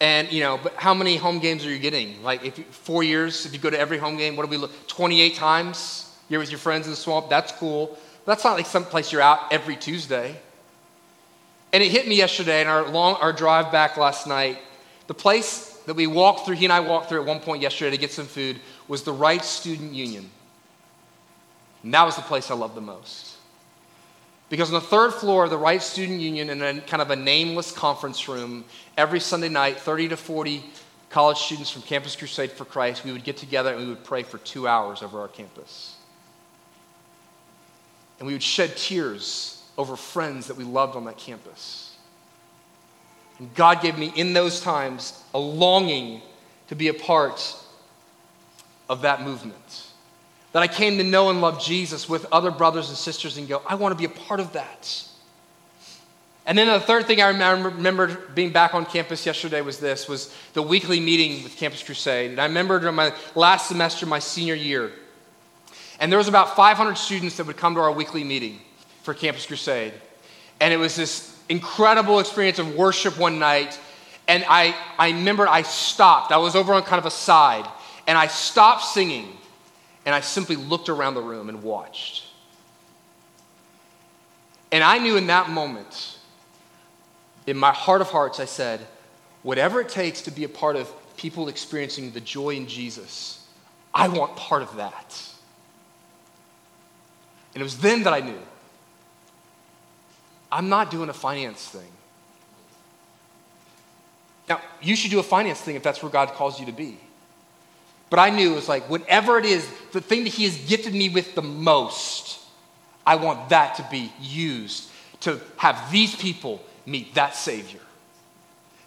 And, 0.00 0.32
you 0.32 0.40
know, 0.40 0.58
but 0.62 0.74
how 0.74 0.94
many 0.94 1.16
home 1.16 1.38
games 1.38 1.64
are 1.66 1.70
you 1.70 1.78
getting? 1.78 2.22
Like, 2.22 2.42
if 2.44 2.58
you, 2.58 2.64
four 2.64 3.02
years, 3.02 3.44
if 3.44 3.52
you 3.52 3.58
go 3.58 3.68
to 3.68 3.78
every 3.78 3.98
home 3.98 4.16
game, 4.16 4.34
what 4.34 4.44
do 4.44 4.50
we 4.50 4.56
look? 4.56 4.86
28 4.86 5.34
times? 5.34 6.16
You're 6.30 6.40
with 6.40 6.50
your 6.50 6.58
friends 6.58 6.86
in 6.86 6.92
the 6.92 6.96
swamp, 6.96 7.28
that's 7.28 7.52
cool. 7.52 7.98
But 8.24 8.32
that's 8.32 8.44
not 8.44 8.54
like 8.56 8.66
some 8.66 8.84
place 8.84 9.12
you're 9.12 9.20
out 9.20 9.52
every 9.52 9.76
Tuesday. 9.76 10.40
And 11.72 11.82
it 11.82 11.90
hit 11.90 12.08
me 12.08 12.16
yesterday 12.16 12.62
in 12.62 12.66
our, 12.66 12.88
long, 12.88 13.16
our 13.16 13.32
drive 13.32 13.70
back 13.70 13.96
last 13.96 14.26
night. 14.26 14.58
The 15.06 15.14
place 15.14 15.80
that 15.86 15.94
we 15.94 16.06
walked 16.06 16.46
through, 16.46 16.56
he 16.56 16.64
and 16.64 16.72
I 16.72 16.80
walked 16.80 17.08
through 17.08 17.20
at 17.20 17.26
one 17.26 17.40
point 17.40 17.62
yesterday 17.62 17.90
to 17.90 17.98
get 17.98 18.10
some 18.10 18.26
food, 18.26 18.58
was 18.88 19.02
the 19.02 19.12
Reitz 19.12 19.42
Student 19.42 19.92
Union. 19.92 20.30
And 21.82 21.92
that 21.92 22.04
was 22.04 22.16
the 22.16 22.22
place 22.22 22.50
I 22.50 22.54
loved 22.54 22.74
the 22.74 22.80
most. 22.80 23.29
Because 24.50 24.68
on 24.68 24.74
the 24.74 24.86
third 24.86 25.14
floor 25.14 25.44
of 25.44 25.50
the 25.50 25.56
Reitz 25.56 25.82
Student 25.82 26.20
Union, 26.20 26.50
in 26.50 26.60
a 26.60 26.80
kind 26.82 27.00
of 27.00 27.10
a 27.10 27.16
nameless 27.16 27.70
conference 27.70 28.28
room, 28.28 28.64
every 28.98 29.20
Sunday 29.20 29.48
night, 29.48 29.78
30 29.78 30.08
to 30.08 30.16
40 30.16 30.64
college 31.08 31.38
students 31.38 31.70
from 31.70 31.82
Campus 31.82 32.16
Crusade 32.16 32.50
for 32.50 32.64
Christ, 32.64 33.04
we 33.04 33.12
would 33.12 33.24
get 33.24 33.36
together 33.36 33.72
and 33.72 33.80
we 33.80 33.88
would 33.88 34.04
pray 34.04 34.24
for 34.24 34.38
two 34.38 34.66
hours 34.66 35.02
over 35.02 35.20
our 35.20 35.28
campus. 35.28 35.94
And 38.18 38.26
we 38.26 38.32
would 38.32 38.42
shed 38.42 38.76
tears 38.76 39.62
over 39.78 39.94
friends 39.96 40.48
that 40.48 40.56
we 40.56 40.64
loved 40.64 40.96
on 40.96 41.04
that 41.04 41.16
campus. 41.16 41.96
And 43.38 43.54
God 43.54 43.80
gave 43.80 43.96
me, 43.96 44.12
in 44.16 44.32
those 44.32 44.60
times, 44.60 45.22
a 45.32 45.38
longing 45.38 46.22
to 46.68 46.74
be 46.74 46.88
a 46.88 46.94
part 46.94 47.56
of 48.88 49.02
that 49.02 49.22
movement. 49.22 49.89
That 50.52 50.62
I 50.62 50.68
came 50.68 50.98
to 50.98 51.04
know 51.04 51.30
and 51.30 51.40
love 51.40 51.62
Jesus 51.62 52.08
with 52.08 52.26
other 52.32 52.50
brothers 52.50 52.88
and 52.88 52.98
sisters 52.98 53.36
and 53.36 53.48
go, 53.48 53.62
I 53.66 53.76
want 53.76 53.92
to 53.92 53.98
be 53.98 54.04
a 54.04 54.16
part 54.26 54.40
of 54.40 54.52
that. 54.54 55.04
And 56.46 56.58
then 56.58 56.66
the 56.66 56.80
third 56.80 57.06
thing 57.06 57.20
I 57.20 57.28
remember 57.28 58.08
being 58.34 58.50
back 58.50 58.74
on 58.74 58.84
campus 58.84 59.24
yesterday 59.24 59.60
was 59.60 59.78
this, 59.78 60.08
was 60.08 60.34
the 60.54 60.62
weekly 60.62 60.98
meeting 60.98 61.44
with 61.44 61.56
Campus 61.56 61.82
Crusade. 61.82 62.32
And 62.32 62.40
I 62.40 62.46
remembered 62.46 62.82
my 62.92 63.12
last 63.36 63.68
semester, 63.68 64.06
my 64.06 64.18
senior 64.18 64.54
year. 64.54 64.90
And 66.00 66.10
there 66.10 66.18
was 66.18 66.28
about 66.28 66.56
500 66.56 66.96
students 66.96 67.36
that 67.36 67.46
would 67.46 67.56
come 67.58 67.74
to 67.74 67.80
our 67.80 67.92
weekly 67.92 68.24
meeting 68.24 68.58
for 69.02 69.14
Campus 69.14 69.46
Crusade. 69.46 69.92
And 70.60 70.74
it 70.74 70.78
was 70.78 70.96
this 70.96 71.38
incredible 71.48 72.18
experience 72.20 72.58
of 72.58 72.74
worship 72.74 73.18
one 73.18 73.38
night. 73.38 73.78
And 74.26 74.44
I, 74.48 74.74
I 74.98 75.10
remember 75.10 75.46
I 75.46 75.62
stopped. 75.62 76.32
I 76.32 76.38
was 76.38 76.56
over 76.56 76.72
on 76.72 76.82
kind 76.82 76.98
of 76.98 77.06
a 77.06 77.10
side. 77.10 77.66
And 78.06 78.16
I 78.16 78.26
stopped 78.26 78.84
singing. 78.84 79.36
And 80.06 80.14
I 80.14 80.20
simply 80.20 80.56
looked 80.56 80.88
around 80.88 81.14
the 81.14 81.22
room 81.22 81.48
and 81.48 81.62
watched. 81.62 82.24
And 84.72 84.84
I 84.84 84.98
knew 84.98 85.16
in 85.16 85.26
that 85.26 85.50
moment, 85.50 86.18
in 87.46 87.56
my 87.56 87.72
heart 87.72 88.00
of 88.00 88.10
hearts, 88.10 88.40
I 88.40 88.44
said, 88.44 88.80
whatever 89.42 89.80
it 89.80 89.88
takes 89.88 90.22
to 90.22 90.30
be 90.30 90.44
a 90.44 90.48
part 90.48 90.76
of 90.76 90.92
people 91.16 91.48
experiencing 91.48 92.12
the 92.12 92.20
joy 92.20 92.50
in 92.50 92.66
Jesus, 92.66 93.46
I 93.92 94.08
want 94.08 94.36
part 94.36 94.62
of 94.62 94.76
that. 94.76 95.22
And 97.54 97.60
it 97.60 97.64
was 97.64 97.78
then 97.78 98.04
that 98.04 98.12
I 98.12 98.20
knew 98.20 98.38
I'm 100.52 100.68
not 100.68 100.90
doing 100.90 101.08
a 101.08 101.12
finance 101.14 101.68
thing. 101.68 101.90
Now, 104.48 104.60
you 104.82 104.96
should 104.96 105.12
do 105.12 105.20
a 105.20 105.24
finance 105.24 105.60
thing 105.60 105.76
if 105.76 105.82
that's 105.82 106.02
where 106.02 106.10
God 106.10 106.30
calls 106.30 106.58
you 106.58 106.66
to 106.66 106.72
be. 106.72 106.98
But 108.10 108.18
I 108.18 108.30
knew 108.30 108.52
it 108.52 108.56
was 108.56 108.68
like, 108.68 108.90
whatever 108.90 109.38
it 109.38 109.44
is, 109.44 109.66
the 109.92 110.00
thing 110.00 110.24
that 110.24 110.30
He 110.30 110.44
has 110.44 110.56
gifted 110.56 110.92
me 110.92 111.08
with 111.08 111.36
the 111.36 111.42
most, 111.42 112.40
I 113.06 113.14
want 113.14 113.48
that 113.50 113.76
to 113.76 113.86
be 113.90 114.12
used 114.20 114.90
to 115.20 115.40
have 115.56 115.90
these 115.92 116.14
people 116.16 116.60
meet 116.84 117.14
that 117.14 117.36
Savior. 117.36 117.80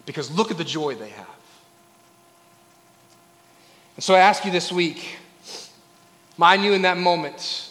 Because 0.05 0.29
look 0.29 0.51
at 0.51 0.57
the 0.57 0.65
joy 0.65 0.95
they 0.95 1.09
have. 1.09 1.27
And 3.95 4.03
so 4.03 4.13
I 4.13 4.19
ask 4.19 4.43
you 4.43 4.51
this 4.51 4.71
week, 4.71 5.17
I 6.41 6.57
knew 6.57 6.73
in 6.73 6.81
that 6.81 6.97
moment, 6.97 7.69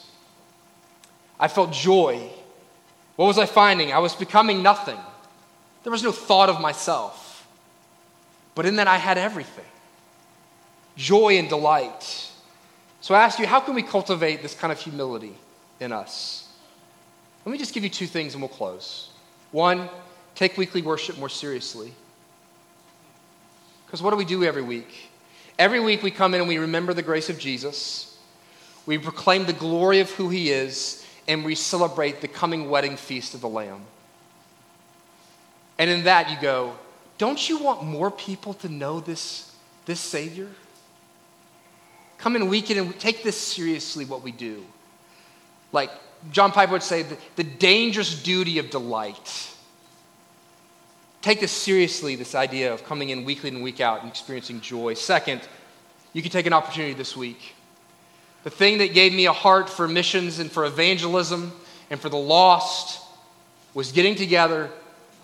I 1.39 1.49
felt 1.49 1.73
joy. 1.73 2.31
What 3.17 3.27
was 3.27 3.39
I 3.39 3.45
finding? 3.45 3.93
I 3.93 3.99
was 3.99 4.15
becoming 4.15 4.63
nothing. 4.63 4.99
There 5.83 5.91
was 5.91 6.03
no 6.03 6.13
thought 6.13 6.49
of 6.49 6.61
myself. 6.61 7.47
But 8.55 8.65
in 8.65 8.77
that, 8.77 8.87
I 8.87 8.97
had 8.97 9.19
everything 9.19 9.65
joy 10.97 11.39
and 11.39 11.49
delight. 11.49 12.31
So 13.01 13.15
I 13.15 13.23
ask 13.23 13.39
you, 13.39 13.47
how 13.47 13.61
can 13.61 13.75
we 13.75 13.83
cultivate 13.83 14.43
this 14.43 14.55
kind 14.55 14.73
of 14.73 14.79
humility 14.79 15.35
in 15.81 15.93
us? 15.93 16.49
Let 17.45 17.53
me 17.53 17.59
just 17.59 17.75
give 17.75 17.83
you 17.83 17.91
two 17.91 18.07
things 18.07 18.35
and 18.35 18.43
we'll 18.43 18.49
close. 18.49 19.11
One, 19.51 19.89
take 20.35 20.57
weekly 20.57 20.83
worship 20.83 21.19
more 21.19 21.29
seriously. 21.29 21.93
Because 23.87 24.03
what 24.03 24.11
do 24.11 24.17
we 24.17 24.25
do 24.25 24.45
every 24.45 24.63
week? 24.63 25.11
Every 25.59 25.81
week 25.81 26.03
we 26.03 26.11
come 26.11 26.35
in 26.35 26.41
and 26.41 26.49
we 26.49 26.59
remember 26.59 26.95
the 26.95 27.03
grace 27.03 27.29
of 27.29 27.39
Jesus. 27.39 28.19
We 28.87 28.99
proclaim 28.99 29.45
the 29.45 29.53
glory 29.53 30.01
of 30.01 30.11
who 30.13 30.29
he 30.29 30.51
is 30.51 31.07
and 31.29 31.45
we 31.45 31.55
celebrate 31.55 32.21
the 32.21 32.29
coming 32.29 32.71
wedding 32.71 32.97
feast 32.97 33.35
of 33.35 33.41
the 33.41 33.49
Lamb. 33.49 33.83
And 35.79 35.91
in 35.91 36.05
that, 36.05 36.31
you 36.31 36.37
go, 36.41 36.75
don't 37.19 37.49
you 37.49 37.59
want 37.59 37.85
more 37.85 38.11
people 38.11 38.55
to 38.55 38.69
know 38.69 39.01
this, 39.01 39.55
this 39.85 40.01
Savior? 40.01 40.49
Come 42.23 42.37
in 42.37 42.49
weekend 42.49 42.81
and 42.81 42.99
take 42.99 43.23
this 43.23 43.37
seriously, 43.37 44.07
what 44.07 44.23
we 44.23 44.33
do. 44.33 44.65
Like 45.73 45.91
John 46.31 46.53
Piper 46.53 46.73
would 46.73 46.83
say, 46.83 47.03
the, 47.03 47.19
the 47.37 47.45
dangerous 47.45 48.23
duty 48.23 48.59
of 48.59 48.71
delight. 48.71 49.51
Take 51.21 51.41
this 51.41 51.53
seriously, 51.53 52.17
this 52.17 52.35
idea 52.35 52.73
of 52.73 52.85
coming 52.85 53.11
in 53.11 53.25
weekly 53.25 53.51
and 53.51 53.63
week 53.63 53.81
out 53.81 54.01
and 54.01 54.09
experiencing 54.09 54.61
joy. 54.61 54.95
Second, 54.95 55.43
you 56.15 56.23
can 56.23 56.31
take 56.31 56.47
an 56.47 56.55
opportunity 56.55 56.95
this 56.95 57.17
week 57.17 57.55
the 58.45 58.51
thing 58.51 58.79
that 58.79 58.93
gave 58.93 59.13
me 59.13 59.27
a 59.27 59.33
heart 59.33 59.69
for 59.69 59.87
missions 59.87 60.39
and 60.39 60.51
for 60.51 60.65
evangelism 60.65 61.53
and 61.91 62.01
for 62.01 62.09
the 62.09 62.17
lost 62.17 63.01
was 63.75 63.93
getting 63.93 64.15
together 64.15 64.71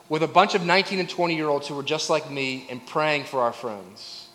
with 0.08 0.22
a 0.22 0.28
bunch 0.28 0.54
of 0.54 0.64
19 0.64 1.00
and 1.00 1.10
20 1.10 1.34
year 1.34 1.48
olds 1.48 1.66
who 1.66 1.74
were 1.74 1.82
just 1.82 2.10
like 2.10 2.30
me 2.30 2.66
and 2.70 2.84
praying 2.86 3.24
for 3.24 3.40
our 3.40 3.52
friends. 3.52 4.27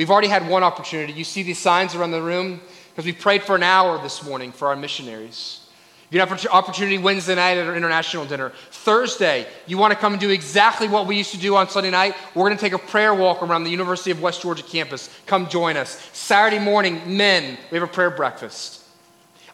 We've 0.00 0.10
already 0.10 0.28
had 0.28 0.48
one 0.48 0.62
opportunity. 0.62 1.12
You 1.12 1.24
see 1.24 1.42
these 1.42 1.58
signs 1.58 1.94
around 1.94 2.12
the 2.12 2.22
room 2.22 2.62
because 2.88 3.04
we 3.04 3.12
prayed 3.12 3.42
for 3.42 3.54
an 3.54 3.62
hour 3.62 4.00
this 4.02 4.24
morning 4.24 4.50
for 4.50 4.68
our 4.68 4.74
missionaries. 4.74 5.60
You 6.08 6.20
have 6.20 6.32
an 6.32 6.38
opportunity 6.50 6.96
Wednesday 6.96 7.34
night 7.34 7.58
at 7.58 7.66
our 7.66 7.76
international 7.76 8.24
dinner. 8.24 8.50
Thursday, 8.70 9.46
you 9.66 9.76
want 9.76 9.92
to 9.92 9.98
come 9.98 10.14
and 10.14 10.20
do 10.20 10.30
exactly 10.30 10.88
what 10.88 11.06
we 11.06 11.18
used 11.18 11.32
to 11.32 11.38
do 11.38 11.54
on 11.54 11.68
Sunday 11.68 11.90
night? 11.90 12.14
We're 12.34 12.46
going 12.46 12.56
to 12.56 12.60
take 12.62 12.72
a 12.72 12.78
prayer 12.78 13.14
walk 13.14 13.42
around 13.42 13.64
the 13.64 13.70
University 13.70 14.10
of 14.10 14.22
West 14.22 14.40
Georgia 14.40 14.62
campus. 14.62 15.10
Come 15.26 15.50
join 15.50 15.76
us. 15.76 16.00
Saturday 16.14 16.64
morning, 16.64 17.02
men, 17.18 17.58
we 17.70 17.76
have 17.78 17.86
a 17.86 17.92
prayer 17.92 18.08
breakfast. 18.08 18.82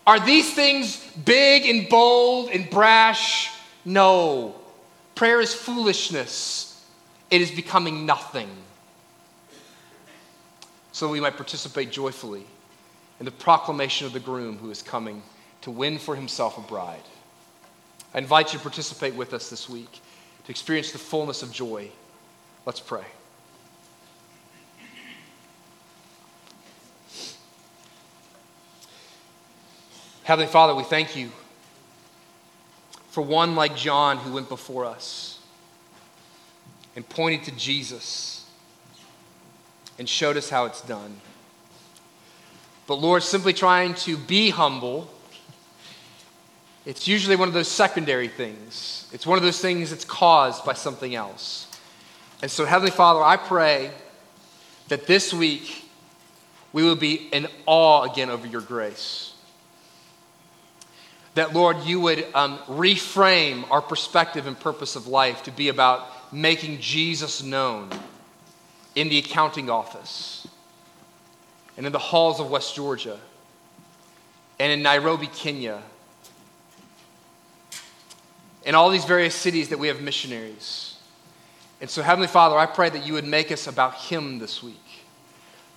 Are 0.07 0.24
these 0.24 0.55
things 0.55 1.05
big 1.24 1.66
and 1.66 1.88
bold 1.88 2.51
and 2.51 2.70
brash? 2.70 3.51
No. 3.84 4.55
Prayer 5.16 5.40
is 5.40 5.53
foolishness, 5.53 6.86
it 7.32 7.40
is 7.40 7.51
becoming 7.51 8.07
nothing. 8.07 8.49
So 10.97 11.11
we 11.11 11.20
might 11.20 11.36
participate 11.36 11.90
joyfully 11.90 12.47
in 13.20 13.26
the 13.26 13.30
proclamation 13.30 14.07
of 14.07 14.14
the 14.14 14.18
groom 14.18 14.57
who 14.57 14.70
is 14.70 14.80
coming 14.80 15.22
to 15.61 15.70
win 15.70 15.99
for 15.99 16.16
himself 16.16 16.57
a 16.57 16.62
bride. 16.62 17.03
I 18.14 18.18
invite 18.18 18.55
you 18.55 18.59
to 18.59 18.62
participate 18.62 19.14
with 19.14 19.34
us 19.34 19.51
this 19.51 19.68
week 19.68 19.92
to 19.92 20.51
experience 20.51 20.92
the 20.92 20.99
fullness 20.99 21.42
of 21.42 21.53
joy. 21.53 21.90
Let's 22.64 22.80
pray. 22.80 23.05
Heavenly 30.22 30.51
Father, 30.51 30.74
we 30.74 30.82
thank 30.82 31.14
you 31.14 31.30
for 33.11 33.20
one 33.20 33.55
like 33.55 33.76
John 33.76 34.16
who 34.16 34.32
went 34.32 34.49
before 34.49 34.86
us 34.86 35.40
and 36.94 37.07
pointed 37.07 37.44
to 37.44 37.51
Jesus 37.51 38.36
and 39.99 40.09
showed 40.09 40.36
us 40.36 40.51
how 40.51 40.66
it's 40.66 40.80
done. 40.82 41.20
But 42.86 42.97
Lord, 42.97 43.22
simply 43.22 43.53
trying 43.53 43.94
to 43.94 44.16
be 44.16 44.51
humble 44.51 45.11
it's 46.86 47.09
usually 47.09 47.34
one 47.34 47.49
of 47.49 47.55
those 47.55 47.68
secondary 47.68 48.28
things. 48.28 49.09
It's 49.12 49.26
one 49.26 49.36
of 49.36 49.42
those 49.42 49.61
things 49.61 49.90
that's 49.90 50.05
caused 50.05 50.64
by 50.64 50.74
something 50.74 51.16
else. 51.16 51.66
And 52.42 52.51
so, 52.51 52.64
Heavenly 52.64 52.92
Father, 52.92 53.22
I 53.22 53.36
pray 53.36 53.90
that 54.86 55.09
this 55.09 55.34
week 55.34 55.84
we 56.72 56.84
will 56.84 56.94
be 56.94 57.14
in 57.32 57.49
awe 57.66 58.03
again 58.05 58.30
over 58.30 58.47
your 58.47 58.61
grace. 58.61 59.32
That, 61.34 61.53
Lord, 61.55 61.78
you 61.84 61.99
would 62.01 62.24
um, 62.34 62.59
reframe 62.68 63.68
our 63.68 63.82
perspective 63.82 64.47
and 64.47 64.59
purpose 64.59 64.94
of 64.94 65.09
life 65.09 65.42
to 65.42 65.51
be 65.51 65.68
about 65.68 66.32
making 66.32 66.80
Jesus 66.80 67.42
known 67.42 67.90
in 68.97 69.11
the 69.11 69.18
accounting 69.18 69.70
office 69.70 70.49
and 71.76 71.86
in 71.86 71.92
the 71.92 71.99
halls 71.99 72.40
of 72.40 72.51
West 72.51 72.74
Georgia 72.74 73.20
and 74.59 74.72
in 74.72 74.82
Nairobi, 74.82 75.28
Kenya 75.28 75.82
in 78.64 78.74
all 78.74 78.90
these 78.90 79.05
various 79.05 79.34
cities 79.34 79.68
that 79.68 79.78
we 79.78 79.86
have 79.86 80.01
missionaries. 80.01 80.97
And 81.80 81.88
so, 81.88 82.03
Heavenly 82.03 82.26
Father, 82.26 82.59
I 82.59 82.66
pray 82.66 82.90
that 82.90 83.07
you 83.07 83.12
would 83.12 83.24
make 83.24 83.53
us 83.53 83.68
about 83.68 83.94
Him 83.94 84.40
this 84.40 84.61
week. 84.61 84.74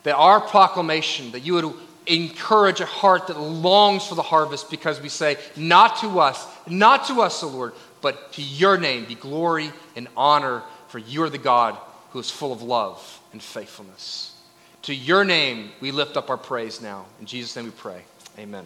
That 0.03 0.15
our 0.15 0.41
proclamation, 0.41 1.31
that 1.33 1.41
you 1.41 1.53
would 1.53 1.73
encourage 2.07 2.81
a 2.81 2.87
heart 2.87 3.27
that 3.27 3.39
longs 3.39 4.07
for 4.07 4.15
the 4.15 4.23
harvest 4.23 4.71
because 4.71 4.99
we 4.99 5.09
say, 5.09 5.37
not 5.55 5.97
to 5.97 6.19
us, 6.19 6.47
not 6.67 7.05
to 7.07 7.21
us, 7.21 7.43
O 7.43 7.49
Lord, 7.49 7.73
but 8.01 8.33
to 8.33 8.41
your 8.41 8.77
name 8.77 9.05
be 9.05 9.13
glory 9.13 9.71
and 9.95 10.07
honor, 10.17 10.63
for 10.87 10.97
you 10.97 11.21
are 11.21 11.29
the 11.29 11.37
God 11.37 11.77
who 12.11 12.19
is 12.19 12.29
full 12.29 12.51
of 12.51 12.61
love 12.61 13.21
and 13.31 13.41
faithfulness. 13.41 14.35
To 14.83 14.95
your 14.95 15.23
name 15.23 15.71
we 15.81 15.91
lift 15.91 16.17
up 16.17 16.29
our 16.29 16.37
praise 16.37 16.81
now. 16.81 17.05
In 17.19 17.25
Jesus' 17.25 17.55
name 17.55 17.65
we 17.65 17.71
pray. 17.71 18.01
Amen. 18.37 18.65